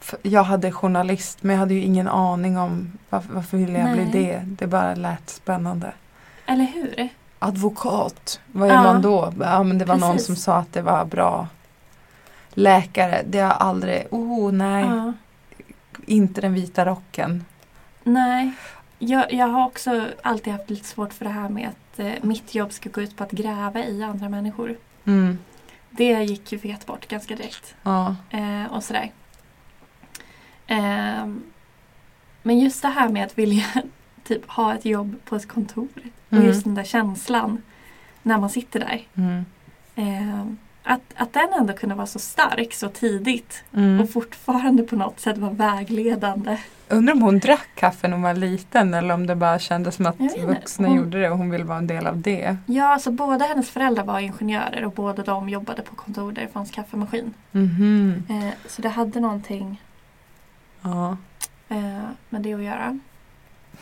För 0.01 0.19
jag 0.23 0.43
hade 0.43 0.73
journalist 0.73 1.43
men 1.43 1.53
jag 1.55 1.61
hade 1.61 1.75
ju 1.75 1.81
ingen 1.81 2.09
aning 2.09 2.59
om 2.59 2.93
varför, 3.11 3.35
varför 3.35 3.57
ville 3.57 3.79
jag 3.79 3.85
Nej. 3.85 3.95
bli 3.95 4.23
det. 4.25 4.43
Det 4.45 4.67
bara 4.67 4.95
lät 4.95 5.31
spännande. 5.31 5.93
Eller 6.47 6.65
hur? 6.65 7.09
Advokat, 7.39 8.41
vad 8.53 8.69
är 8.69 8.75
Ja. 8.75 8.83
man 8.83 9.03
då? 9.03 9.33
Ja 9.41 9.63
men 9.63 9.79
det 9.79 9.85
var 9.85 9.97
någon 9.97 10.13
Precis. 10.13 10.27
som 10.27 10.37
sa 10.37 10.57
att 10.57 10.73
det 10.73 10.83
var 10.83 11.05
bra. 11.05 11.49
Läkare, 12.51 13.23
det 13.27 13.39
har 13.39 13.49
jag 13.49 13.57
aldrig, 13.61 14.07
oh 14.11 14.53
nej, 14.53 14.85
Ja. 14.85 15.13
inte 16.07 16.41
den 16.41 16.55
vita 16.55 16.85
rocken. 16.85 17.45
Nej, 18.03 18.53
jag, 18.99 19.33
jag 19.33 19.47
har 19.47 19.67
också 19.67 20.07
alltid 20.23 20.53
haft 20.53 20.71
lite 20.71 20.89
svårt 20.89 21.13
för 21.13 21.25
det 21.25 21.31
här 21.31 21.49
med 21.49 21.69
att 21.69 21.77
eh, 21.99 22.13
mitt 22.23 22.55
jobb 22.55 22.73
ska 22.73 22.89
gå 22.91 23.03
ut 23.03 23.17
på 23.17 23.25
att 23.25 23.31
gräva 23.31 23.85
i 23.85 24.03
andra 24.03 24.29
människor. 24.29 24.77
Mm. 25.05 25.39
Det 25.91 26.23
gick 26.25 26.53
ju 26.53 26.59
fet 26.59 26.87
bort 26.87 27.09
ganska 27.09 27.37
direkt. 27.37 27.75
Ja. 27.83 28.17
Eh, 28.31 28.73
och 28.73 28.85
sådär. 28.85 29.11
Ehm, 30.67 31.43
men 32.43 32.59
just 32.59 32.83
det 32.83 32.89
här 32.89 33.09
med 33.09 33.25
att 33.25 33.39
vilja 33.39 33.65
typ 34.25 34.51
ha 34.51 34.75
ett 34.75 34.85
jobb 34.85 35.17
på 35.25 35.37
ett 35.37 35.49
kontor. 35.49 35.89
Och 36.29 36.33
Mm. 36.33 36.47
just 36.47 36.65
den 36.65 36.75
där 36.75 36.85
känslan 36.85 37.63
när 38.23 38.39
man 38.39 38.51
sitter 38.51 38.81
där. 38.81 39.07
Mm. 39.15 39.45
Ehm, 39.95 40.59
att, 40.83 41.01
att 41.17 41.33
den 41.33 41.49
ändå 41.53 41.73
kunde 41.73 41.95
vara 41.95 42.07
så 42.07 42.19
stark 42.19 42.75
så 42.75 42.89
tidigt 42.89 43.65
Mm. 43.75 44.01
och 44.01 44.11
fortfarande 44.11 44.83
på 44.83 44.97
något 44.97 45.21
sätt 45.21 45.39
vara 45.39 45.53
vägledande. 45.53 46.57
Undrar 46.93 47.15
om 47.15 47.23
hon 47.23 47.39
drack 47.39 47.69
kaffe 47.75 48.09
när 48.09 48.15
hon 48.15 48.23
var 48.23 48.35
liten 48.35 48.95
eller 48.95 49.15
om 49.15 49.27
det 49.27 49.37
bara 49.37 49.59
kändes 49.59 49.95
som 49.95 50.07
att 50.07 50.17
vuxna 50.47 50.89
Hon- 50.89 50.97
gjorde 50.97 51.21
det 51.21 51.31
och 51.31 51.39
hon 51.39 51.51
ville 51.51 51.65
vara 51.65 51.79
en 51.79 51.87
del 51.87 52.07
av 52.07 52.19
det. 52.19 52.57
Ja, 52.67 52.85
alltså 52.93 53.11
båda 53.11 53.45
hennes 53.47 53.71
föräldrar 53.71 54.05
var 54.05 54.19
ingenjörer 54.21 54.85
och 54.85 54.93
båda 54.93 55.23
de 55.23 55.49
jobbade 55.49 55.83
på 55.83 55.95
kontor 55.97 56.33
där 56.33 56.43
det 56.43 56.49
fanns 56.49 56.71
kaffemaskin. 56.71 57.35
Mhm. 57.53 58.23
Eh, 58.31 58.51
så 58.69 58.83
det 58.83 58.89
hade 58.89 59.21
någonting 59.21 59.83
Ja, 60.83 61.17
eh, 61.69 61.77
med 62.29 62.43
det 62.43 62.55
att 62.55 62.63
göra. 62.63 62.99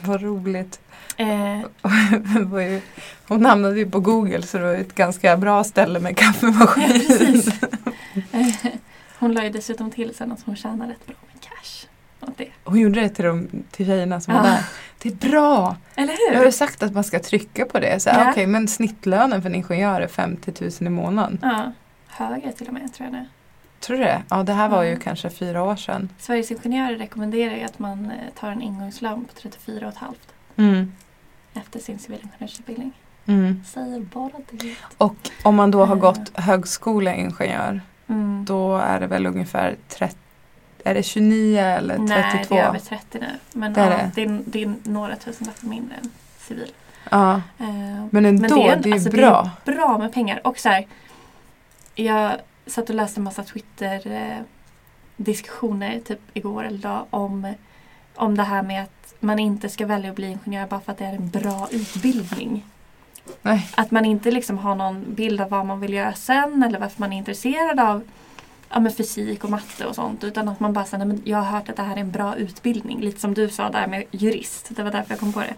vad 0.00 0.22
roligt. 0.22 0.80
Eh, 1.16 1.60
hon 3.28 3.44
hamnade 3.46 3.78
ju 3.78 3.90
på 3.90 4.00
Google 4.00 4.42
så 4.42 4.58
det 4.58 4.64
var 4.64 4.74
ett 4.74 4.94
ganska 4.94 5.36
bra 5.36 5.64
ställe 5.64 6.00
med 6.00 6.16
kaffemaskin. 6.16 7.02
Ja. 7.12 7.56
Eh, 8.32 8.72
hon 9.18 9.32
la 9.34 9.44
ju 9.44 9.50
dessutom 9.50 9.90
till 9.90 10.14
sen 10.14 10.32
att 10.32 10.42
hon 10.46 10.56
tjänar 10.56 10.86
rätt 10.88 11.06
bra 11.06 11.16
med 11.32 11.42
cash. 11.42 11.79
Och 12.30 12.36
det. 12.36 12.48
Hon 12.64 12.78
gjorde 12.78 13.00
det 13.00 13.08
till, 13.08 13.24
de, 13.24 13.48
till 13.70 13.86
tjejerna 13.86 14.20
som 14.20 14.34
Ja. 14.34 14.40
var 14.42 14.48
där. 14.48 14.64
Det 15.02 15.09
är 15.09 15.30
bra! 15.30 15.76
Eller 15.94 16.12
Jag 16.12 16.34
har 16.34 16.38
ju 16.40 16.44
hur? 16.44 16.50
sagt 16.50 16.82
att 16.82 16.92
man 16.94 17.05
ska 17.05 17.18
trycka 17.18 17.64
på 17.64 17.78
det. 17.78 18.00
Så, 18.02 18.09
Ja. 18.11 18.30
Okej, 18.30 18.46
men 18.46 18.68
snittlönen 18.68 19.42
för 19.42 19.48
en 19.48 19.55
ingenjör 19.55 20.00
är 20.00 20.07
50 20.09 20.52
000 20.61 20.70
i 20.80 20.88
månaden. 20.88 21.38
Ja, 21.42 21.72
högre 22.09 22.52
till 22.52 22.66
och 22.66 22.72
med 22.74 22.94
tror 22.94 23.07
jag 23.07 23.12
nu. 23.12 23.26
Tror 23.80 23.96
du 23.96 24.02
det? 24.05 24.22
Ja, 24.28 24.42
det 24.42 24.52
här 24.52 24.68
var 24.68 24.82
ju 24.82 24.90
Ja. 24.90 24.98
kanske 25.02 25.30
fyra 25.30 25.62
år 25.62 25.76
sedan. 25.76 26.09
Sveriges 26.18 26.50
Ingenjörer 26.50 26.96
rekommenderar 26.96 27.55
ju 27.57 27.62
att 27.62 27.78
man 27.78 28.05
eh, 28.11 28.16
tar 28.40 28.50
en 28.50 28.62
ingångslön 28.62 29.24
på 29.24 29.32
34 29.40 29.92
500 29.92 30.14
Mm. 30.57 30.92
efter 31.55 31.78
sin 31.80 31.98
civilingenjörsutbildning. 31.98 32.92
Mm. 33.26 33.62
Säger 33.66 34.00
bara 34.00 34.30
det. 34.50 34.74
Och 34.98 35.16
om 35.42 35.57
man 35.57 35.70
då 35.70 35.84
har 35.84 35.96
Eh. 35.96 36.00
gått 36.00 36.38
högskoleingenjör 36.38 37.80
Mm. 38.09 38.44
då 38.44 38.76
är 38.76 39.00
det 39.00 39.07
väl 39.07 39.26
ungefär 39.26 39.76
30, 39.88 40.16
är 40.85 40.95
det 40.95 41.03
29 41.03 41.59
eller 41.61 41.95
32? 41.95 42.14
Nej, 42.14 42.47
det 42.49 42.59
är 42.59 42.68
över 42.68 42.78
30 42.78 43.18
nu. 43.18 43.26
Men 43.53 43.72
Det 43.72 43.81
är 43.81 43.91
ja, 43.91 43.97
det. 43.97 44.11
det, 44.14 44.22
är, 44.22 44.43
det 44.47 44.62
är 44.62 44.74
några 44.83 45.16
tusenlappar 45.16 45.68
mindre 45.68 45.97
än 45.97 46.11
civil. 46.39 46.72
Ja. 47.11 47.35
Eh, 47.59 48.05
Men 48.11 48.24
ändå, 48.24 48.55
det 48.55 48.62
är, 48.62 48.87
ju 48.87 48.93
alltså, 48.93 49.11
bra. 49.11 49.51
Det 49.64 49.70
är 49.70 49.74
bra 49.76 49.99
med 49.99 50.12
pengar. 50.12 50.47
Och 50.47 50.59
så 50.59 50.68
här, 50.68 50.87
jag 51.95 52.33
satt 52.66 52.89
och 52.89 52.95
läste 52.95 53.20
en 53.20 53.24
massa 53.24 53.43
Twitter-diskussioner 53.43 56.01
typ 56.01 56.20
igår 56.35 56.64
eller 56.64 56.78
idag 56.78 57.07
om, 57.11 57.55
om 58.14 58.37
det 58.37 58.43
här 58.43 58.62
med 58.62 58.83
att 58.83 59.14
man 59.20 59.39
inte 59.39 59.68
ska 59.68 59.87
välja 59.87 60.11
att 60.11 60.16
bli 60.16 60.39
ingenjör 60.45 60.66
bara 60.66 60.81
för 60.81 60.93
att 60.93 60.99
det 60.99 61.05
är 61.05 61.12
en 61.12 61.31
bra 61.31 61.68
utbildning. 61.70 62.64
Nej. 63.43 63.68
Att 63.74 63.91
man 63.91 64.05
inte 64.05 64.31
liksom 64.31 64.59
har 64.59 64.74
någon 64.74 65.14
bild 65.14 65.41
av 65.41 65.51
vad 65.51 65.66
man 65.66 65.81
vill 65.81 65.95
göra 65.95 66.14
sen 66.14 66.62
eller 66.62 66.78
varför 66.78 67.01
man 67.01 67.12
är 67.12 67.18
intresserad 67.18 67.81
av 67.81 68.03
ja, 68.70 68.80
men 68.80 68.92
fysik 68.92 69.44
och 69.44 69.50
matte 69.50 69.86
och 69.86 69.94
sånt. 69.94 70.24
Utan 70.24 70.48
att 70.48 70.60
man 70.60 70.72
bara 70.72 70.84
säger, 70.84 71.04
men 71.04 71.22
jag 71.24 71.38
har 71.38 71.58
hört 71.58 71.68
att 71.68 71.76
det 71.76 71.82
här 71.82 71.96
är 71.96 72.00
en 72.00 72.10
bra 72.10 72.36
utbildning. 72.36 73.00
Lite 73.00 73.20
som 73.20 73.34
du 73.34 73.48
sa 73.48 73.70
där 73.70 73.86
med 73.86 74.04
jurist. 74.10 74.70
Det 74.76 74.82
var 74.82 74.90
därför 74.90 75.10
jag 75.10 75.20
kom 75.20 75.32
på 75.32 75.40
det. 75.40 75.54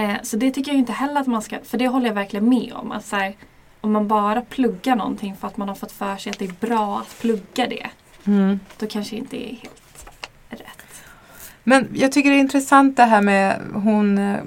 Eh, 0.00 0.16
så 0.22 0.36
det 0.36 0.50
tycker 0.50 0.70
jag 0.70 0.78
inte 0.78 0.92
heller 0.92 1.20
att 1.20 1.26
man 1.26 1.42
ska, 1.42 1.58
för 1.64 1.78
det 1.78 1.88
håller 1.88 2.06
jag 2.06 2.14
verkligen 2.14 2.48
med 2.48 2.72
om. 2.72 2.92
Att 2.92 3.06
så 3.06 3.16
här, 3.16 3.34
om 3.80 3.92
man 3.92 4.08
bara 4.08 4.40
pluggar 4.40 4.96
någonting 4.96 5.36
för 5.36 5.46
att 5.46 5.56
man 5.56 5.68
har 5.68 5.74
fått 5.74 5.92
för 5.92 6.16
sig 6.16 6.30
att 6.30 6.38
det 6.38 6.44
är 6.44 6.66
bra 6.66 6.98
att 6.98 7.20
plugga 7.20 7.66
det. 7.66 7.86
Mm. 8.24 8.60
Då 8.78 8.86
kanske 8.86 9.16
inte 9.16 9.36
är 9.36 9.54
helt 9.54 10.02
rätt. 10.48 11.04
Men 11.64 11.88
jag 11.94 12.12
tycker 12.12 12.30
det 12.30 12.36
är 12.36 12.40
intressant 12.40 12.96
det 12.96 13.04
här 13.04 13.22
med 13.22 13.60
hon, 13.74 14.18
eh, 14.18 14.40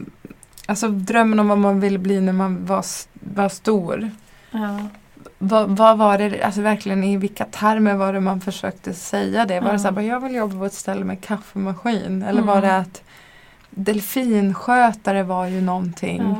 alltså 0.66 0.88
drömmen 0.88 1.40
om 1.40 1.48
vad 1.48 1.58
man 1.58 1.80
ville 1.80 2.00
bli 2.00 2.22
när 2.22 2.34
man 2.34 2.66
var, 2.66 2.86
var 3.14 3.50
stor. 3.50 4.12
Ja. 4.52 4.88
Vad, 5.44 5.70
vad 5.78 5.98
var 5.98 6.18
det, 6.18 6.42
alltså 6.44 6.62
verkligen 6.62 7.04
i 7.04 7.18
vilka 7.18 7.46
termer 7.46 7.94
var 7.96 8.14
det 8.14 8.20
man 8.20 8.42
försökte 8.42 8.94
säga 8.94 9.46
det? 9.46 9.60
Var 9.60 9.68
det 9.68 9.74
Ja. 9.74 9.80
så 9.80 9.84
här, 9.84 9.92
bara, 9.92 10.06
jag 10.06 10.20
vill 10.20 10.36
jobba 10.36 10.58
på 10.60 10.66
ett 10.66 10.74
ställe 10.74 11.06
med 11.06 11.22
kaffemaskin? 11.22 12.22
Eller 12.24 12.42
Mm. 12.42 12.46
var 12.46 12.62
det 12.62 12.78
att 12.78 13.02
delfinskötare 13.70 15.24
var 15.24 15.46
ju 15.46 15.62
någonting? 15.62 16.36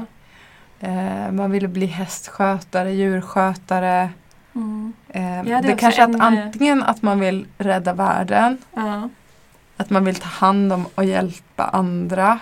Ja. 0.80 0.88
Eh, 0.88 1.32
man 1.32 1.52
ville 1.52 1.68
bli 1.68 1.86
hästskötare, 1.86 2.92
djurskötare. 2.92 4.10
Mm. 4.56 4.94
Eh, 5.10 5.62
det 5.62 5.76
kanske 5.80 6.04
en, 6.04 6.16
att 6.22 6.34
eh, 6.34 6.44
antingen 6.44 6.84
att 6.84 7.02
man 7.02 7.20
vill 7.20 7.46
rädda 7.58 7.94
världen, 7.94 8.58
att 9.78 9.90
man 9.90 10.06
vill 10.06 10.16
ta 10.16 10.28
hand 10.28 10.74
om 10.74 10.86
och 10.96 11.06
hjälpa 11.06 11.64
andra. 11.64 12.40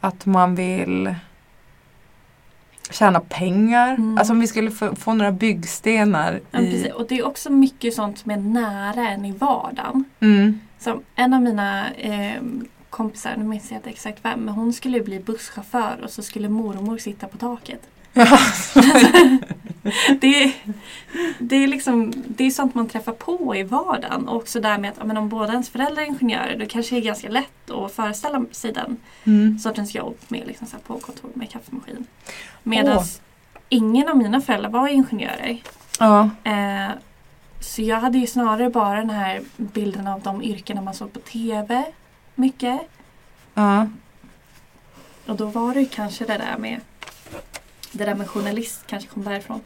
Att 0.00 0.26
man 0.26 0.54
vill 0.54 1.14
tjäna 2.92 3.20
pengar. 3.20 3.94
Mm. 3.94 4.18
Alltså 4.18 4.32
om 4.32 4.40
vi 4.40 4.46
skulle 4.46 4.70
få, 4.70 4.96
få 4.96 5.14
några 5.14 5.32
byggstenar 5.32 6.40
Ja, 6.50 6.60
i... 6.60 6.70
precis. 6.70 6.92
Och 6.92 7.06
det 7.08 7.18
är 7.18 7.26
också 7.26 7.50
mycket 7.50 7.94
sånt 7.94 8.18
som 8.18 8.30
är 8.30 8.36
nära 8.36 9.08
en 9.08 9.24
i 9.24 9.32
vardagen. 9.32 10.04
Mm. 10.20 10.60
Som 10.78 11.02
en 11.14 11.34
av 11.34 11.42
mina 11.42 11.92
eh, 11.92 12.42
kompisar, 12.90 13.34
nu 13.36 13.44
minns 13.44 13.70
jag 13.70 13.78
inte 13.78 13.90
exakt 13.90 14.24
vem, 14.24 14.40
men 14.40 14.54
hon 14.54 14.72
skulle 14.72 15.00
bli 15.00 15.20
busschaufför 15.20 16.00
och 16.04 16.10
så 16.10 16.22
skulle 16.22 16.48
mormor 16.48 16.98
sitta 16.98 17.26
på 17.28 17.38
taket. 17.38 17.80
Det, 20.20 20.42
är, 20.44 20.52
det 21.38 21.56
är 21.56 21.66
liksom 21.66 22.12
det 22.26 22.44
är 22.44 22.50
sånt 22.50 22.74
man 22.74 22.88
träffar 22.88 23.12
på 23.12 23.56
i 23.56 23.62
vardagen. 23.62 24.28
Och 24.28 24.36
också 24.36 24.60
där 24.60 24.78
med 24.78 24.90
att 24.90 25.06
men 25.06 25.16
om 25.16 25.28
båda 25.28 25.52
ens 25.52 25.70
föräldrar 25.70 26.02
är 26.02 26.06
ingenjörer 26.06 26.58
då 26.58 26.66
kanske 26.66 26.94
det 26.94 27.00
är 27.00 27.04
ganska 27.04 27.28
lätt 27.28 27.70
att 27.70 27.92
föreställa 27.92 28.44
sig 28.50 28.72
den 28.72 28.96
Mm. 29.24 29.58
sortens 29.58 29.94
jobb 29.94 30.16
med 30.28 30.46
liksom 30.46 30.66
så 30.66 30.76
på 30.78 30.98
kontor 30.98 31.30
med 31.34 31.50
kaffemaskin. 31.50 32.06
Medan 32.62 33.04
ingen 33.68 34.08
av 34.08 34.16
mina 34.16 34.40
föräldrar 34.40 34.70
var 34.70 34.88
ingenjörer. 34.88 35.58
Ja. 35.98 36.30
Eh, 36.44 36.88
så 37.60 37.82
jag 37.82 37.96
hade 38.00 38.18
ju 38.18 38.26
snarare 38.26 38.70
bara 38.70 38.98
den 38.98 39.10
här 39.10 39.40
bilden 39.56 40.06
av 40.06 40.20
de 40.20 40.42
yrkena 40.42 40.80
man 40.80 40.94
såg 40.94 41.12
på 41.12 41.20
TV 41.20 41.84
mycket. 42.34 42.80
Ja. 43.54 43.86
Och 45.26 45.36
då 45.36 45.46
var 45.46 45.74
det 45.74 45.80
ju 45.80 45.86
kanske 45.86 46.24
det 46.24 46.38
där 46.38 46.58
med 46.58 46.80
det 47.92 48.04
där 48.04 48.14
med 48.14 48.28
journalist 48.28 48.82
kanske 48.86 49.08
kom 49.08 49.24
därifrån. 49.24 49.60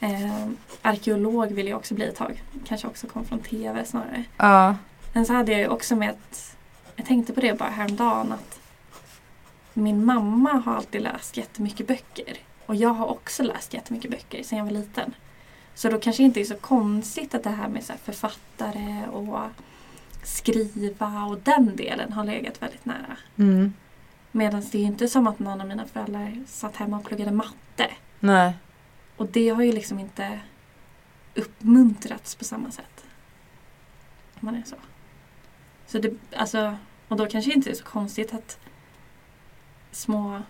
Eh, 0.00 0.46
arkeolog 0.82 1.52
ville 1.52 1.70
jag 1.70 1.78
också 1.78 1.94
bli 1.94 2.04
ett 2.04 2.16
tag. 2.16 2.42
Kanske 2.66 2.86
också 2.86 3.06
kom 3.06 3.24
från 3.24 3.40
TV 3.40 3.84
snarare. 3.84 4.24
Ja. 4.36 4.76
Men 5.12 5.26
så 5.26 5.32
hade 5.32 5.52
jag 5.52 5.60
ju 5.60 5.68
också 5.68 5.96
med 5.96 6.10
att 6.10 6.56
jag 6.96 7.06
tänkte 7.06 7.32
på 7.32 7.40
det 7.40 7.58
bara 7.58 7.68
häromdagen 7.68 8.32
att 8.32 8.60
min 9.74 10.04
mamma 10.04 10.52
har 10.52 10.74
alltid 10.74 11.02
läst 11.02 11.36
jättemycket 11.36 11.86
böcker. 11.86 12.38
Och 12.66 12.74
jag 12.74 12.90
har 12.90 13.06
också 13.06 13.42
läst 13.42 13.74
jättemycket 13.74 14.10
böcker 14.10 14.42
sedan 14.42 14.58
jag 14.58 14.64
var 14.64 14.72
liten. 14.72 15.14
Så 15.74 15.88
då 15.88 16.00
kanske 16.00 16.22
inte 16.22 16.40
är 16.40 16.44
så 16.44 16.56
konstigt 16.56 17.34
att 17.34 17.44
det 17.44 17.50
här 17.50 17.68
med 17.68 17.84
så 17.84 17.92
här 17.92 18.00
författare 18.04 19.06
och 19.12 19.40
skriva 20.22 21.24
och 21.24 21.38
den 21.38 21.76
delen 21.76 22.12
har 22.12 22.24
legat 22.24 22.62
väldigt 22.62 22.84
nära. 22.84 23.16
Mm. 23.38 23.72
Medan 24.32 24.62
det 24.72 24.78
är 24.78 24.82
inte 24.82 25.08
som 25.08 25.26
att 25.26 25.38
någon 25.38 25.60
av 25.60 25.66
mina 25.66 25.86
föräldrar 25.86 26.44
satt 26.46 26.76
hemma 26.76 26.96
och 26.96 27.04
pluggade 27.04 27.30
matte. 27.30 27.90
Nej. 28.20 28.52
Och 29.16 29.26
det 29.26 29.48
har 29.48 29.62
ju 29.62 29.72
liksom 29.72 29.98
inte 29.98 30.40
uppmuntrats 31.34 32.34
på 32.34 32.44
samma 32.44 32.70
sätt. 32.70 33.04
Om 34.40 34.46
man 34.46 34.54
är 34.54 34.62
så. 34.62 34.76
Så 35.86 35.98
det, 35.98 36.14
alltså, 36.36 36.76
och 37.08 37.16
då 37.16 37.26
kanske 37.26 37.50
det 37.50 37.54
inte 37.54 37.70
är 37.70 37.74
så 37.74 37.84
konstigt 37.84 38.34
att 38.34 38.58
små... 39.90 40.42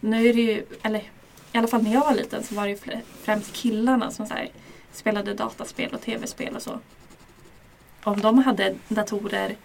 Nu 0.00 0.26
är 0.26 0.34
det 0.34 0.40
ju, 0.40 0.66
eller 0.82 1.00
i 1.52 1.58
alla 1.58 1.68
fall 1.68 1.82
när 1.82 1.92
jag 1.92 2.00
var 2.00 2.14
liten 2.14 2.42
så 2.42 2.54
var 2.54 2.62
det 2.64 2.70
ju 2.70 3.00
främst 3.22 3.52
killarna 3.52 4.10
som 4.10 4.26
så 4.26 4.34
här, 4.34 4.50
spelade 4.92 5.34
dataspel 5.34 5.94
och 5.94 6.00
tv-spel 6.00 6.56
och 6.56 6.62
så. 6.62 6.80
Om 8.04 8.20
de 8.20 8.38
hade 8.38 8.76
datorer 8.88 9.56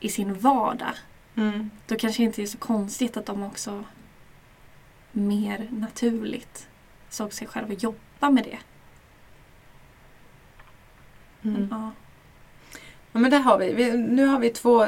i 0.00 0.08
sin 0.08 0.34
vardag 0.34 0.94
Mm. 1.40 1.70
då 1.86 1.96
kanske 1.96 2.22
det 2.22 2.24
inte 2.24 2.42
är 2.42 2.46
så 2.46 2.58
konstigt 2.58 3.16
att 3.16 3.26
de 3.26 3.42
också 3.42 3.84
mer 5.12 5.68
naturligt 5.70 6.68
såg 7.08 7.32
sig 7.32 7.46
själva 7.46 7.74
jobba 7.74 8.30
med 8.30 8.44
det. 8.44 8.58
Mm. 11.48 11.68
Ja. 11.70 11.90
Ja, 13.12 13.20
men 13.20 13.30
det 13.30 13.36
har 13.36 13.58
vi. 13.58 13.72
vi. 13.72 13.92
Nu 13.96 14.26
har 14.26 14.38
vi 14.38 14.50
två 14.50 14.86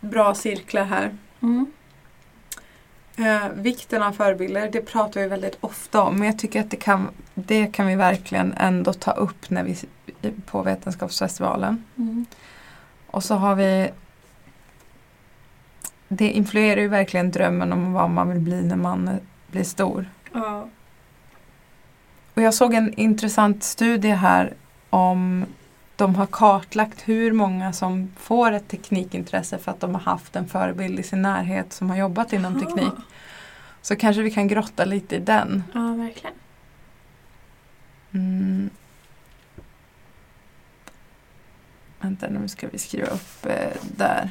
bra 0.00 0.34
cirklar 0.34 0.84
här. 0.84 1.16
Mm. 1.40 1.72
Eh, 3.16 3.48
vikten 3.54 4.02
av 4.02 4.12
förebilder, 4.12 4.70
det 4.70 4.80
pratar 4.80 5.20
vi 5.20 5.26
väldigt 5.26 5.58
ofta 5.60 6.02
om. 6.02 6.16
Men 6.16 6.26
jag 6.26 6.38
tycker 6.38 6.60
att 6.60 6.70
det 6.70 6.76
kan, 6.76 7.08
det 7.34 7.66
kan 7.66 7.86
vi 7.86 7.96
verkligen 7.96 8.52
ändå 8.52 8.92
ta 8.92 9.10
upp 9.10 9.50
när 9.50 9.64
vi 9.64 9.76
på 10.46 10.62
Vetenskapsfestivalen. 10.62 11.84
Mm. 11.96 12.26
Och 13.06 13.24
så 13.24 13.34
har 13.34 13.54
vi 13.54 13.90
Det 16.08 16.30
influerar 16.30 16.80
ju 16.80 16.88
verkligen 16.88 17.30
drömmen 17.30 17.72
om 17.72 17.92
vad 17.92 18.10
man 18.10 18.28
vill 18.28 18.40
bli 18.40 18.62
när 18.62 18.76
man 18.76 19.10
blir 19.46 19.64
stor. 19.64 20.08
Ja. 20.32 20.68
Och 22.34 22.42
jag 22.42 22.54
såg 22.54 22.74
en 22.74 22.94
intressant 22.94 23.64
studie 23.64 24.08
här 24.08 24.54
om 24.90 25.44
de 25.96 26.14
har 26.14 26.26
kartlagt 26.26 27.08
hur 27.08 27.32
många 27.32 27.72
som 27.72 28.12
får 28.16 28.52
ett 28.52 28.68
teknikintresse 28.68 29.58
för 29.58 29.70
att 29.70 29.80
de 29.80 29.94
har 29.94 30.02
haft 30.02 30.36
en 30.36 30.48
förebild 30.48 31.00
i 31.00 31.02
sin 31.02 31.22
närhet 31.22 31.72
som 31.72 31.90
har 31.90 31.96
jobbat 31.96 32.32
inom 32.32 32.56
Aha. 32.56 32.64
teknik. 32.64 32.94
Så 33.82 33.96
kanske 33.96 34.22
vi 34.22 34.30
kan 34.30 34.48
grotta 34.48 34.84
lite 34.84 35.16
i 35.16 35.18
den. 35.18 35.64
Ja, 35.74 35.94
verkligen. 35.94 36.34
Mm. 38.12 38.70
Vänta, 42.00 42.28
nu 42.28 42.48
ska 42.48 42.68
vi 42.68 42.78
skriva 42.78 43.06
upp 43.06 43.46
eh, 43.46 43.80
där. 43.96 44.30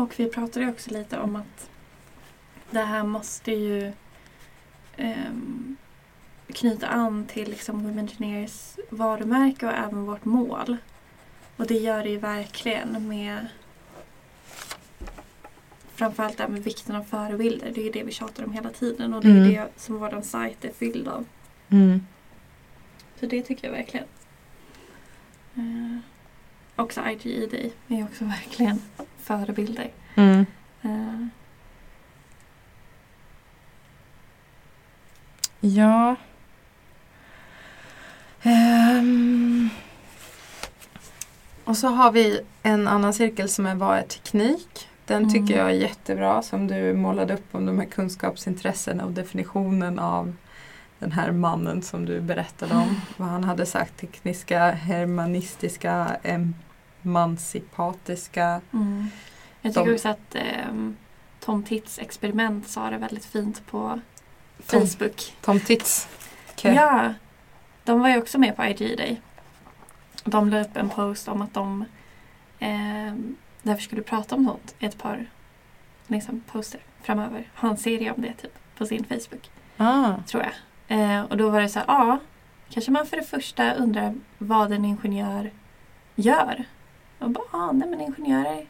Och 0.00 0.20
vi 0.20 0.26
pratade 0.28 0.68
också 0.68 0.90
lite 0.90 1.18
om 1.18 1.36
att 1.36 1.70
det 2.70 2.80
här 2.80 3.02
måste 3.04 3.52
ju 3.52 3.92
ehm, 4.96 5.76
knyta 6.46 6.86
an 6.86 7.26
till 7.26 7.50
liksom 7.50 7.82
Women 7.82 7.98
Engineers 7.98 8.76
varumärke 8.90 9.66
och 9.66 9.72
även 9.72 10.04
vårt 10.06 10.24
mål. 10.24 10.76
Och 11.56 11.66
det 11.66 11.74
gör 11.78 12.02
det 12.02 12.08
ju 12.10 12.18
verkligen 12.18 13.08
med 13.08 13.46
framförallt 15.94 16.36
det 16.36 16.42
här 16.42 16.50
med 16.50 16.64
vikten 16.64 16.96
av 16.96 17.02
förebilder. 17.04 17.72
Det 17.74 17.80
är 17.80 17.84
ju 17.84 17.90
det 17.90 18.02
vi 18.02 18.12
tjatar 18.12 18.44
om 18.44 18.52
hela 18.52 18.70
tiden 18.70 19.14
och 19.14 19.22
det 19.22 19.28
är 19.28 19.36
Mm. 19.36 19.48
det 19.52 19.68
som 19.76 19.98
vår 19.98 20.22
sajt 20.22 20.64
är 20.64 20.72
fylld 20.72 21.08
av. 21.08 21.24
Mm. 21.68 22.06
Så 23.20 23.26
det 23.26 23.42
tycker 23.42 23.66
jag 23.68 23.72
verkligen. 23.74 24.06
Eh, 25.54 25.98
också 26.76 27.00
IGED 27.08 27.54
är 27.88 27.96
ju 27.96 28.04
också 28.04 28.24
verkligen 28.24 28.82
förebilder. 29.38 29.90
Mm. 30.16 30.46
Eh, 30.82 31.26
Ja. 35.60 36.16
Ehm. 38.42 39.68
Och 41.64 41.76
så 41.76 41.88
har 41.88 42.12
vi 42.12 42.40
en 42.62 42.88
annan 42.88 43.12
cirkel 43.14 43.48
som 43.48 43.66
är 43.66 43.74
vad 43.74 43.98
är 43.98 44.02
teknik. 44.02 44.88
Den 45.06 45.22
Mm. 45.22 45.32
tycker 45.32 45.58
jag 45.58 45.66
är 45.70 45.74
jättebra 45.74 46.42
som 46.42 46.66
du 46.66 46.94
målade 46.94 47.34
upp 47.34 47.54
om 47.54 47.66
de 47.66 47.78
här 47.78 47.86
kunskapsintressena 47.86 49.04
och 49.04 49.10
definitionen 49.12 49.98
av 49.98 50.32
den 50.98 51.12
här 51.12 51.32
mannen 51.32 51.82
som 51.82 52.04
du 52.04 52.20
berättade 52.20 52.74
om. 52.74 53.00
Vad 53.16 53.28
han 53.28 53.44
hade 53.44 53.66
sagt. 53.66 53.96
Tekniska, 54.00 54.70
hermanistiska, 54.70 56.16
emancipatiska. 57.04 58.60
Mm. 58.72 59.06
Jag 59.60 59.74
tycker 59.74 59.86
De- 59.86 59.94
också 59.94 60.08
att 60.08 60.34
ehm, 60.34 60.96
Tom 61.40 61.62
Tits 61.62 61.98
experiment 61.98 62.68
sa 62.68 62.90
det 62.90 62.98
väldigt 62.98 63.24
fint 63.24 63.66
på 63.66 64.00
Tom, 64.66 64.80
Facebook. 64.86 65.34
Tom 65.40 65.60
Tits. 65.60 66.08
Okej. 66.52 66.74
Ja, 66.74 67.14
de 67.84 68.00
var 68.00 68.08
ju 68.08 68.18
också 68.18 68.38
med 68.38 68.56
på 68.56 68.64
IG 68.64 68.96
Day. 68.96 69.20
De 70.24 70.48
la 70.48 70.60
upp 70.60 70.76
en 70.76 70.88
post 70.88 71.28
om 71.28 71.42
att 71.42 71.54
de 71.54 71.84
ehm, 72.58 73.36
därför 73.62 73.82
skulle 73.82 74.02
prata 74.02 74.34
om 74.34 74.56
i 74.78 74.86
ett 74.86 74.98
par 74.98 75.26
liksom, 76.06 76.40
poster 76.52 76.80
framöver. 77.02 77.48
Ha 77.56 77.68
en 77.70 77.76
serie 77.76 78.12
om 78.12 78.22
det 78.22 78.32
typ 78.32 78.52
på 78.76 78.86
sin 78.86 79.04
Facebook. 79.04 79.50
Ah. 79.76 80.14
tror 80.26 80.42
jag. 80.42 80.52
Eh, 81.00 81.22
och 81.22 81.36
då 81.36 81.50
var 81.50 81.60
det 81.60 81.68
så 81.68 81.78
här, 81.78 81.86
ja, 81.88 82.18
kanske 82.70 82.90
man 82.90 83.06
för 83.06 83.16
det 83.16 83.22
första 83.22 83.74
undrar 83.74 84.14
vad 84.38 84.72
en 84.72 84.84
ingenjör 84.84 85.50
gör. 86.14 86.64
Och 87.20 87.30
bara, 87.30 87.44
ja, 87.52 87.72
nej 87.72 87.88
men 87.88 88.00
ingenjörer 88.00 88.66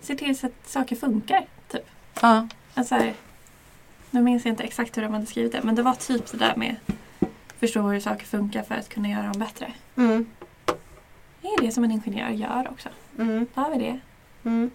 ser 0.00 0.14
till 0.14 0.38
så 0.38 0.46
att 0.46 0.68
saker 0.68 0.96
funkar. 0.96 1.46
Typ. 1.68 1.90
Ja. 2.22 2.48
Alltså 2.74 2.94
här, 2.94 3.14
nu 4.10 4.22
minns 4.22 4.44
jag 4.44 4.52
inte 4.52 4.62
exakt 4.64 4.96
hur 4.96 5.02
de 5.02 5.12
hade 5.12 5.26
skrivit 5.26 5.52
det, 5.52 5.62
men 5.62 5.74
det 5.74 5.82
var 5.82 5.94
typ 5.94 6.30
det 6.30 6.36
där 6.38 6.56
med 6.56 6.76
förstå 7.58 7.80
hur 7.82 8.00
saker 8.00 8.26
funkar 8.26 8.62
för 8.62 8.74
att 8.74 8.88
kunna 8.88 9.08
göra 9.08 9.22
dem 9.22 9.38
bättre. 9.38 9.72
Mm. 9.96 10.26
Det 11.42 11.48
är 11.48 11.60
det 11.62 11.72
som 11.72 11.84
en 11.84 11.90
ingenjör 11.90 12.28
gör 12.30 12.68
också. 12.70 12.88
Mm. 13.18 13.46
Då 13.54 13.60
har 13.60 13.70
vi 13.70 13.78
det. 13.78 14.00
Mm. 14.44 14.70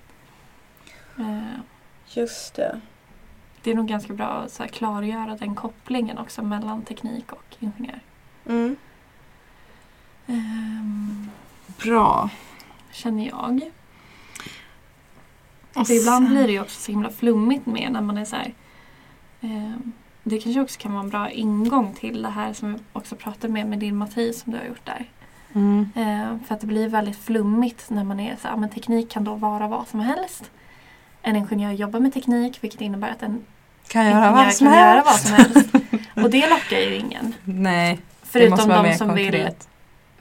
Eh, 1.19 1.59
Just 2.07 2.55
det. 2.55 2.81
det 3.63 3.71
är 3.71 3.75
nog 3.75 3.87
ganska 3.87 4.13
bra 4.13 4.25
att 4.27 4.51
så 4.51 4.63
här, 4.63 4.69
klargöra 4.69 5.35
den 5.35 5.55
kopplingen 5.55 6.17
också 6.17 6.41
mellan 6.41 6.81
teknik 6.81 7.31
och 7.31 7.55
ingenjör. 7.59 7.99
Mm. 8.45 8.75
Ehm, 10.27 11.29
Bra. 11.83 12.29
Känner 12.93 13.27
jag. 13.27 13.61
Och 15.75 15.87
För 15.87 15.93
ibland 16.01 16.25
sen- 16.25 16.33
blir 16.35 16.47
det 16.47 16.53
ju 16.53 16.61
också 16.61 16.81
så 16.81 16.91
himla 16.91 17.09
flummigt 17.09 17.65
med 17.65 17.89
när 17.91 18.01
man 18.01 18.17
är 18.17 18.25
så 18.25 18.35
här. 18.35 18.53
Eh, 19.41 19.71
det 20.23 20.39
kanske 20.39 20.61
också 20.61 20.79
kan 20.79 20.93
vara 20.93 21.03
en 21.03 21.09
bra 21.09 21.29
ingång 21.29 21.93
till 21.93 22.21
det 22.21 22.29
här 22.29 22.53
som 22.53 22.73
vi 22.73 22.79
också 22.93 23.15
pratade 23.15 23.53
med 23.53 23.67
med 23.67 23.79
din 23.79 23.95
Mattias 23.97 24.39
som 24.39 24.51
du 24.51 24.57
har 24.57 24.65
gjort 24.65 24.85
där. 24.85 25.05
Mm. 25.55 25.89
Eh, 25.95 26.45
för 26.47 26.55
att 26.55 26.61
det 26.61 26.67
blir 26.67 26.87
väldigt 26.87 27.17
flummigt 27.17 27.89
när 27.89 28.03
man 28.03 28.19
är 28.19 28.35
så 28.41 28.47
här, 28.47 28.57
men 28.57 28.69
teknik 28.69 29.09
kan 29.11 29.23
då 29.23 29.35
vara 29.35 29.67
vad 29.67 29.87
som 29.87 29.99
helst. 29.99 30.51
En 31.21 31.35
ingenjör 31.35 31.71
jobbar 31.71 31.99
med 31.99 32.13
teknik 32.13 32.57
vilket 32.63 32.81
innebär 32.81 33.09
att 33.11 33.23
en 33.23 33.45
Kan 33.87 34.05
göra 34.05 34.17
ingenjör 34.17 34.43
vad 34.45 34.53
som 34.53 34.67
kan 34.67 34.75
göra 34.77 34.85
helst. 35.01 35.05
vad 35.07 35.19
som 35.19 35.33
helst. 35.33 35.69
Och 36.15 36.29
det 36.29 36.49
lockar 36.49 36.77
ju 36.77 36.95
ingen. 36.95 37.33
Nej, 37.43 37.99
Förutom 38.23 38.69
de 38.69 38.97
som 38.97 39.13
vill, 39.13 39.25
konkret. 39.31 39.67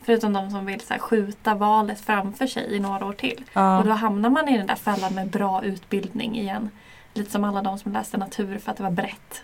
Förutom 0.05 0.33
de 0.33 0.51
som 0.51 0.67
vill 0.67 0.81
så 0.81 0.93
här, 0.93 1.01
skjuta 1.01 1.55
valet 1.55 2.01
framför 2.01 2.47
sig 2.47 2.77
i 2.77 2.81
några 2.81 3.07
år 3.07 3.13
till. 3.13 3.45
Ja. 3.53 3.79
Och 3.79 3.85
då 3.85 3.93
hamnar 3.93 4.31
man 4.31 4.49
i 4.49 4.59
den 4.59 4.67
där 4.67 4.77
fällan 4.77 5.15
med 5.15 5.31
bra 5.31 5.65
utbildning 5.65 6.39
igen. 6.39 6.71
Lite 7.15 7.31
som 7.31 7.45
alla 7.45 7.63
de 7.63 7.79
som 7.79 7.93
läste 7.93 8.17
natur 8.17 8.59
för 8.59 8.71
att 8.71 8.77
det 8.77 8.83
var 8.83 8.91
brett. 8.91 9.43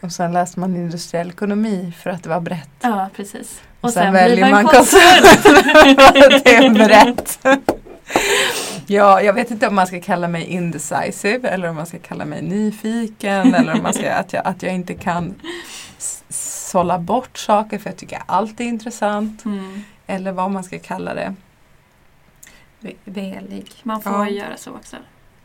Och 0.00 0.12
sen 0.12 0.32
läste 0.32 0.60
man 0.60 0.76
industriell 0.76 1.28
ekonomi 1.28 1.92
för 1.98 2.10
att 2.10 2.22
det 2.22 2.28
var 2.28 2.40
brett. 2.40 2.70
Ja, 2.80 3.10
precis. 3.16 3.62
Och, 3.80 3.90
sen, 3.90 4.12
blir 4.12 4.20
väljer 4.20 4.50
man 4.50 4.64
konsult. 4.64 5.02
konsult 5.42 5.42
för 5.42 6.34
att 6.34 6.44
det 6.44 6.56
är 6.56 6.70
brett. 6.70 7.46
Ja, 8.86 9.22
jag 9.22 9.32
vet 9.32 9.50
inte 9.50 9.68
om 9.68 9.74
man 9.74 9.86
ska 9.86 10.00
kalla 10.00 10.28
mig 10.28 10.44
indecisive 10.44 11.48
eller 11.48 11.68
om 11.68 11.76
man 11.76 11.86
ska 11.86 11.98
kalla 11.98 12.24
mig 12.24 12.42
nyfiken 12.42 13.54
eller 13.54 13.72
om 13.72 13.82
man 13.82 13.94
ska, 13.94 14.12
att, 14.12 14.32
jag, 14.32 14.46
att 14.46 14.62
jag 14.62 14.74
inte 14.74 14.94
kan 14.94 15.34
sålla 16.70 16.98
bort 16.98 17.38
saker 17.38 17.78
för 17.78 17.90
jag 17.90 17.96
tycker 17.96 18.22
allt 18.26 18.60
är 18.60 18.64
intressant. 18.64 19.44
Mm. 19.44 19.82
Eller 20.06 20.32
vad 20.32 20.50
man 20.50 20.64
ska 20.64 20.78
kalla 20.78 21.14
det. 21.14 21.34
Ve- 22.80 22.94
Velig. 23.04 23.72
Man 23.82 24.02
får 24.02 24.12
Ja. 24.12 24.28
göra 24.28 24.56
så 24.56 24.70
också. 24.70 24.96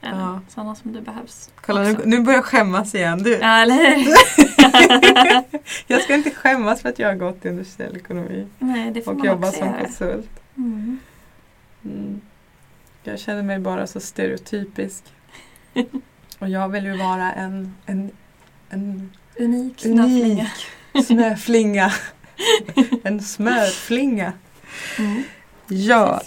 Ja. 0.01 0.09
Ja. 0.11 0.39
Sådana 0.49 0.75
som 0.75 0.93
du 0.93 1.01
behövs. 1.01 1.49
Kolla 1.65 1.81
nu, 1.83 1.97
nu 2.05 2.19
börjar 2.21 2.37
jag 2.37 2.45
skämmas 2.45 2.95
igen. 2.95 3.23
Du, 3.23 3.31
Ja, 3.37 3.57
eller 3.61 3.75
hur? 3.75 4.07
jag 5.87 6.01
ska 6.01 6.13
inte 6.15 6.31
skämmas 6.31 6.81
för 6.81 6.89
att 6.89 6.99
jag 6.99 7.07
har 7.09 7.15
gått 7.15 7.45
industriell 7.45 7.95
ekonomi 7.97 8.47
Nej, 8.59 8.91
det 8.91 9.01
får 9.01 9.11
och 9.11 9.17
man 9.17 9.27
jobbar 9.27 9.47
också 9.47 9.59
som 9.59 9.67
göra. 9.69 9.79
konsult. 9.79 10.29
Mm. 10.57 10.99
Mm. 11.85 12.21
Jag 13.03 13.19
känner 13.19 13.43
mig 13.43 13.59
bara 13.59 13.87
så 13.87 13.99
stereotypisk. 13.99 15.03
Och 16.39 16.49
jag 16.49 16.69
vill 16.69 16.85
ju 16.85 16.97
vara 16.97 17.31
en, 17.33 17.75
en, 17.85 18.11
en 18.69 19.11
Unik 19.39 19.85
unik 19.85 20.43
snöflinga. 21.03 21.91
en 23.03 23.21
smörflinga. 23.21 24.33
Mm. 24.99 25.23
Ja, 25.67 26.21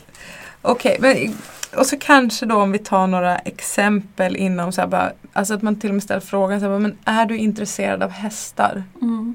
okej. 0.62 0.96
men 1.00 1.36
och 1.76 1.86
så 1.86 1.98
kanske 1.98 2.46
då 2.46 2.56
om 2.56 2.72
vi 2.72 2.78
tar 2.78 3.06
några 3.06 3.38
exempel 3.38 4.36
inom 4.36 4.72
så 4.72 4.80
här 4.80 4.88
bara, 4.88 5.12
alltså 5.32 5.54
att 5.54 5.62
man 5.62 5.80
till 5.80 5.90
och 5.90 5.94
med 5.94 6.02
ställer 6.02 6.20
frågan 6.20 6.60
så 6.60 6.64
här, 6.66 6.70
bara, 6.70 6.78
men 6.78 6.98
är 7.04 7.26
du 7.26 7.36
intresserad 7.38 8.02
av 8.02 8.10
hästar 8.10 8.84
Mm. 9.02 9.34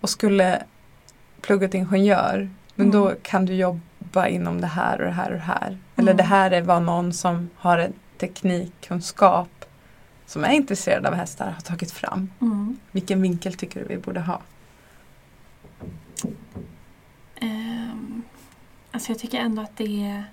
och 0.00 0.10
skulle 0.10 0.62
plugga 1.40 1.68
till 1.68 1.80
ingenjör 1.80 2.50
men 2.74 2.86
Mm. 2.86 3.00
då 3.00 3.12
kan 3.22 3.46
du 3.46 3.54
jobba 3.54 4.26
inom 4.28 4.60
det 4.60 4.66
här 4.66 4.98
och 5.00 5.04
det 5.06 5.12
här 5.12 5.26
och 5.30 5.36
det 5.36 5.44
här. 5.44 5.78
Eller 5.96 6.12
Mm. 6.12 6.16
det 6.16 6.22
här 6.22 6.50
är 6.50 6.62
vad 6.62 6.82
någon 6.82 7.12
som 7.12 7.50
har 7.56 7.78
en 7.78 7.92
teknikkunskap 8.20 9.64
som 10.26 10.44
är 10.44 10.50
intresserad 10.52 11.06
av 11.06 11.14
hästar 11.14 11.46
har 11.50 11.60
tagit 11.62 11.90
fram. 11.92 12.30
Mm. 12.40 12.76
Vilken 12.92 13.22
vinkel 13.22 13.54
tycker 13.54 13.80
du 13.80 13.86
vi 13.86 13.96
borde 13.98 14.20
ha? 14.20 14.40
Ehm, 17.36 18.22
alltså 18.92 19.12
jag 19.12 19.18
tycker 19.18 19.38
ändå 19.38 19.62
att 19.62 19.76
det 19.76 20.02
är 20.02 20.24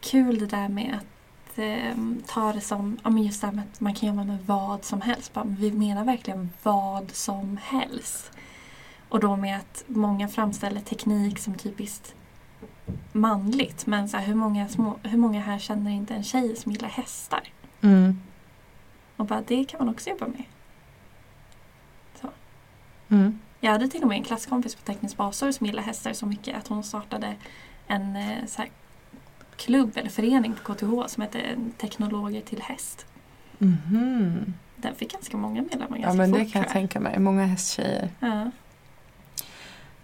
kul 0.00 0.38
det 0.38 0.46
där 0.46 0.68
med 0.68 0.98
att 1.00 1.58
ehm, 1.58 2.22
ta 2.26 2.52
det 2.52 2.60
som, 2.60 2.98
ja 3.04 3.10
men 3.10 3.22
just 3.22 3.40
det 3.40 3.46
här 3.46 3.54
med 3.54 3.64
att 3.72 3.80
man 3.80 3.94
kan 3.94 4.08
jobba 4.08 4.24
med 4.24 4.38
vad 4.46 4.84
som 4.84 5.00
helst. 5.00 5.32
Vi 5.44 5.72
menar 5.72 6.04
verkligen 6.04 6.50
vad 6.62 7.10
som 7.10 7.58
helst. 7.62 8.30
Och 9.08 9.20
då 9.20 9.36
med 9.36 9.56
att 9.56 9.84
många 9.86 10.28
framställer 10.28 10.80
teknik 10.80 11.38
som 11.38 11.54
typiskt 11.54 12.14
manligt. 13.12 13.86
Men 13.86 14.08
så 14.08 14.16
här, 14.16 14.26
hur, 14.26 14.34
många 14.34 14.68
små, 14.68 14.98
hur 15.02 15.18
många 15.18 15.40
här 15.40 15.58
känner 15.58 15.90
inte 15.90 16.14
en 16.14 16.24
tjej 16.24 16.56
som 16.56 16.72
gillar 16.72 16.88
hästar? 16.88 17.42
Mm. 17.80 18.20
Och 19.16 19.26
bara 19.26 19.42
det 19.46 19.64
kan 19.64 19.78
man 19.78 19.94
också 19.94 20.10
jobba 20.10 20.26
med. 20.26 20.44
Mm. 23.08 23.38
Jag 23.66 23.72
hade 23.72 23.88
till 23.88 24.02
och 24.02 24.08
med 24.08 24.16
en 24.16 24.24
klasskompis 24.24 24.74
på 24.74 24.82
teknisk 24.82 25.16
basår 25.16 25.52
som 25.52 25.66
gillar 25.66 25.82
hästar 25.82 26.12
så 26.12 26.26
mycket 26.26 26.56
att 26.56 26.68
hon 26.68 26.84
startade 26.84 27.34
en 27.86 28.16
eh, 28.16 28.46
så 28.46 28.62
här, 28.62 28.70
klubb 29.56 29.96
eller 29.96 30.10
förening 30.10 30.54
på 30.54 30.74
KTH 30.74 31.06
som 31.06 31.22
hette 31.22 31.40
Teknologer 31.78 32.40
till 32.40 32.62
häst. 32.62 33.06
Mhm. 33.58 34.54
Den 34.76 34.94
fick 34.94 35.12
ganska 35.12 35.36
många 35.36 35.62
medlemmar 35.62 35.96
Ja 35.96 36.02
ganska 36.02 36.16
men 36.16 36.32
det 36.32 36.44
fort 36.44 36.52
kan 36.52 36.62
jag 36.62 36.68
tror 36.68 36.80
tänka 36.80 37.00
mig. 37.00 37.18
Många 37.18 37.44
hästtjejer. 37.44 38.10
Ja. 38.20 38.50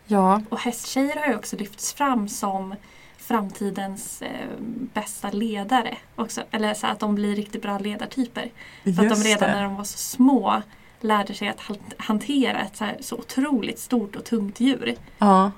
Ja. 0.07 0.43
Och 0.49 0.59
hästtjejer 0.59 1.17
har 1.17 1.27
ju 1.27 1.37
också 1.37 1.57
lyfts 1.57 1.93
fram 1.93 2.29
som 2.29 2.75
framtidens 3.17 4.23
eh, 4.23 4.49
bästa 4.95 5.31
ledare. 5.31 5.97
Också. 6.17 6.43
Eller 6.51 6.75
så 6.75 6.87
att 6.87 7.01
de 7.01 7.15
blir 7.15 7.37
riktigt 7.37 7.63
bra 7.63 7.79
ledartyper. 7.79 8.51
För 8.83 8.91
att 8.91 8.97
de 8.97 9.05
just 9.05 9.27
redan 9.27 9.49
det. 9.49 9.55
när 9.55 9.63
de 9.63 9.77
var 9.77 9.85
så 9.85 9.99
små 9.99 10.63
lärde 11.05 11.35
sig 11.35 11.49
att 11.49 11.61
han- 11.61 11.77
hantera 11.97 12.61
ett 12.61 12.77
så, 12.77 12.85
här, 12.85 12.97
så 13.01 13.17
otroligt 13.17 13.79
stort 13.79 14.17
och 14.17 14.25
tungt 14.25 14.61
djur. 14.61 14.97
Ja. 15.19 15.51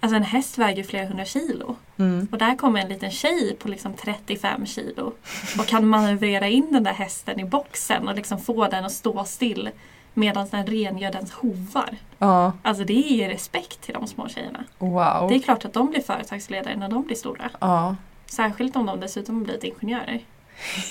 Alltså 0.00 0.16
en 0.16 0.22
häst 0.22 0.58
väger 0.58 0.82
flera 0.84 1.06
hundra 1.06 1.24
kilo. 1.24 1.76
Mm. 1.98 2.28
Och 2.32 2.38
där 2.38 2.56
kommer 2.56 2.80
en 2.80 2.88
liten 2.88 3.10
tjej 3.10 3.56
på 3.58 3.68
liksom 3.68 3.94
35 3.94 4.66
kilo 4.66 5.12
och 5.58 5.66
kan 5.66 5.86
manövrera 5.88 6.48
in 6.48 6.72
den 6.72 6.82
där 6.84 6.92
hästen 6.92 7.40
i 7.40 7.44
boxen 7.44 8.08
och 8.08 8.14
liksom 8.14 8.40
få 8.40 8.68
den 8.68 8.84
att 8.84 8.92
stå 8.92 9.24
still 9.24 9.70
medan 10.14 10.48
den 10.50 10.66
rengör 10.66 11.12
dens 11.12 11.32
hovar. 11.32 11.96
Ja. 12.18 12.52
Alltså 12.62 12.84
det 12.84 12.92
ger 12.94 13.28
respekt 13.28 13.80
till 13.80 13.94
de 13.94 14.06
små 14.06 14.28
tjejerna. 14.28 14.64
Wow. 14.78 15.28
Det 15.28 15.34
är 15.34 15.40
klart 15.40 15.64
att 15.64 15.72
de 15.72 15.90
blir 15.90 16.00
företagsledare 16.02 16.76
när 16.76 16.88
de 16.88 17.02
blir 17.02 17.16
stora. 17.16 17.50
Ja. 17.60 17.96
Särskilt 18.26 18.76
om 18.76 18.86
de 18.86 19.00
dessutom 19.00 19.42
blivit 19.44 19.64
ingenjörer. 19.64 20.20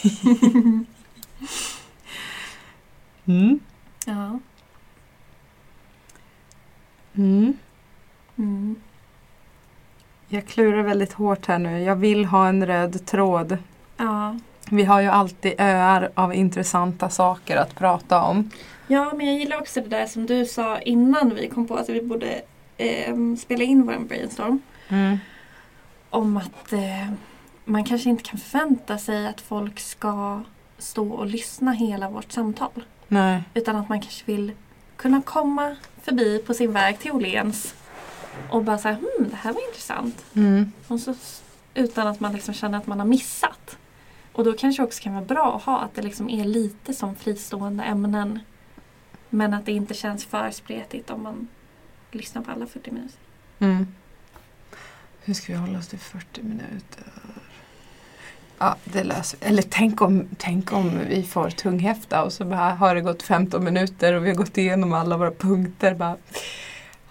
Mm. 3.26 3.60
Ja. 4.06 4.40
Mm. 7.16 7.58
Mm. 8.38 8.76
Jag 10.28 10.48
klurar 10.48 10.84
väldigt 10.84 11.14
hårt 11.14 11.46
här 11.46 11.60
nu. 11.60 11.82
Jag 11.82 11.96
vill 11.96 12.26
ha 12.26 12.48
en 12.48 12.66
röd 12.66 13.06
tråd. 13.06 13.58
Ja. 13.98 14.40
Vi 14.70 14.84
har 14.84 15.02
ju 15.02 15.08
alltid 15.08 15.54
öar 15.58 16.10
av 16.16 16.34
intressanta 16.34 17.10
saker 17.10 17.58
att 17.58 17.76
prata 17.76 18.22
om. 18.22 18.50
ja, 18.88 19.12
men 19.16 19.28
jag 19.28 19.36
gillar 19.36 19.60
också 19.60 19.82
det 19.82 19.90
där 19.90 20.06
som 20.06 20.26
du 20.26 20.46
sa 20.46 20.80
innan 20.80 21.36
vi 21.36 21.48
kom 21.50 21.68
på 21.68 21.76
att 21.76 21.90
vi 21.90 22.02
borde 22.02 22.42
eh, 22.78 23.16
spela 23.40 23.64
in 23.64 23.86
vår 23.86 24.00
brainstorm. 24.00 24.62
Mm. 24.90 25.18
om 26.10 26.38
att 26.38 26.74
eh, 26.74 27.14
man 27.66 27.84
kanske 27.84 28.10
inte 28.10 28.24
kan 28.24 28.40
förvänta 28.40 28.98
sig 28.98 29.28
att 29.28 29.42
folk 29.42 29.80
ska 29.80 30.42
stå 30.78 31.12
och 31.12 31.26
lyssna 31.26 31.72
hela 31.72 32.10
vårt 32.10 32.32
samtal. 32.32 32.84
Nej. 33.14 33.44
Utan 33.54 33.76
att 33.76 33.90
man 33.90 34.02
kanske 34.02 34.26
vill 34.26 34.52
kunna 34.96 35.22
komma 35.22 35.76
förbi 36.02 36.40
på 36.40 36.54
sin 36.54 36.74
väg 36.74 37.00
till 37.00 37.12
Åhléns 37.12 37.76
och 38.50 38.64
bara 38.64 38.78
såhär, 38.78 38.96
hmm, 38.96 39.30
det 39.30 39.36
här 39.36 39.54
var 39.54 39.68
intressant. 39.68 40.26
Mm. 40.34 40.72
Och 40.88 41.00
så, 41.00 41.16
utan 41.74 42.08
att 42.08 42.20
man 42.20 42.34
liksom 42.34 42.54
känner 42.54 42.78
att 42.78 42.88
man 42.88 43.00
har 43.00 43.08
missat. 43.08 43.78
Och 44.32 44.44
då 44.44 44.54
kanske 44.54 44.84
också 44.84 45.04
kan 45.04 45.14
vara 45.14 45.26
bra 45.26 45.56
att 45.56 45.64
ha 45.64 45.80
att 45.80 45.96
det 45.96 46.02
liksom 46.02 46.30
är 46.30 46.46
lite 46.46 46.94
som 46.94 47.16
fristående 47.16 47.84
ämnen. 47.84 48.40
Men 49.30 49.54
att 49.54 49.66
det 49.66 49.72
inte 49.72 49.94
känns 49.94 50.26
för 50.26 50.52
spretigt 50.52 51.10
om 51.10 51.24
man 51.24 51.48
lyssnar 52.12 52.42
på 52.42 52.52
alla 52.52 52.66
40 52.66 52.92
minuter. 52.92 53.20
Mm. 53.60 53.88
Hur 55.22 55.34
ska 55.34 55.54
vi 55.54 55.60
hålla 55.60 55.80
oss 55.80 55.88
till 55.88 56.00
40 56.00 56.44
minuter? 56.44 57.04
Ja, 58.64 58.76
det 58.84 59.04
löser 59.04 59.38
vi. 59.42 59.46
Eller 59.48 59.62
tänk 59.62 60.02
om, 60.02 60.28
tänk 60.38 60.74
om 60.74 61.00
vi 61.10 61.24
får 61.24 61.50
tunghäfta 61.50 62.24
och 62.24 62.34
så 62.34 62.46
bara 62.46 62.70
har 62.74 62.96
det 62.96 63.02
gått 63.02 63.24
15 63.24 63.64
minuter 63.64 64.14
och 64.14 64.26
vi 64.26 64.30
har 64.30 64.36
gått 64.36 64.58
igenom 64.58 64.94
alla 64.94 65.18
våra 65.18 65.32
punkter. 65.32 65.96
Bara, 65.96 66.18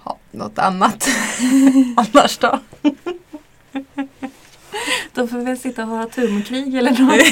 ja, 0.04 0.18
något 0.30 0.58
annat 0.58 1.08
annars 1.96 2.38
då? 2.38 2.60
Då 5.14 5.26
får 5.26 5.38
vi 5.38 5.44
väl 5.44 5.58
sitta 5.58 5.82
och 5.82 5.88
ha 5.88 6.06
tumkrig 6.06 6.74
eller 6.74 6.90
något. 6.90 7.26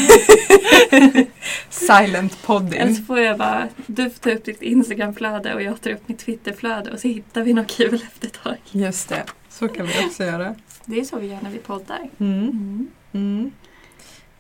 Silent 1.71 2.33
Eller 2.33 2.47
podding. 2.47 2.97
så 2.97 3.03
får 3.03 3.21
jag 3.21 3.39
bara, 3.39 3.69
du 3.87 4.11
får 4.11 4.19
ta 4.19 4.31
upp 4.31 4.45
ditt 4.45 4.63
Instagramflöde 4.63 5.55
och 5.55 5.63
jag 5.63 5.81
tar 5.81 5.91
upp 5.91 6.09
mitt 6.09 6.19
Twitterflöde 6.19 6.91
och 6.91 7.01
så 7.01 7.09
hittar 7.09 7.43
vi 7.43 7.53
något 7.53 7.69
kul 7.71 7.95
efter 7.95 8.27
ett 8.27 8.43
tag. 8.43 8.57
Just 8.71 9.09
det, 9.09 9.25
så 9.49 9.69
kan 9.69 9.87
vi 9.87 10.07
också 10.07 10.25
göra. 10.25 10.55
Det 10.85 11.01
är 11.01 11.05
så 11.05 11.19
vi 11.19 11.27
gör 11.27 11.39
när 11.43 11.51
vi 11.51 11.59
poddar. 11.59 12.11
Mm. 12.19 12.49
Mm. 12.49 12.91
Mm. 13.13 13.51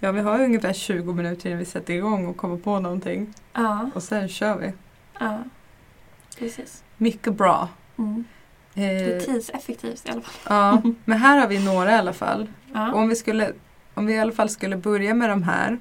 Ja, 0.00 0.12
vi 0.12 0.20
har 0.20 0.40
ungefär 0.44 0.72
20 0.72 1.12
minuter 1.12 1.46
innan 1.48 1.58
vi 1.58 1.64
sätter 1.64 1.94
igång 1.94 2.26
och 2.26 2.36
kommer 2.36 2.56
på 2.56 2.80
någonting. 2.80 3.34
Ja, 3.52 3.90
Och 3.94 4.02
sen 4.02 4.28
kör 4.28 4.58
vi. 4.58 4.72
ja. 5.20 5.38
Precis. 6.38 6.84
Mycket 6.96 7.34
bra. 7.34 7.68
Mm. 7.98 8.24
Det 8.74 8.84
är 8.84 9.16
Eh, 9.16 9.22
tidseffektivt 9.22 10.06
i 10.08 10.10
alla 10.10 10.20
fall. 10.20 10.56
ja, 10.56 10.82
men 11.04 11.18
här 11.18 11.38
har 11.38 11.46
vi 11.48 11.64
några 11.64 11.90
i 11.92 11.94
alla 11.94 12.12
fall. 12.12 12.48
Ja. 12.72 12.92
om 12.92 13.08
vi, 13.08 13.16
skulle, 13.16 13.52
om 13.94 14.06
vi 14.06 14.14
i 14.14 14.18
alla 14.18 14.32
fall 14.32 14.48
skulle 14.48 14.76
börja 14.76 15.14
med 15.14 15.28
de 15.30 15.42
här. 15.42 15.78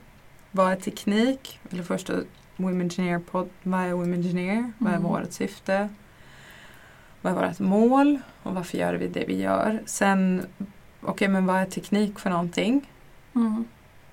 Vad 0.52 0.72
är 0.72 0.76
teknik? 0.76 1.60
Eller 1.70 1.84
först 1.84 2.08
då, 2.08 2.14
Women 2.58 2.82
Engineer 2.82 3.20
podd. 3.20 3.50
Vad 3.64 3.80
är 3.82 3.92
Women 3.94 4.14
Engineer? 4.14 4.72
Vad 4.78 4.94
är 4.94 4.98
Mm. 4.98 5.10
vårt 5.12 5.32
syfte? 5.32 5.90
Vad 7.22 7.34
är 7.44 7.48
vårt 7.48 7.60
mål? 7.60 8.20
Och 8.44 8.56
varför 8.56 8.78
gör 8.78 8.94
vi 8.94 9.08
det 9.08 9.26
vi 9.28 9.42
gör? 9.42 9.82
Sen, 9.86 10.46
okej 11.02 11.28
men 11.28 11.46
vad 11.46 11.56
är 11.56 11.66
teknik 11.66 12.20
för 12.20 12.30
någonting? 12.30 12.92
Mm. 13.36 13.66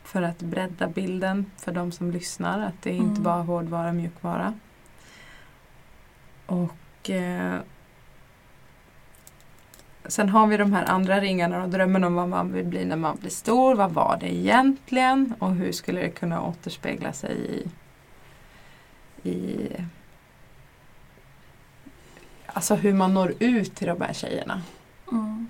För 0.07 0.23
att 0.23 0.39
bredda 0.39 0.89
bilden 0.89 1.51
för 1.57 1.73
de 1.73 1.93
som 1.93 2.11
lyssnar. 2.11 2.61
Att 2.61 2.83
det 2.83 2.91
är 2.91 2.95
inte 2.95 3.11
Mm. 3.11 3.23
bara 3.23 3.43
hårdvara, 3.43 3.93
mjukvara. 3.93 4.55
Och 6.47 7.11
eh, 7.11 7.55
Sen 10.09 10.29
har 10.29 10.47
vi 10.47 10.57
de 10.57 10.73
här 10.73 10.85
andra 10.85 11.21
ringarna 11.21 11.63
och 11.63 11.69
drömmen 11.69 12.05
om 12.05 12.15
vad 12.15 12.29
man 12.29 12.53
vill 12.53 12.65
bli 12.67 12.85
när 12.85 12.97
man 12.97 13.17
blir 13.17 13.31
stor. 13.31 13.75
Vad 13.75 13.93
var 13.93 14.17
det 14.21 14.35
egentligen? 14.35 15.35
Och 15.39 15.55
hur 15.55 15.73
skulle 15.73 16.01
det 16.01 16.11
kunna 16.11 16.43
återspegla 16.43 17.13
sig 17.13 17.37
i, 17.37 19.31
i 19.31 19.69
Alltså 22.47 22.75
hur 22.75 22.95
man 22.95 23.15
når 23.15 23.35
ut 23.39 23.75
till 23.75 23.87
de 23.89 24.01
här 24.01 24.13
tjejerna. 24.13 24.63
Mm. 25.13 25.49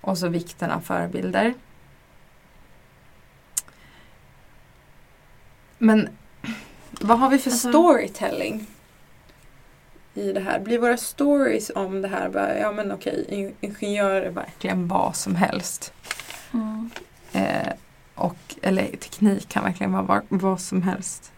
Och 0.00 0.18
så 0.18 0.28
vikten 0.28 0.70
av 0.70 0.80
förebilder. 0.80 1.54
Men 5.78 6.08
vad 7.00 7.18
har 7.18 7.28
vi 7.30 7.38
för 7.38 7.50
Alltså- 7.50 7.68
storytelling 7.68 8.66
i 10.14 10.32
det 10.32 10.40
här? 10.40 10.60
Blir 10.60 10.78
våra 10.78 10.96
stories 10.96 11.70
om 11.74 12.02
det 12.02 12.08
här 12.08 12.28
bara, 12.28 12.58
ja 12.58 12.72
men 12.72 12.92
okej, 12.92 13.26
in- 13.28 13.54
ingenjör 13.60 14.22
är 14.22 14.30
verkligen 14.30 14.88
vad 14.88 15.16
som 15.16 15.34
helst. 15.34 15.92
Mm. 16.52 16.90
Eh, 17.32 17.72
och, 18.14 18.36
eller 18.62 18.86
teknik 18.86 19.48
kan 19.48 19.64
verkligen 19.64 19.92
vara 19.92 20.02
vad, 20.02 20.22
vad 20.28 20.60
som 20.60 20.82
helst. 20.82 21.32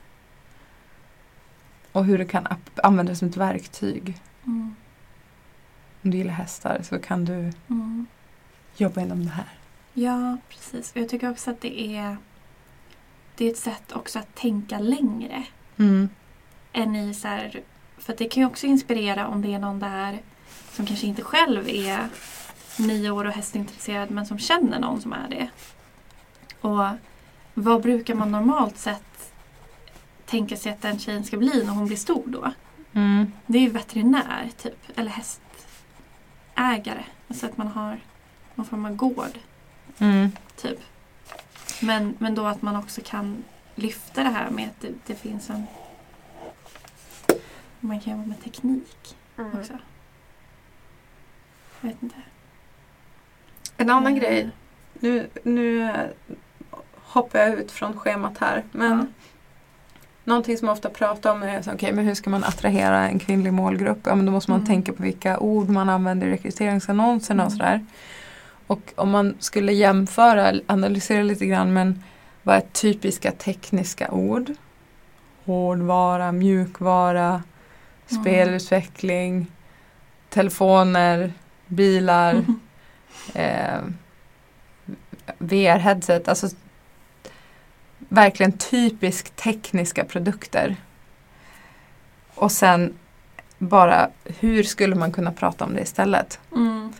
Och 1.92 2.04
hur 2.04 2.18
det 2.18 2.24
kan 2.24 2.46
ap- 2.46 2.80
användas 2.82 3.18
som 3.18 3.28
ett 3.28 3.36
verktyg. 3.36 4.20
Mm. 4.46 4.74
Om 6.02 6.10
du 6.10 6.16
gillar 6.16 6.32
hästar 6.32 6.80
så 6.82 6.98
kan 6.98 7.24
du 7.24 7.52
Mm. 7.70 8.06
jobba 8.76 9.00
inom 9.00 9.24
det 9.24 9.30
här. 9.30 9.48
Ja, 9.94 10.36
precis. 10.48 10.92
Och 10.92 10.96
jag 10.98 11.08
tycker 11.08 11.30
också 11.30 11.50
att 11.50 11.60
det 11.60 11.80
är, 11.96 12.16
det 13.38 13.46
är 13.46 13.50
ett 13.50 13.58
sätt 13.58 13.92
också 13.92 14.18
att 14.18 14.34
tänka 14.34 14.78
längre. 14.78 15.42
Mm. 15.76 16.08
Än 16.72 16.96
i 16.96 17.14
så 17.14 17.28
här, 17.28 17.62
för 17.98 18.14
det 18.18 18.24
kan 18.24 18.40
ju 18.40 18.46
också 18.46 18.66
inspirera 18.66 19.28
om 19.28 19.42
det 19.42 19.54
är 19.54 19.58
någon 19.58 19.78
där 19.78 20.18
som 20.72 20.86
kanske 20.86 21.06
inte 21.06 21.22
själv 21.22 21.68
är 21.68 22.08
nio 22.78 23.10
år 23.10 23.24
och 23.24 23.32
hästintresserad 23.32 24.10
men 24.10 24.26
som 24.26 24.38
känner 24.38 24.80
någon 24.80 25.00
som 25.00 25.12
är 25.12 25.28
det. 25.28 25.48
Och 26.60 26.84
vad 27.54 27.82
brukar 27.82 28.14
man 28.14 28.32
normalt 28.32 28.78
sett 28.78 29.32
tänka 30.26 30.56
sig 30.56 30.72
att 30.72 30.82
den 30.82 30.98
tjejen 30.98 31.24
ska 31.24 31.36
bli 31.36 31.64
när 31.64 31.72
hon 31.72 31.86
blir 31.86 31.96
stor 31.96 32.22
då? 32.26 32.52
Mm. 32.92 33.32
Det 33.46 33.58
är 33.58 33.62
ju 33.62 33.70
veterinär 33.70 34.50
typ, 34.56 34.98
eller 34.98 35.10
hästägare. 35.10 37.04
Alltså 37.28 37.46
att 37.46 37.56
man 37.56 37.68
har 37.68 38.00
någon 38.54 38.66
form 38.66 38.84
av 38.84 38.96
gård 38.96 39.38
Mm. 39.98 40.30
typ. 40.56 40.78
Men, 41.82 42.14
men 42.18 42.34
då 42.34 42.46
att 42.46 42.62
man 42.62 42.76
också 42.76 43.00
kan 43.04 43.44
lyfta 43.74 44.22
det 44.22 44.28
här 44.30 44.50
med 44.50 44.64
att 44.68 44.80
det, 44.80 44.88
det 45.06 45.14
finns 45.14 45.50
en... 45.50 45.66
Man 47.80 48.00
kan 48.00 48.12
jobba 48.12 48.26
med 48.28 48.42
teknik 48.44 49.16
också. 49.36 49.72
Jag 51.80 51.88
vet 51.88 52.02
inte. 52.02 52.16
En 53.76 53.90
annan 53.90 54.12
Eh, 54.12 54.18
grej. 54.18 54.50
Nu, 55.00 55.28
nu 55.42 55.92
hoppar 56.94 57.38
jag 57.38 57.50
ut 57.58 57.70
från 57.72 57.96
schemat 57.98 58.38
här. 58.38 58.64
Men 58.72 58.98
Ja. 58.98 59.06
någonting 60.24 60.58
som 60.58 60.68
jag 60.68 60.72
ofta 60.72 60.90
pratar 60.90 61.32
om 61.32 61.42
är 61.42 61.62
så, 61.62 61.72
okay, 61.72 61.92
men 61.92 62.04
hur 62.06 62.14
ska 62.14 62.30
man 62.30 62.44
attrahera 62.44 63.08
en 63.08 63.18
kvinnlig 63.18 63.52
målgrupp? 63.52 63.98
Ja, 64.04 64.14
men 64.14 64.26
då 64.26 64.32
måste 64.32 64.50
man 64.50 64.60
Mm. 64.60 64.66
tänka 64.66 64.92
på 64.92 65.02
vilka 65.02 65.38
ord 65.38 65.68
man 65.68 65.88
använder 65.88 66.26
i 66.26 66.30
rekryteringsannonserna 66.30 67.46
och 67.46 67.52
Mm. 67.52 67.58
sådär. 67.58 67.86
Och 68.68 68.92
om 68.96 69.10
man 69.10 69.36
skulle 69.38 69.72
jämföra, 69.72 70.52
analysera 70.66 71.22
lite 71.22 71.46
grann, 71.46 71.72
men 71.72 72.02
vad 72.42 72.56
är 72.56 72.60
typiska 72.60 73.32
tekniska 73.32 74.10
ord? 74.10 74.50
Hårdvara, 75.44 76.32
mjukvara, 76.32 77.42
Mm. 78.10 78.22
spelutveckling, 78.24 79.46
telefoner, 80.28 81.32
bilar, 81.66 82.34
Mhm. 82.34 82.60
eh, 83.34 83.80
VR-headset. 85.38 86.28
Alltså 86.28 86.48
verkligen 87.98 88.52
typiskt 88.52 89.36
tekniska 89.36 90.04
produkter. 90.04 90.76
Och 92.34 92.52
sen 92.52 92.94
bara 93.58 94.10
hur 94.24 94.62
skulle 94.62 94.94
man 94.94 95.12
kunna 95.12 95.32
prata 95.32 95.64
om 95.64 95.74
det 95.74 95.80
istället? 95.80 96.40
Mm. 96.56 96.92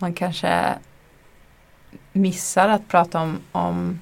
Man 0.00 0.14
kanske 0.14 0.74
missar 2.12 2.68
att 2.68 2.88
prata 2.88 3.20
om, 3.20 3.38
om 3.52 4.00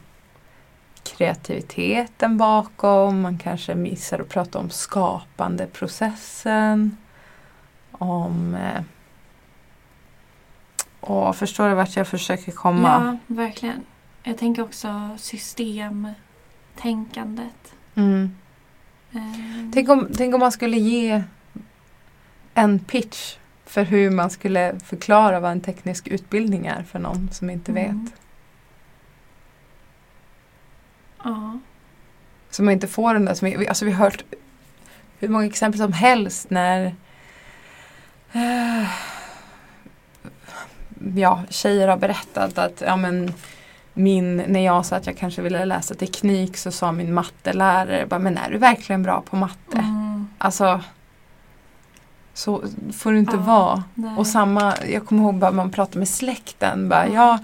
kreativiteten 1.02 2.38
bakom. 2.38 3.20
Man 3.20 3.38
kanske 3.38 3.74
missar 3.74 4.18
att 4.18 4.28
prata 4.28 4.58
om 4.58 4.70
skapandeprocessen. 4.70 6.96
Om 7.92 8.54
eh, 8.54 8.82
och 11.00 11.36
förstår 11.36 11.68
du 11.68 11.74
vart 11.74 11.96
jag 11.96 12.08
försöker 12.08 12.52
komma? 12.52 13.18
Ja, 13.28 13.34
verkligen. 13.34 13.84
Jag 14.22 14.38
tänker 14.38 14.62
också 14.62 15.16
systemtänkandet. 15.18 17.74
Mm. 17.94 18.36
Eh, 19.12 19.20
Tänk, 19.74 19.88
om, 19.88 20.08
tänk 20.16 20.34
om 20.34 20.40
man 20.40 20.52
skulle 20.52 20.76
ge 20.76 21.22
en 22.54 22.78
pitch 22.78 23.36
för 23.68 23.82
hur 23.84 24.10
man 24.10 24.30
skulle 24.30 24.74
förklara 24.84 25.40
vad 25.40 25.50
en 25.52 25.60
teknisk 25.60 26.08
utbildning 26.08 26.66
är 26.66 26.82
för 26.82 26.98
någon 26.98 27.28
som 27.32 27.50
inte 27.50 27.72
Mm. 27.72 27.84
vet. 28.04 28.12
Ja. 31.24 31.58
Så 32.50 32.62
man 32.62 32.72
inte 32.74 32.88
får 32.88 33.14
den 33.14 33.24
där 33.24 33.34
som 33.34 33.46
vi, 33.50 33.68
alltså 33.68 33.84
vi 33.84 33.90
har 33.92 34.04
hört 34.04 34.24
hur 35.18 35.28
många 35.28 35.46
exempel 35.46 35.80
som 35.80 35.92
helst 35.92 36.50
när 36.50 36.94
eh, 38.32 38.88
ja, 41.14 41.42
tjejer 41.50 41.88
har 41.88 41.96
berättat 41.96 42.58
att 42.58 42.82
ja, 42.86 42.96
men 42.96 43.32
min, 43.92 44.36
när 44.36 44.60
jag 44.64 44.86
sa 44.86 44.96
att 44.96 45.06
jag 45.06 45.16
kanske 45.16 45.42
ville 45.42 45.64
läsa 45.64 45.94
teknik 45.94 46.56
så 46.56 46.70
sa 46.70 46.92
min 46.92 47.14
mattelärare 47.14 48.06
bara, 48.06 48.18
men 48.20 48.38
är 48.38 48.50
du 48.50 48.58
verkligen 48.58 49.02
bra 49.02 49.20
på 49.30 49.36
matte? 49.36 49.78
Mm. 49.78 50.28
Alltså 50.38 50.80
så 52.38 52.62
får 52.96 53.12
det 53.12 53.18
inte 53.18 53.36
Ja, 53.36 53.42
vara. 53.42 53.84
nej. 53.94 54.16
Och 54.16 54.26
samma, 54.26 54.74
jag 54.88 55.06
kommer 55.06 55.22
ihåg 55.22 55.34
bara 55.34 55.50
man 55.50 55.70
pratade 55.70 55.98
med 55.98 56.08
släkten. 56.08 56.88
Bara, 56.88 57.08
Ja. 57.08 57.38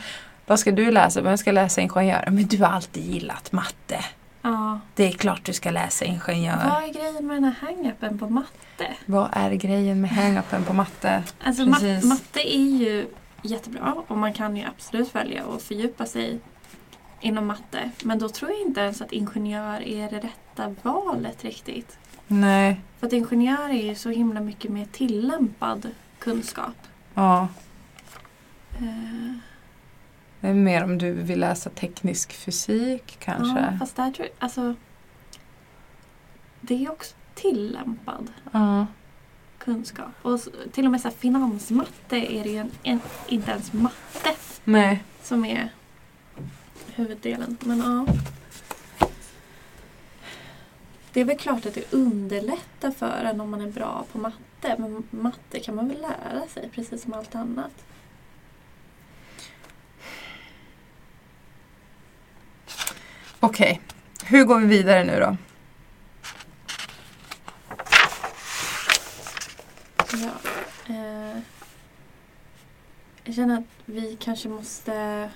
vad 0.46 0.58
ska 0.58 0.70
du 0.72 0.90
läsa? 0.90 1.20
Men 1.22 1.30
jag 1.30 1.38
ska 1.38 1.52
läsa 1.52 1.80
ingenjör. 1.80 2.24
Men 2.30 2.46
du 2.46 2.58
har 2.64 2.68
alltid 2.72 3.04
gillat 3.04 3.52
matte. 3.52 4.04
Ja. 4.42 4.80
Det 4.94 5.04
är 5.04 5.12
klart 5.12 5.44
du 5.44 5.52
ska 5.52 5.70
läsa 5.70 6.04
ingenjör. 6.04 6.56
Vad 6.70 6.82
är 6.84 6.92
grejen 6.92 7.26
med 7.26 7.36
den 7.36 7.44
här 7.44 7.54
hang-upen 7.68 8.18
på 8.18 8.28
matte? 8.28 8.86
Vad 9.06 9.28
är 9.32 9.50
grejen 9.54 10.00
med 10.00 10.10
hang-upen 10.10 10.64
på 10.64 10.72
matte? 10.72 11.22
Alltså 11.44 11.62
ma- 11.62 12.04
matte 12.04 12.54
är 12.56 12.78
ju 12.78 13.06
jättebra 13.42 13.94
och 14.06 14.18
man 14.18 14.32
kan 14.32 14.56
ju 14.56 14.64
absolut 14.76 15.14
välja 15.14 15.42
att 15.56 15.62
fördjupa 15.62 16.06
sig 16.06 16.40
inom 17.20 17.46
matte. 17.46 17.90
Men 18.02 18.18
då 18.18 18.28
tror 18.28 18.50
jag 18.50 18.60
inte 18.60 18.80
ens 18.80 19.02
att 19.02 19.12
ingenjör 19.12 19.80
är 19.88 20.10
det 20.10 20.18
rätta 20.18 20.74
valet 20.82 21.44
riktigt. 21.44 21.98
Nej. 22.26 22.80
För 22.98 23.06
att 23.06 23.12
ingenjör 23.12 23.68
är 23.68 23.82
ju 23.88 23.94
så 23.94 24.10
himla 24.10 24.40
mycket 24.40 24.70
mer 24.70 24.84
tillämpad 24.92 25.90
kunskap. 26.18 26.74
Ja. 27.14 27.48
Eh, 28.78 29.32
Det 30.40 30.48
är 30.48 30.54
mer 30.54 30.84
om 30.84 30.98
du 30.98 31.12
vill 31.12 31.40
läsa 31.40 31.70
teknisk 31.70 32.32
fysik 32.32 33.16
kanske. 33.18 33.60
Ja, 33.60 33.78
fast 33.78 33.96
där 33.96 34.10
tror 34.10 34.26
jag, 34.26 34.34
alltså 34.38 34.74
det 36.60 36.84
är 36.84 36.90
också 36.92 37.14
tillämpad 37.34 38.30
Ja. 38.52 38.86
kunskap. 39.58 40.10
Och 40.22 40.40
till 40.72 40.84
och 40.84 40.90
med 40.90 41.00
så 41.00 41.10
finansmatte 41.10 42.16
är 42.16 42.42
det 42.44 42.50
ju 42.50 42.56
en, 42.58 42.70
en, 42.82 43.00
inte 43.28 43.50
ens 43.50 43.72
matte 43.72 44.30
Nej. 44.64 45.02
som 45.22 45.44
är 45.44 45.68
huvuddelen. 46.94 47.56
Men 47.60 47.78
ja. 47.78 48.06
Det 51.14 51.20
är 51.20 51.24
väl 51.24 51.38
klart 51.38 51.66
att 51.66 51.74
det 51.74 51.92
underlättar 51.92 52.90
för 52.90 53.24
en 53.24 53.40
om 53.40 53.50
man 53.50 53.60
är 53.60 53.70
bra 53.70 54.04
på 54.12 54.18
matte. 54.18 54.76
Men 54.78 55.08
matte 55.10 55.60
kan 55.60 55.74
man 55.74 55.88
väl 55.88 56.00
lära 56.00 56.46
sig 56.48 56.70
precis 56.74 57.02
som 57.02 57.12
allt 57.12 57.34
annat. 57.34 57.84
Okej. 63.40 63.80
Hur 64.24 64.44
går 64.44 64.60
vi 64.60 64.66
vidare 64.66 65.04
nu 65.04 65.20
då? 65.20 65.36
Ja. 70.12 70.32
Eh, 70.94 71.38
jag 73.24 73.34
känner 73.34 73.58
att 73.58 73.64
vi 73.84 74.16
kanske 74.20 74.48
måste 74.48 75.30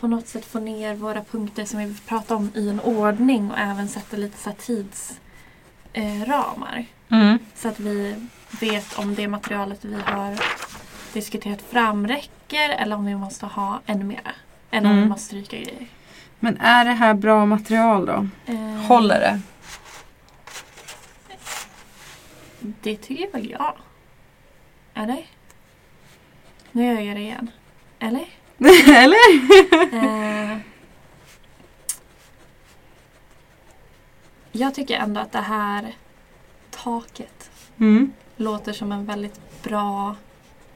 på 0.00 0.06
något 0.06 0.28
sätt 0.28 0.44
få 0.44 0.58
ner 0.58 0.94
våra 0.94 1.24
punkter 1.24 1.64
som 1.64 1.78
vi 1.78 1.94
pratar 2.06 2.34
om 2.34 2.50
i 2.54 2.68
en 2.68 2.80
ordning 2.80 3.50
och 3.50 3.58
även 3.58 3.88
sätta 3.88 4.16
lite 4.16 4.38
så 4.38 4.52
tidsramar. 5.92 6.76
Eh. 7.10 7.18
Mm. 7.18 7.38
så 7.54 7.68
att 7.68 7.80
vi 7.80 8.26
vet 8.60 8.98
om 8.98 9.14
det 9.14 9.28
materialet 9.28 9.84
vi 9.84 9.94
har 9.94 10.38
diskuterat 11.12 11.62
fram 11.62 12.06
räcker 12.08 12.68
eller 12.70 12.96
om 12.96 13.04
vi 13.06 13.14
måste 13.14 13.46
ha 13.46 13.80
ännu 13.86 14.04
mera. 14.04 14.32
Eller 14.70 14.86
om 14.86 14.92
Mm. 14.92 15.02
vi 15.04 15.08
måste 15.10 15.24
stryka 15.24 15.56
grejer. 15.56 15.86
Men 16.40 16.56
är 16.60 16.84
det 16.84 16.92
här 16.92 17.14
bra 17.14 17.46
material 17.46 18.06
då? 18.06 18.28
Eh, 18.46 18.58
Håller 18.88 19.20
det? 19.20 19.40
Det 22.60 22.96
tycker 22.96 23.32
väl 23.32 23.50
jag. 23.50 23.74
Eller? 24.94 25.26
Nu 26.72 26.84
gör 26.86 27.00
jag 27.00 27.16
det 27.16 27.20
igen. 27.22 27.50
Eller? 27.98 28.26
Eller? 28.88 29.34
Eh, 29.92 30.58
jag 34.52 34.74
tycker 34.74 34.96
ändå 34.98 35.20
att 35.20 35.32
det 35.32 35.40
här 35.40 35.96
taket 36.70 37.50
Mm. 37.80 38.12
låter 38.36 38.72
som 38.72 38.92
en 38.92 39.06
väldigt 39.06 39.62
bra... 39.62 40.16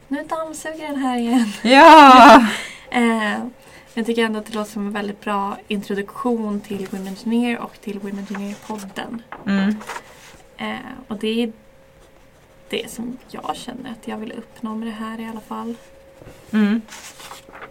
Nu 0.08 0.24
dammsuger 0.24 0.88
den 0.88 0.96
här 0.96 1.18
igen. 1.18 1.52
Ja! 1.62 2.46
Eh, 2.94 3.38
jag 3.94 4.06
tycker 4.06 4.24
ändå 4.24 4.38
att 4.38 4.46
det 4.46 4.54
låter 4.54 4.70
som 4.72 4.86
en 4.86 4.92
väldigt 4.92 5.20
bra 5.20 5.56
introduktion 5.68 6.60
till 6.60 6.86
Women 6.90 7.06
Engineer 7.08 7.58
och 7.58 7.80
till 7.80 7.98
Women 7.98 8.18
Engineer-podden. 8.18 9.22
Mm. 9.46 9.76
Eh, 10.56 10.76
och 11.08 11.16
det 11.16 11.42
är 11.42 11.52
det 12.68 12.90
som 12.90 13.18
jag 13.30 13.56
känner 13.56 13.90
att 13.90 14.08
jag 14.08 14.16
vill 14.16 14.32
uppnå 14.32 14.74
med 14.74 14.88
det 14.88 14.92
här 14.92 15.20
i 15.20 15.26
alla 15.28 15.40
fall. 15.40 15.74
Mm. 16.52 16.80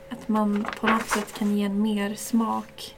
Att 0.09 0.27
man 0.27 0.67
på 0.79 0.87
något 0.87 1.07
sätt 1.09 1.33
kan 1.39 1.57
ge 1.57 1.65
en 1.65 1.81
mer 1.81 2.15
smak 2.15 2.95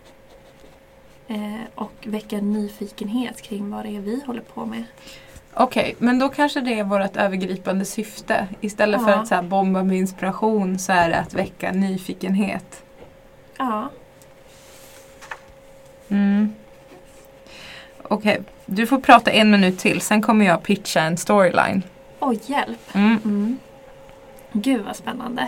eh, 1.28 1.62
och 1.76 1.92
väcka 2.04 2.38
en 2.38 2.54
nyfikenhet 2.54 3.42
kring 3.42 3.70
vad 3.72 3.86
det 3.86 3.96
är 3.96 4.00
vi 4.02 4.22
håller 4.26 4.42
på 4.42 4.66
med. 4.66 4.84
Okej, 5.54 5.96
men 6.00 6.20
då 6.20 6.30
kanske 6.30 6.62
det 6.62 6.80
är 6.80 6.84
vårt 6.84 7.16
övergripande 7.18 7.86
syfte. 7.86 8.48
Istället 8.62 9.04
för 9.04 9.10
Ja. 9.12 9.16
att 9.20 9.28
så 9.28 9.36
här, 9.36 9.42
bomba 9.44 9.84
med 9.84 9.98
inspiration 9.98 10.80
så 10.80 10.92
är 10.94 11.10
det 11.10 11.16
att 11.20 11.34
väcka 11.34 11.72
nyfikenhet. 11.72 12.84
Ja, 13.58 13.90
Mm. 16.10 16.54
Okej, 18.04 18.42
du 18.66 18.88
får 18.88 19.00
prata 19.00 19.32
en 19.32 19.52
minut 19.52 19.80
till. 19.80 20.02
Sen 20.02 20.22
kommer 20.22 20.46
jag 20.46 20.64
pitcha 20.64 21.02
en 21.02 21.18
storyline. 21.18 21.84
oj 22.20 22.40
hjälp. 22.46 22.80
Mm. 22.96 23.18
Mm. 23.26 23.58
Gud 24.54 24.82
vad 24.86 24.96
spännande. 24.96 25.48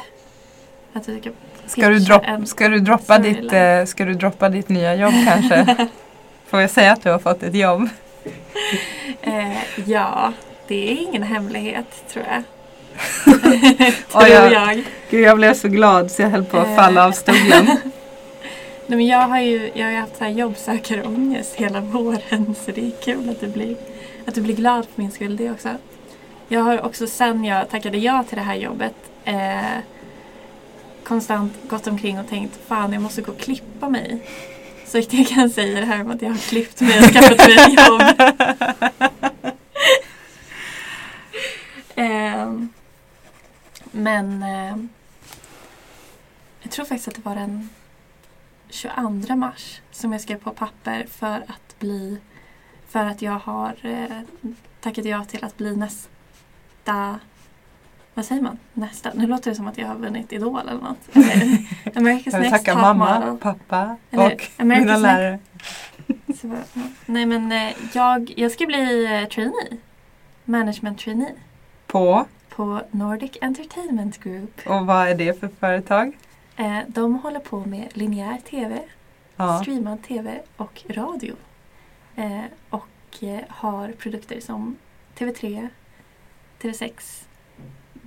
Att 0.93 1.06
du 1.06 1.20
ska 1.22 1.30
Ska, 1.68 1.89
du 1.89 1.99
dropp, 1.99 2.24
ska, 2.45 2.68
du 2.70 2.80
droppa 2.80 3.20
ditt, 3.20 3.53
eh, 3.53 3.86
ska 3.86 4.06
du 4.06 4.14
droppa 4.14 4.49
ditt 4.49 4.70
nya 4.70 4.95
jobb 4.95 5.14
kanske? 5.26 5.88
Får 6.47 6.62
jag 6.62 6.70
säga 6.70 6.91
att 6.91 7.03
du 7.03 7.10
har 7.10 7.20
fått 7.20 7.43
ett 7.43 7.56
jobb? 7.56 7.89
Eh, 9.22 9.58
ja, 9.86 10.34
det 10.68 10.91
är 10.91 11.01
ingen 11.01 11.24
hemlighet 11.24 11.86
tror 12.14 12.26
jag. 12.32 12.43
Tror 14.12 14.28
jag- 14.28 14.51
jag. 14.51 14.84
Gud, 15.10 15.22
jag 15.22 15.38
blev 15.38 15.53
så 15.53 15.68
glad 15.68 16.12
så 16.12 16.22
jag 16.22 16.30
höll 16.30 16.45
på 16.45 16.58
att 16.58 16.68
Eh. 16.68 16.76
falla 16.76 17.06
av 17.06 17.12
stolen. 17.12 17.66
Nej, 18.88 18.97
men 18.97 19.08
jag 19.08 19.28
har 19.28 19.39
ju 19.39 19.72
jag 19.74 19.86
har 19.86 19.91
ju 19.91 19.97
haft 19.97 20.18
så 20.18 20.24
här 20.24 20.32
jobbsökarångest 20.32 21.56
hela 21.56 21.80
våren 21.82 22.56
så 22.66 22.72
det 22.72 22.82
är 22.88 22.91
kul 23.03 23.30
att 23.30 23.39
du 23.41 23.47
blir, 23.47 23.76
att 24.26 24.36
du 24.36 24.41
blir 24.41 24.56
glad 24.56 24.86
för 24.95 25.01
min 25.01 25.12
skull 25.12 25.38
det 25.38 25.51
också. 25.51 25.70
Jag 26.48 26.62
har 26.62 26.82
också 26.82 27.08
sen 27.08 27.46
jag 27.46 27.70
tackade 27.70 27.98
ja 27.98 28.24
till 28.24 28.38
det 28.38 28.43
här 28.43 28.56
jobbet 28.56 28.96
eh, 29.24 29.78
konstant 31.04 31.54
gått 31.68 31.88
omkring 31.88 32.20
och 32.20 32.28
tänkt 32.28 32.60
fan 32.68 32.93
jag 32.93 33.02
måste 33.02 33.22
gå 33.22 33.32
och 33.32 33.39
klippa 33.39 33.89
mig. 33.89 34.30
Så 34.86 34.98
jag 34.98 35.28
kan 35.28 35.50
säga 35.50 35.80
det 35.80 35.86
här 35.86 36.02
om 36.02 36.12
att 36.12 36.22
jag 36.22 36.30
har 36.30 36.38
klippt 36.38 36.82
mig 36.82 37.00
och 37.00 37.06
skaffat 37.06 37.38
mig 37.38 37.58
ett 37.58 37.88
jobb. 37.88 38.02
Ehm, 41.96 42.70
men 43.91 44.43
eh, 44.43 44.78
jag 46.62 46.72
tror 46.72 46.86
faktiskt 46.86 47.08
att 47.08 47.16
det 47.16 47.26
var 47.26 47.36
den 47.36 47.70
22 48.70 49.36
mars 49.36 49.82
som 49.91 50.12
jag 50.12 50.22
skrev 50.22 50.38
på 50.38 50.52
papper 50.52 51.06
för 51.10 51.43
att 51.48 51.80
bli 51.80 52.18
för 52.88 53.06
att 53.06 53.22
jag 53.22 53.39
har 53.39 53.76
eh, 53.82 54.22
tackat 54.82 55.06
ja 55.06 55.26
till 55.26 55.43
att 55.43 55.58
bli 55.58 55.76
nästa 56.86 57.20
vad 58.14 58.26
säger 58.26 58.42
man? 58.42 58.58
Nästa? 58.74 59.12
Nu 59.16 59.28
låter 59.28 59.50
det 59.52 59.56
som 59.56 59.68
att 59.68 59.78
jag 59.78 59.88
har 59.88 59.96
vunnit 59.96 60.34
Idol 60.34 60.60
eller 60.60 60.82
något. 60.82 60.98
Eller, 61.16 61.46
America's 61.94 62.30
Jag 62.32 62.40
vill 62.40 62.52
tacka 62.52 62.72
Top 62.74 62.82
mamma, 62.82 63.20
Model. 63.20 63.38
pappa 63.38 63.98
Eller 64.12 64.26
och 64.26 64.42
America's 64.58 64.80
mina 64.80 64.98
lärare. 64.98 65.40
Så. 66.42 66.58
Nej 67.06 67.26
men 67.26 67.52
eh, 67.52 67.74
jag, 67.94 68.34
jag 68.38 68.52
ska 68.52 68.66
bli 68.66 69.06
eh, 69.06 69.28
trainee. 69.30 69.78
Management 70.46 71.00
trainee. 71.00 71.34
På, 71.88 72.26
På 72.50 72.82
Nordic 72.92 73.32
Entertainment 73.42 74.24
Group. 74.24 74.62
och 74.68 74.86
vad 74.86 75.08
är 75.08 75.16
det 75.16 75.40
för 75.40 75.48
företag? 75.60 76.18
Eh, 76.56 76.78
de 76.88 77.16
håller 77.16 77.40
på 77.40 77.60
med 77.60 77.88
linjär 77.94 78.38
TV, 78.50 78.80
Ja. 79.36 79.60
streamad 79.62 80.04
TV 80.04 80.40
och 80.58 80.84
radio. 80.90 81.34
Och 82.70 82.88
har 83.50 83.92
produkter 83.92 84.40
som 84.40 84.76
TV3, 85.18 85.70
TV6, 86.66 87.24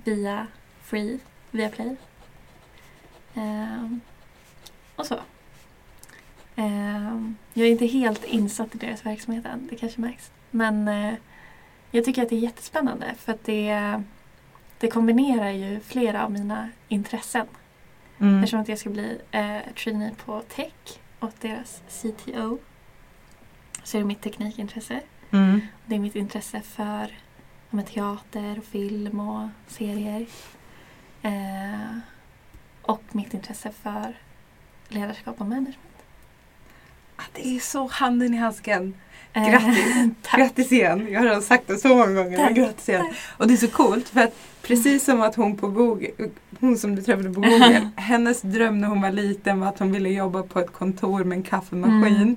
Via 0.03 0.47
Free, 0.81 1.19
Viaplay. 1.51 1.95
Eh, 3.33 3.97
och 4.95 5.05
så. 5.05 5.15
Eh, 6.55 7.31
jag 7.53 7.67
är 7.67 7.71
inte 7.71 7.85
helt 7.85 8.25
insatt 8.25 8.75
i 8.75 8.77
deras 8.77 9.05
verksamhet 9.05 9.45
än, 9.45 9.67
det 9.69 9.75
kanske 9.75 10.01
märks. 10.01 10.31
Men 10.51 10.87
eh, 10.87 11.13
jag 11.91 12.05
tycker 12.05 12.23
att 12.23 12.29
det 12.29 12.35
är 12.35 12.39
jättespännande 12.39 13.15
för 13.17 13.33
att 13.33 13.43
det, 13.45 14.01
det 14.79 14.87
kombinerar 14.87 15.51
ju 15.51 15.79
flera 15.79 16.25
av 16.25 16.31
mina 16.31 16.69
intressen. 16.87 17.47
Mm. 18.17 18.39
Eftersom 18.39 18.59
att 18.59 18.69
jag 18.69 18.77
ska 18.77 18.89
bli 18.89 19.21
eh, 19.31 19.73
trainee 19.83 20.15
på 20.25 20.41
tech 20.41 20.99
åt 21.19 21.41
deras 21.41 21.81
CTO. 21.89 22.57
Så 23.83 23.97
är 23.97 24.01
det 24.01 24.07
mitt 24.07 24.21
teknikintresse. 24.21 25.01
Mm. 25.31 25.61
Det 25.85 25.95
är 25.95 25.99
mitt 25.99 26.15
intresse 26.15 26.61
för 26.61 27.11
men, 27.69 27.85
teater, 27.85 28.57
och 28.57 28.63
film 28.65 29.19
och 29.19 29.47
serier. 29.67 30.25
Eh, 31.21 31.97
och 32.81 33.03
mitt 33.11 33.33
intresse 33.33 33.71
för 33.83 34.17
ledarskap 34.87 35.41
och 35.41 35.47
management. 35.47 35.77
Ah, 37.15 37.23
Det 37.33 37.47
är 37.55 37.59
så 37.59 37.87
handen 37.87 38.33
i 38.33 38.37
handsken. 38.37 38.93
Eh, 39.33 39.49
Grattis. 39.49 39.85
tack. 40.21 40.39
Grattis 40.39 40.71
igen. 40.71 41.07
Jag 41.11 41.19
har 41.19 41.25
redan 41.27 41.41
sagt 41.41 41.67
det 41.67 41.77
så 41.77 41.87
många 41.87 42.13
gånger. 42.23 42.37
Tack. 42.37 42.55
Grattis 42.55 42.89
igen. 42.89 43.13
Och 43.37 43.47
det 43.47 43.53
är 43.53 43.57
så 43.57 43.67
coolt 43.67 44.09
för 44.09 44.21
att 44.21 44.35
precis 44.61 45.05
som 45.05 45.21
att 45.21 45.35
hon 45.35 45.57
på 45.57 45.67
Google, 45.67 46.07
hon 46.59 46.77
som 46.77 46.95
du 46.95 47.01
träffade 47.01 47.33
på 47.33 47.41
Google, 47.41 47.89
hennes 47.95 48.41
dröm 48.41 48.81
när 48.81 48.87
hon 48.87 49.01
var 49.01 49.11
liten 49.11 49.59
var 49.59 49.67
att 49.67 49.79
hon 49.79 49.91
ville 49.91 50.09
jobba 50.09 50.43
på 50.43 50.59
ett 50.59 50.73
kontor 50.73 51.23
med 51.23 51.35
en 51.35 51.43
kaffemaskin. 51.43 52.15
Mm. 52.15 52.35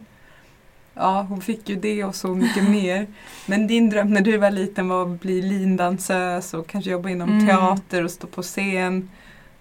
Ja, 0.95 1.26
hon 1.28 1.40
fick 1.40 1.68
ju 1.68 1.76
det 1.76 2.05
och 2.05 2.14
så 2.14 2.28
mycket 2.28 2.68
mer. 2.70 3.07
Men 3.47 3.66
din 3.66 3.90
dröm 3.90 4.11
när 4.11 4.20
du 4.20 4.36
var 4.38 4.51
liten 4.51 4.88
var 4.88 5.03
att 5.03 5.20
bli 5.20 5.43
lindansös 5.43 6.55
och 6.55 6.66
kanske 6.66 6.90
jobba 6.90 7.09
inom 7.09 7.28
Mm. 7.30 7.47
teater 7.47 8.05
och 8.05 8.11
stå 8.11 8.26
på 8.26 8.43
scen. 8.43 9.11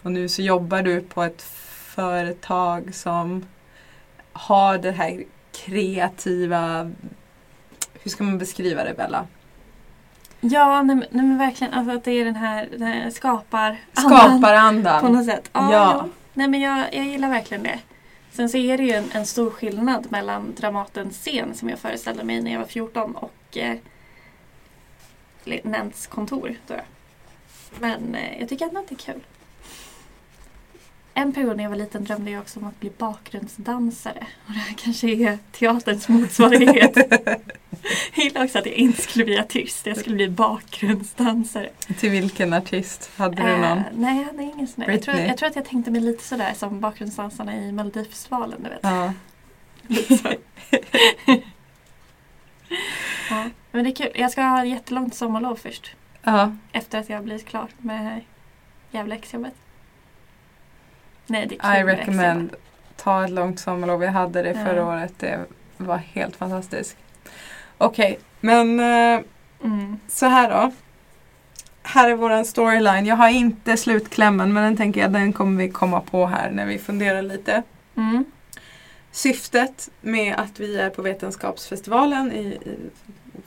Och 0.02 0.12
nu 0.12 0.30
så 0.30 0.42
jobbar 0.42 0.82
du 0.82 1.02
på 1.02 1.24
ett 1.24 1.42
företag 1.96 2.96
som 2.96 3.46
har 4.34 4.78
det 4.78 4.92
här 4.92 5.24
kreativa, 5.66 6.92
hur 8.04 8.12
ska 8.12 8.24
man 8.24 8.38
beskriva 8.38 8.84
det 8.84 8.94
Bella? 8.98 9.26
Ja, 10.42 10.84
nej, 10.84 10.96
nej 10.96 11.08
men 11.26 11.38
verkligen. 11.38 11.74
Alltså 11.74 11.96
att 11.96 12.04
det 12.04 12.12
är 12.12 12.26
den 12.26 12.36
här, 12.36 12.68
den 12.72 12.82
här 12.88 13.10
skapar 13.10 13.72
På 13.94 14.02
Skaparandan. 14.02 15.14
något 15.14 15.26
sätt. 15.26 15.50
Ja, 15.54 15.72
Ja. 15.72 15.94
ja. 15.98 16.08
Nej 16.34 16.48
men 16.48 16.62
jag, 16.62 16.80
jag 16.96 17.06
gillar 17.06 17.30
verkligen 17.30 17.64
det. 17.64 17.80
Sen 18.32 18.50
så 18.50 18.58
är 18.58 18.78
det 18.78 18.84
ju 18.84 18.92
en, 18.92 19.12
en 19.12 19.26
stor 19.26 19.50
skillnad 19.50 20.12
mellan 20.12 20.56
Dramatens 20.56 21.18
scen 21.18 21.56
som 21.56 21.70
jag 21.70 21.80
föreställde 21.80 22.24
mig 22.24 22.42
när 22.42 22.52
jag 22.52 22.60
var 22.60 22.68
14 22.68 23.16
och 23.16 23.58
eh, 23.58 23.78
Nents 25.64 26.08
kontor. 26.08 26.56
Då. 26.68 26.76
Men 27.80 28.16
eh, 28.16 28.40
jag 28.40 28.50
tycker 28.50 28.66
ändå 28.66 28.80
att 28.80 28.88
det 28.88 28.96
är 28.96 29.14
kul. 29.14 29.22
En 31.14 31.34
period 31.34 31.58
när 31.58 31.64
jag 31.64 31.70
var 31.70 31.78
liten 31.78 32.04
drömde 32.04 32.32
jag 32.32 32.42
också 32.42 32.60
om 32.60 32.66
att 32.66 32.80
bli 32.80 32.92
bakgrundsdansare. 32.98 34.28
Och 34.46 34.54
det 34.54 34.60
här 34.60 34.76
kanske 34.78 35.08
är 35.08 35.40
teaterns 35.52 36.08
motsvarighet. 36.08 36.98
jag 38.16 38.24
gillar 38.26 38.44
också 38.44 38.60
att 38.60 38.66
jag 38.66 38.76
inte 38.76 39.02
skulle 39.02 39.26
bli 39.26 39.40
artist, 39.40 39.86
jag 39.86 39.98
skulle 39.98 40.16
bli 40.16 40.30
bakgrundsdansare. 40.30 41.70
Till 42.00 42.10
vilken 42.10 42.54
artist? 42.54 43.12
Hade 43.18 43.36
du 43.44 43.50
Eh, 43.50 43.60
någon? 43.60 43.84
nej, 43.94 44.18
jag 44.18 44.26
hade 44.26 44.44
ingen 44.44 44.68
sån. 44.68 44.84
Jag 44.88 45.02
tror, 45.02 45.18
jag 45.18 45.38
tror 45.38 45.50
att 45.50 45.56
jag 45.56 45.66
tänkte 45.66 45.92
mig 45.92 46.02
lite 46.02 46.24
sådär 46.24 46.54
som 46.56 46.80
bakgrundsdansarna 46.80 47.56
i 47.56 47.72
Melodifestivalen. 47.72 48.64
Du 48.64 48.70
vet. 48.70 48.80
Ja. 48.84 49.14
Ja. 53.30 53.46
Men 53.72 53.84
det 53.84 53.90
är 53.90 53.96
kul. 53.96 54.12
Jag 54.16 54.32
ska 54.32 54.42
ha 54.44 54.62
ett 54.64 54.70
jättelångt 54.70 55.16
sommarlov 55.16 55.56
först. 55.56 55.96
ja. 56.24 56.56
Efter 56.72 57.00
att 57.00 57.10
jag 57.10 57.18
har 57.18 57.24
blivit 57.24 57.46
klar 57.48 57.68
med 57.78 58.22
jävla 58.92 59.16
exjobbet. 59.16 59.54
Nej, 61.28 61.48
det 61.48 61.56
är 61.60 61.80
kul 61.82 61.90
I 61.90 61.94
recommend. 61.96 62.56
Ta 62.98 63.24
ett 63.24 63.30
långt 63.30 63.60
sommarlov. 63.60 64.04
Jag 64.04 64.12
hade 64.12 64.44
det 64.44 64.54
förra 64.54 64.76
Ja. 64.76 64.84
året. 64.88 65.14
Det 65.20 65.40
var 65.78 65.98
helt 65.98 66.36
fantastiskt. 66.36 66.98
Okej, 67.82 68.20
men 68.40 68.80
eh. 68.80 69.20
Mm. 69.64 70.00
så 70.08 70.26
här 70.26 70.50
då. 70.50 70.72
Här 71.84 72.10
är 72.10 72.16
våran 72.16 72.46
storyline. 72.46 73.06
Jag 73.06 73.16
har 73.16 73.30
inte 73.30 73.78
slutklämmen 73.78 74.54
men 74.54 74.64
den 74.64 74.78
tänker 74.78 75.02
jag 75.02 75.12
den 75.12 75.34
kommer 75.34 75.64
vi 75.64 75.70
komma 75.70 76.02
på 76.02 76.26
här 76.26 76.52
när 76.52 76.66
vi 76.66 76.78
funderar 76.78 77.22
lite. 77.22 77.64
Mm. 77.96 78.26
Syftet 79.12 79.90
med 80.02 80.36
att 80.36 80.60
vi 80.60 80.78
är 80.78 80.90
på 80.90 81.02
Vetenskapsfestivalen 81.02 82.32
i, 82.32 82.40
i, 82.40 82.78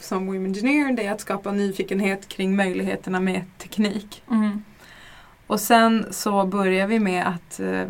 som 0.00 0.26
Women 0.26 0.46
Engineer 0.46 0.92
det 0.92 1.06
är 1.06 1.12
att 1.12 1.20
skapa 1.20 1.52
nyfikenhet 1.52 2.28
kring 2.28 2.56
möjligheterna 2.56 3.20
med 3.20 3.42
teknik. 3.58 4.22
Mm. 4.30 4.64
Och 5.46 5.60
sen 5.60 6.06
så 6.10 6.46
börjar 6.46 6.86
vi 6.86 6.98
med 6.98 7.26
att 7.26 7.60
eh, 7.60 7.84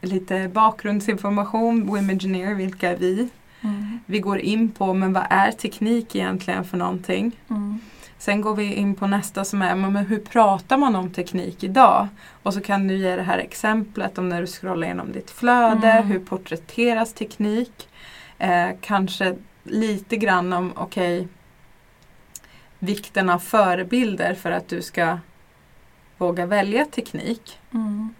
lite 0.00 0.48
bakgrundsinformation, 0.48 1.86
Women 1.86 2.10
Engineer, 2.10 2.54
vilka 2.54 2.90
är 2.90 2.96
vi? 2.96 3.28
Mm. 3.62 4.00
Vi 4.06 4.18
går 4.20 4.38
in 4.38 4.70
på, 4.70 4.94
men 4.94 5.12
vad 5.12 5.26
är 5.30 5.52
teknik 5.52 6.14
egentligen 6.16 6.64
för 6.64 6.76
någonting? 6.76 7.32
Mm. 7.50 7.80
Sen 8.18 8.40
går 8.40 8.54
vi 8.54 8.74
in 8.74 8.94
på 8.94 9.06
nästa 9.06 9.44
som 9.44 9.62
är, 9.62 9.74
men 9.74 9.96
hur 9.96 10.18
pratar 10.18 10.76
man 10.76 10.96
om 10.96 11.10
teknik 11.10 11.64
idag? 11.64 12.08
Och 12.42 12.54
så 12.54 12.60
kan 12.60 12.88
du 12.88 12.96
ge 12.96 13.16
det 13.16 13.22
här 13.22 13.38
exemplet 13.38 14.18
om 14.18 14.28
när 14.28 14.40
du 14.40 14.46
scrollar 14.46 14.86
igenom 14.86 15.12
ditt 15.12 15.30
flöde, 15.30 15.90
Mm. 15.92 16.06
hur 16.06 16.18
porträtteras 16.18 17.12
teknik? 17.12 17.88
Eh, 18.38 18.68
kanske 18.80 19.36
lite 19.64 20.16
grann 20.16 20.52
om, 20.52 20.72
okej, 20.76 21.28
vikten 22.78 23.30
av 23.30 23.38
förebilder 23.38 24.34
för 24.34 24.50
att 24.50 24.68
du 24.68 24.82
ska 24.82 25.18
våga 26.18 26.46
välja 26.46 26.84
teknik. 26.84 27.58
Mm. 27.74 28.14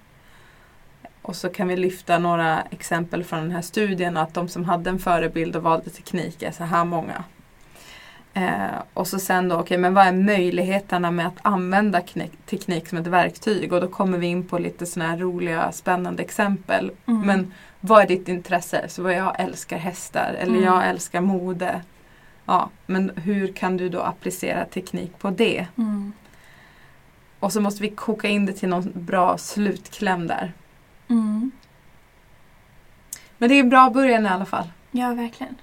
Och 1.31 1.37
så 1.37 1.49
kan 1.49 1.69
vi 1.69 1.77
lyfta 1.77 2.19
några 2.19 2.61
exempel 2.61 3.25
från 3.25 3.41
den 3.41 3.51
här 3.51 3.63
studien 3.63 4.17
att 4.17 4.35
de 4.35 4.49
som 4.49 4.65
hade 4.65 4.91
en 4.91 4.99
förebild 4.99 5.57
och 5.57 5.63
valde 5.63 5.91
teknik 5.91 6.43
är 6.43 6.51
så 6.51 6.65
här 6.65 6.85
många. 6.85 7.25
Eh, 8.35 8.79
och 8.95 9.07
så 9.07 9.19
sen 9.19 9.49
då, 9.49 9.57
okej 9.57 9.79
men 9.79 9.95
vad 9.95 10.07
är 10.07 10.13
möjligheterna 10.13 11.11
med 11.11 11.27
att 11.27 11.39
använda 11.43 12.03
teknik 12.47 12.89
som 12.89 12.99
ett 12.99 13.07
verktyg? 13.07 13.73
Och 13.73 13.81
då 13.81 13.89
kommer 13.89 14.19
vi 14.19 14.27
in 14.27 14.47
på 14.47 14.59
lite 14.59 14.87
sådana 14.87 15.11
här 15.11 15.19
roliga 15.19 15.73
spännande 15.73 16.23
exempel. 16.23 16.91
Mm. 17.07 17.21
Men 17.21 17.53
vad 17.81 18.03
är 18.03 18.07
ditt 18.07 18.29
intresse? 18.29 18.89
Så 18.89 19.03
vad 19.03 19.15
jag 19.15 19.41
älskar 19.41 19.79
hästar 19.79 20.37
eller 20.39 20.53
Mm. 20.53 20.65
jag 20.65 20.89
älskar 20.89 21.21
mode. 21.21 21.81
Ja, 22.47 22.71
men 22.87 23.13
hur 23.17 23.53
kan 23.53 23.77
du 23.77 23.89
då 23.89 24.01
applicera 24.01 24.65
teknik 24.65 25.19
på 25.19 25.31
det? 25.31 25.67
Mm. 25.79 26.13
Och 27.41 27.53
så 27.53 27.61
måste 27.61 27.83
vi 27.83 27.91
koka 27.91 28.29
in 28.29 28.47
det 28.47 28.53
till 28.53 28.69
någon 28.69 28.93
bra 28.95 29.39
slutkläm 29.39 30.27
där. 30.27 30.53
Mm. 31.11 31.51
Men 33.39 33.49
det 33.49 33.55
är 33.55 33.61
en 33.61 33.69
bra 33.71 33.91
början 33.91 34.27
i 34.27 34.29
alla 34.29 34.45
fall. 34.47 34.71
Ja, 34.91 35.15
verkligen. 35.15 35.57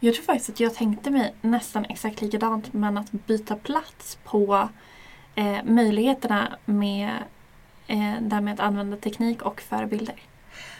Jag 0.00 0.14
tror 0.14 0.24
faktiskt 0.24 0.50
att 0.50 0.60
jag 0.60 0.74
tänkte 0.74 1.10
mig 1.10 1.34
nästan 1.40 1.84
exakt 1.84 2.20
likadant 2.22 2.72
men 2.72 2.98
att 2.98 3.12
byta 3.12 3.56
plats 3.56 4.18
på 4.24 4.68
eh, 5.34 5.64
möjligheterna 5.64 6.56
med 6.64 7.10
eh, 7.86 8.14
det 8.20 8.34
här 8.34 8.40
med 8.40 8.54
att 8.54 8.60
använda 8.60 8.96
teknik 8.96 9.42
och 9.42 9.60
förebilder. 9.60 10.14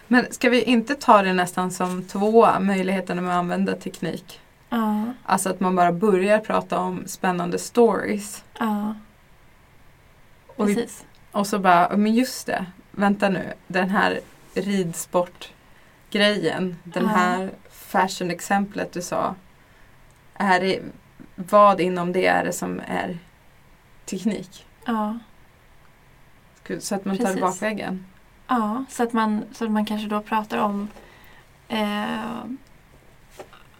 Men 0.09 0.33
ska 0.33 0.51
vi 0.51 0.63
inte 0.63 0.95
ta 0.95 1.23
det 1.23 1.33
nästan 1.33 1.71
som 1.71 2.03
två 2.05 2.61
möjligheterna 2.61 3.23
med 3.23 3.31
att 3.31 3.37
använda 3.39 3.77
teknik? 3.77 4.41
Ja, 4.69 5.05
Alltså 5.25 5.51
att 5.51 5.61
man 5.61 5.77
bara 5.77 5.93
börjar 5.93 6.39
prata 6.39 6.79
om 6.79 7.03
spännande 7.07 7.59
stories. 7.59 8.45
ja. 8.59 8.95
Och, 10.57 10.69
vi, 10.69 10.75
Precis. 10.75 11.05
och 11.33 11.47
så 11.47 11.59
bara, 11.59 11.97
men 11.97 12.15
just 12.15 12.47
det, 12.47 12.67
vänta 12.97 13.29
nu, 13.29 13.53
den 13.67 13.91
här 13.91 14.21
ridsportgrejen, 14.55 16.77
den 16.85 17.07
här 17.07 17.51
fashion-exemplet 17.71 18.93
du 18.93 19.03
sa. 19.03 19.35
Är 20.35 20.61
det, 20.61 20.81
vad 21.35 21.81
inom 21.81 22.13
det 22.13 22.27
är 22.27 22.45
det 22.45 22.53
som 22.53 22.81
är 22.87 23.19
teknik? 24.05 24.67
Ja. 24.87 25.19
Så 26.81 26.95
att 26.95 27.05
man 27.05 27.17
tar 27.17 27.25
Precis. 27.25 27.41
bakvägen. 27.41 28.07
ja, 28.47 28.85
så 28.89 29.03
att 29.03 29.13
man, 29.13 29.45
så 29.53 29.65
att 29.65 29.71
man 29.71 29.87
kanske 29.87 30.09
då 30.09 30.21
pratar 30.21 30.59
om 30.59 30.89
eh, 31.69 32.45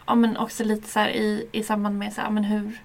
ja, 0.07 0.15
men 0.15 0.37
också 0.37 0.65
lite 0.65 0.89
så 0.89 1.01
här 1.01 1.09
i, 1.09 1.49
i 1.53 1.63
samband 1.63 1.99
med 1.99 2.13
så 2.13 2.21
här, 2.21 2.31
men 2.31 2.45
hur 2.45 2.83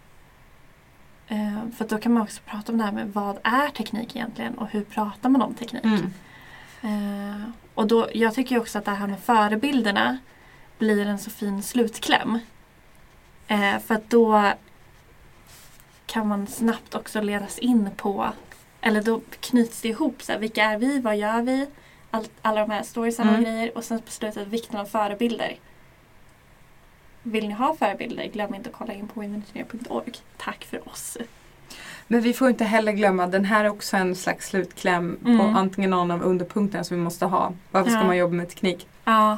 för 1.77 1.83
att 1.83 1.89
då 1.89 1.97
kan 1.97 2.13
man 2.13 2.23
också 2.23 2.41
prata 2.45 2.71
om 2.71 2.77
det 2.77 2.83
här 2.83 2.91
med 2.91 3.13
vad 3.13 3.37
är 3.43 3.69
teknik 3.69 4.15
egentligen 4.15 4.57
och 4.57 4.67
hur 4.67 4.83
pratar 4.83 5.29
man 5.29 5.41
om 5.41 5.53
teknik. 5.53 5.83
Mm. 5.83 6.11
Eh, 6.81 7.49
och 7.73 7.87
då, 7.87 8.09
jag 8.13 8.33
tycker 8.33 8.59
också 8.59 8.77
att 8.77 8.85
det 8.85 8.91
här 8.91 9.07
med 9.07 9.19
förebilderna 9.19 10.17
blir 10.77 11.05
en 11.05 11.19
så 11.19 11.29
fin 11.29 11.63
slutkläm. 11.63 12.39
Eh, 13.47 13.79
för 13.79 13.95
att 13.95 14.09
då 14.09 14.51
kan 16.05 16.27
man 16.27 16.47
snabbt 16.47 16.95
också 16.95 17.21
ledas 17.21 17.59
in 17.59 17.89
på, 17.97 18.29
eller 18.81 19.01
då 19.01 19.21
knyts 19.39 19.81
det 19.81 19.87
ihop. 19.89 20.21
Så 20.21 20.31
här, 20.31 20.39
vilka 20.39 20.63
är 20.63 20.77
vi? 20.77 20.99
Vad 20.99 21.17
gör 21.17 21.41
vi? 21.41 21.67
Allt, 22.11 22.31
alla 22.41 22.61
de 22.61 22.71
här 22.71 22.83
storiesarna 22.83 23.29
Mm. 23.29 23.39
och 23.41 23.45
grejer. 23.45 23.77
Och 23.77 23.83
sen 23.83 24.01
på 24.01 24.11
slutet 24.11 24.47
vikten 24.47 24.79
av 24.79 24.85
förebilder. 24.85 25.55
Vill 27.23 27.47
ni 27.47 27.53
ha 27.53 27.75
förebilder? 27.75 28.25
Glöm 28.25 28.55
inte 28.55 28.69
att 28.69 28.75
kolla 28.75 28.93
in 28.93 29.07
på 29.07 29.19
womenengineer.org. 29.19 30.11
Tack 30.37 30.65
för 30.69 30.87
oss. 30.89 31.17
Men 32.07 32.21
vi 32.21 32.33
får 32.33 32.49
inte 32.49 32.63
heller 32.65 32.91
glömma, 32.91 33.27
den 33.27 33.45
här 33.45 33.65
är 33.65 33.69
också 33.69 33.97
en 33.97 34.15
slags 34.15 34.47
slutkläm 34.47 35.17
på 35.23 35.29
Mm. 35.29 35.55
antingen 35.55 35.89
någon 35.89 36.11
av 36.11 36.21
underpunkterna 36.23 36.83
som 36.83 36.97
vi 36.97 37.03
måste 37.03 37.25
ha. 37.25 37.53
Varför 37.71 37.89
ska 37.91 37.99
Ja. 37.99 38.05
man 38.05 38.17
jobba 38.17 38.33
med 38.33 38.49
teknik? 38.49 38.87
Ja, 39.05 39.37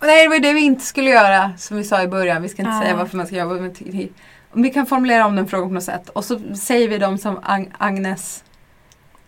nej, 0.00 0.22
det 0.22 0.28
var 0.28 0.38
det 0.38 0.52
vi 0.52 0.60
inte 0.60 0.84
skulle 0.84 1.10
göra 1.10 1.52
som 1.58 1.76
vi 1.76 1.84
sa 1.84 2.02
i 2.02 2.08
början. 2.08 2.42
Vi 2.42 2.48
ska 2.48 2.62
inte 2.62 2.72
Ja. 2.74 2.82
säga 2.82 2.96
varför 2.96 3.16
man 3.16 3.26
ska 3.26 3.36
jobba 3.36 3.54
med 3.54 3.74
teknik. 3.74 4.12
Vi 4.52 4.70
kan 4.70 4.86
formulera 4.86 5.26
om 5.26 5.36
den 5.36 5.46
frågan 5.48 5.68
på 5.68 5.74
något 5.74 5.82
sätt. 5.84 6.08
Och 6.08 6.24
så 6.24 6.40
säger 6.56 6.88
vi 6.88 6.98
dem 6.98 7.18
som 7.18 7.38
Ag- 7.38 7.72
Agnes, 7.78 8.44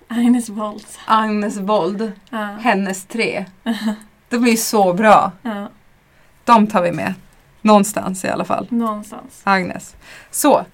Agnes 0.09 0.49
Woltz. 0.49 0.99
Agnes 1.07 1.57
Wold, 1.57 2.13
Ja. 2.31 2.39
hennes 2.61 3.05
tre. 3.07 3.45
De 4.29 4.45
är 4.45 4.51
ju 4.51 4.57
så 4.57 4.93
bra. 4.93 5.33
De 6.47 6.67
tar 6.67 6.83
vi 6.83 6.93
med. 6.93 7.15
Någonstans 7.63 8.25
i 8.25 8.29
alla 8.29 8.45
fall. 8.45 8.67
någonstans. 8.71 9.41
Agnes. 9.45 9.95
Så, 10.31 10.65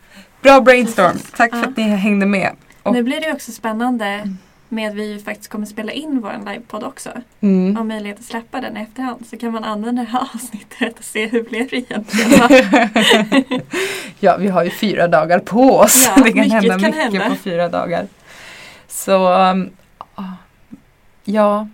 bra 0.43 0.61
brainstorm. 0.61 1.17
Tack 1.37 1.51
för 1.51 1.59
Ja. 1.59 1.65
att 1.69 1.77
ni 1.77 1.83
hängde 1.83 2.27
med. 2.27 2.51
Och- 2.83 2.93
Nu 2.95 3.03
blir 3.03 3.21
det 3.21 3.33
också 3.33 3.53
spännande 3.53 4.35
med 4.69 4.91
att 4.91 4.95
vi 4.97 5.19
faktiskt 5.19 5.51
kommer 5.51 5.67
spela 5.67 5.93
in 5.93 6.21
vår 6.21 6.51
livepodd 6.53 6.85
också. 6.85 7.11
Mm. 7.41 7.77
Och 7.77 7.87
möjlighet 7.87 8.19
att 8.19 8.25
släppa 8.25 8.61
den 8.61 8.77
i 8.77 8.81
efterhand. 8.81 9.27
Så 9.27 9.37
kan 9.37 9.53
man 9.53 9.65
använda 9.65 10.03
det 10.03 10.09
här 10.09 10.21
avsnittet 10.35 10.99
och 10.99 11.05
se 11.05 11.27
hur 11.27 11.43
blev 11.43 11.69
det 11.69 11.77
egentligen. 11.77 13.61
ja, 14.21 14.37
vi 14.37 14.49
har 14.49 14.65
ju 14.65 14.71
fyra 14.71 15.09
dagar 15.09 15.39
på 15.39 15.79
oss. 15.79 16.11
Ja, 16.17 16.23
det 16.25 16.33
kan 16.33 16.51
hända 16.51 16.69
kan 16.69 16.81
mycket 16.81 16.95
hända. 16.97 17.29
på 17.29 17.35
fyra 17.37 17.69
dagar. 17.69 18.07
Så, 18.89 19.35
um, 19.51 19.71
ja. 21.25 21.69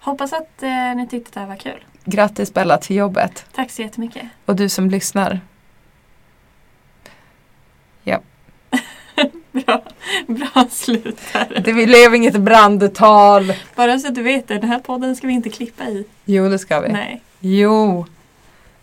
Hoppas 0.00 0.32
att 0.32 0.62
eh, 0.62 0.94
ni 0.96 1.06
tyckte 1.10 1.30
det 1.34 1.40
här 1.40 1.46
var 1.46 1.56
kul. 1.56 1.84
Grattis 2.04 2.54
Bella 2.54 2.78
till 2.78 2.96
jobbet. 2.96 3.46
Tack 3.52 3.70
så 3.70 3.82
jättemycket. 3.82 4.22
Och 4.46 4.56
du 4.56 4.68
som 4.68 4.90
lyssnar. 4.90 5.40
Bra, 9.52 9.82
bra 10.26 10.66
slut 10.70 11.18
där. 11.32 11.60
Det 11.64 11.72
blev 11.72 12.14
inget 12.14 12.36
brandtal. 12.36 13.52
Bara 13.74 13.98
så 13.98 14.08
att 14.08 14.14
du 14.14 14.22
vet 14.22 14.48
det, 14.48 14.58
den 14.58 14.70
här 14.70 14.78
podden 14.78 15.16
ska 15.16 15.26
vi 15.26 15.32
inte 15.32 15.50
klippa 15.50 15.84
i. 15.84 16.04
Jo, 16.24 16.48
det 16.48 16.58
ska 16.58 16.80
vi. 16.80 16.88
Nej. 16.88 17.22
Jo. 17.40 18.06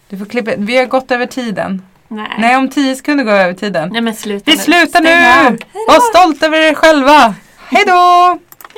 Du 0.10 0.18
får 0.18 0.26
klippa. 0.26 0.52
Vi 0.58 0.78
har 0.78 0.86
gått 0.86 1.12
över 1.12 1.26
tiden. 1.26 1.82
Nej. 2.08 2.36
Nej, 2.40 2.58
om 2.58 2.70
tio 2.70 2.96
sekunder 2.96 3.24
går 3.24 3.32
vi 3.34 3.40
över 3.40 3.54
tiden. 3.54 3.90
Nej 3.90 4.02
men 4.02 4.16
sluta 4.16 4.52
Vi 4.52 4.58
slutar 4.58 5.02
nu! 5.02 5.58
Var 5.88 6.20
stolt 6.20 6.44
över 6.44 6.58
er 6.58 6.74
själva! 6.74 7.36
Hej 7.58 7.84
då! 7.88 8.40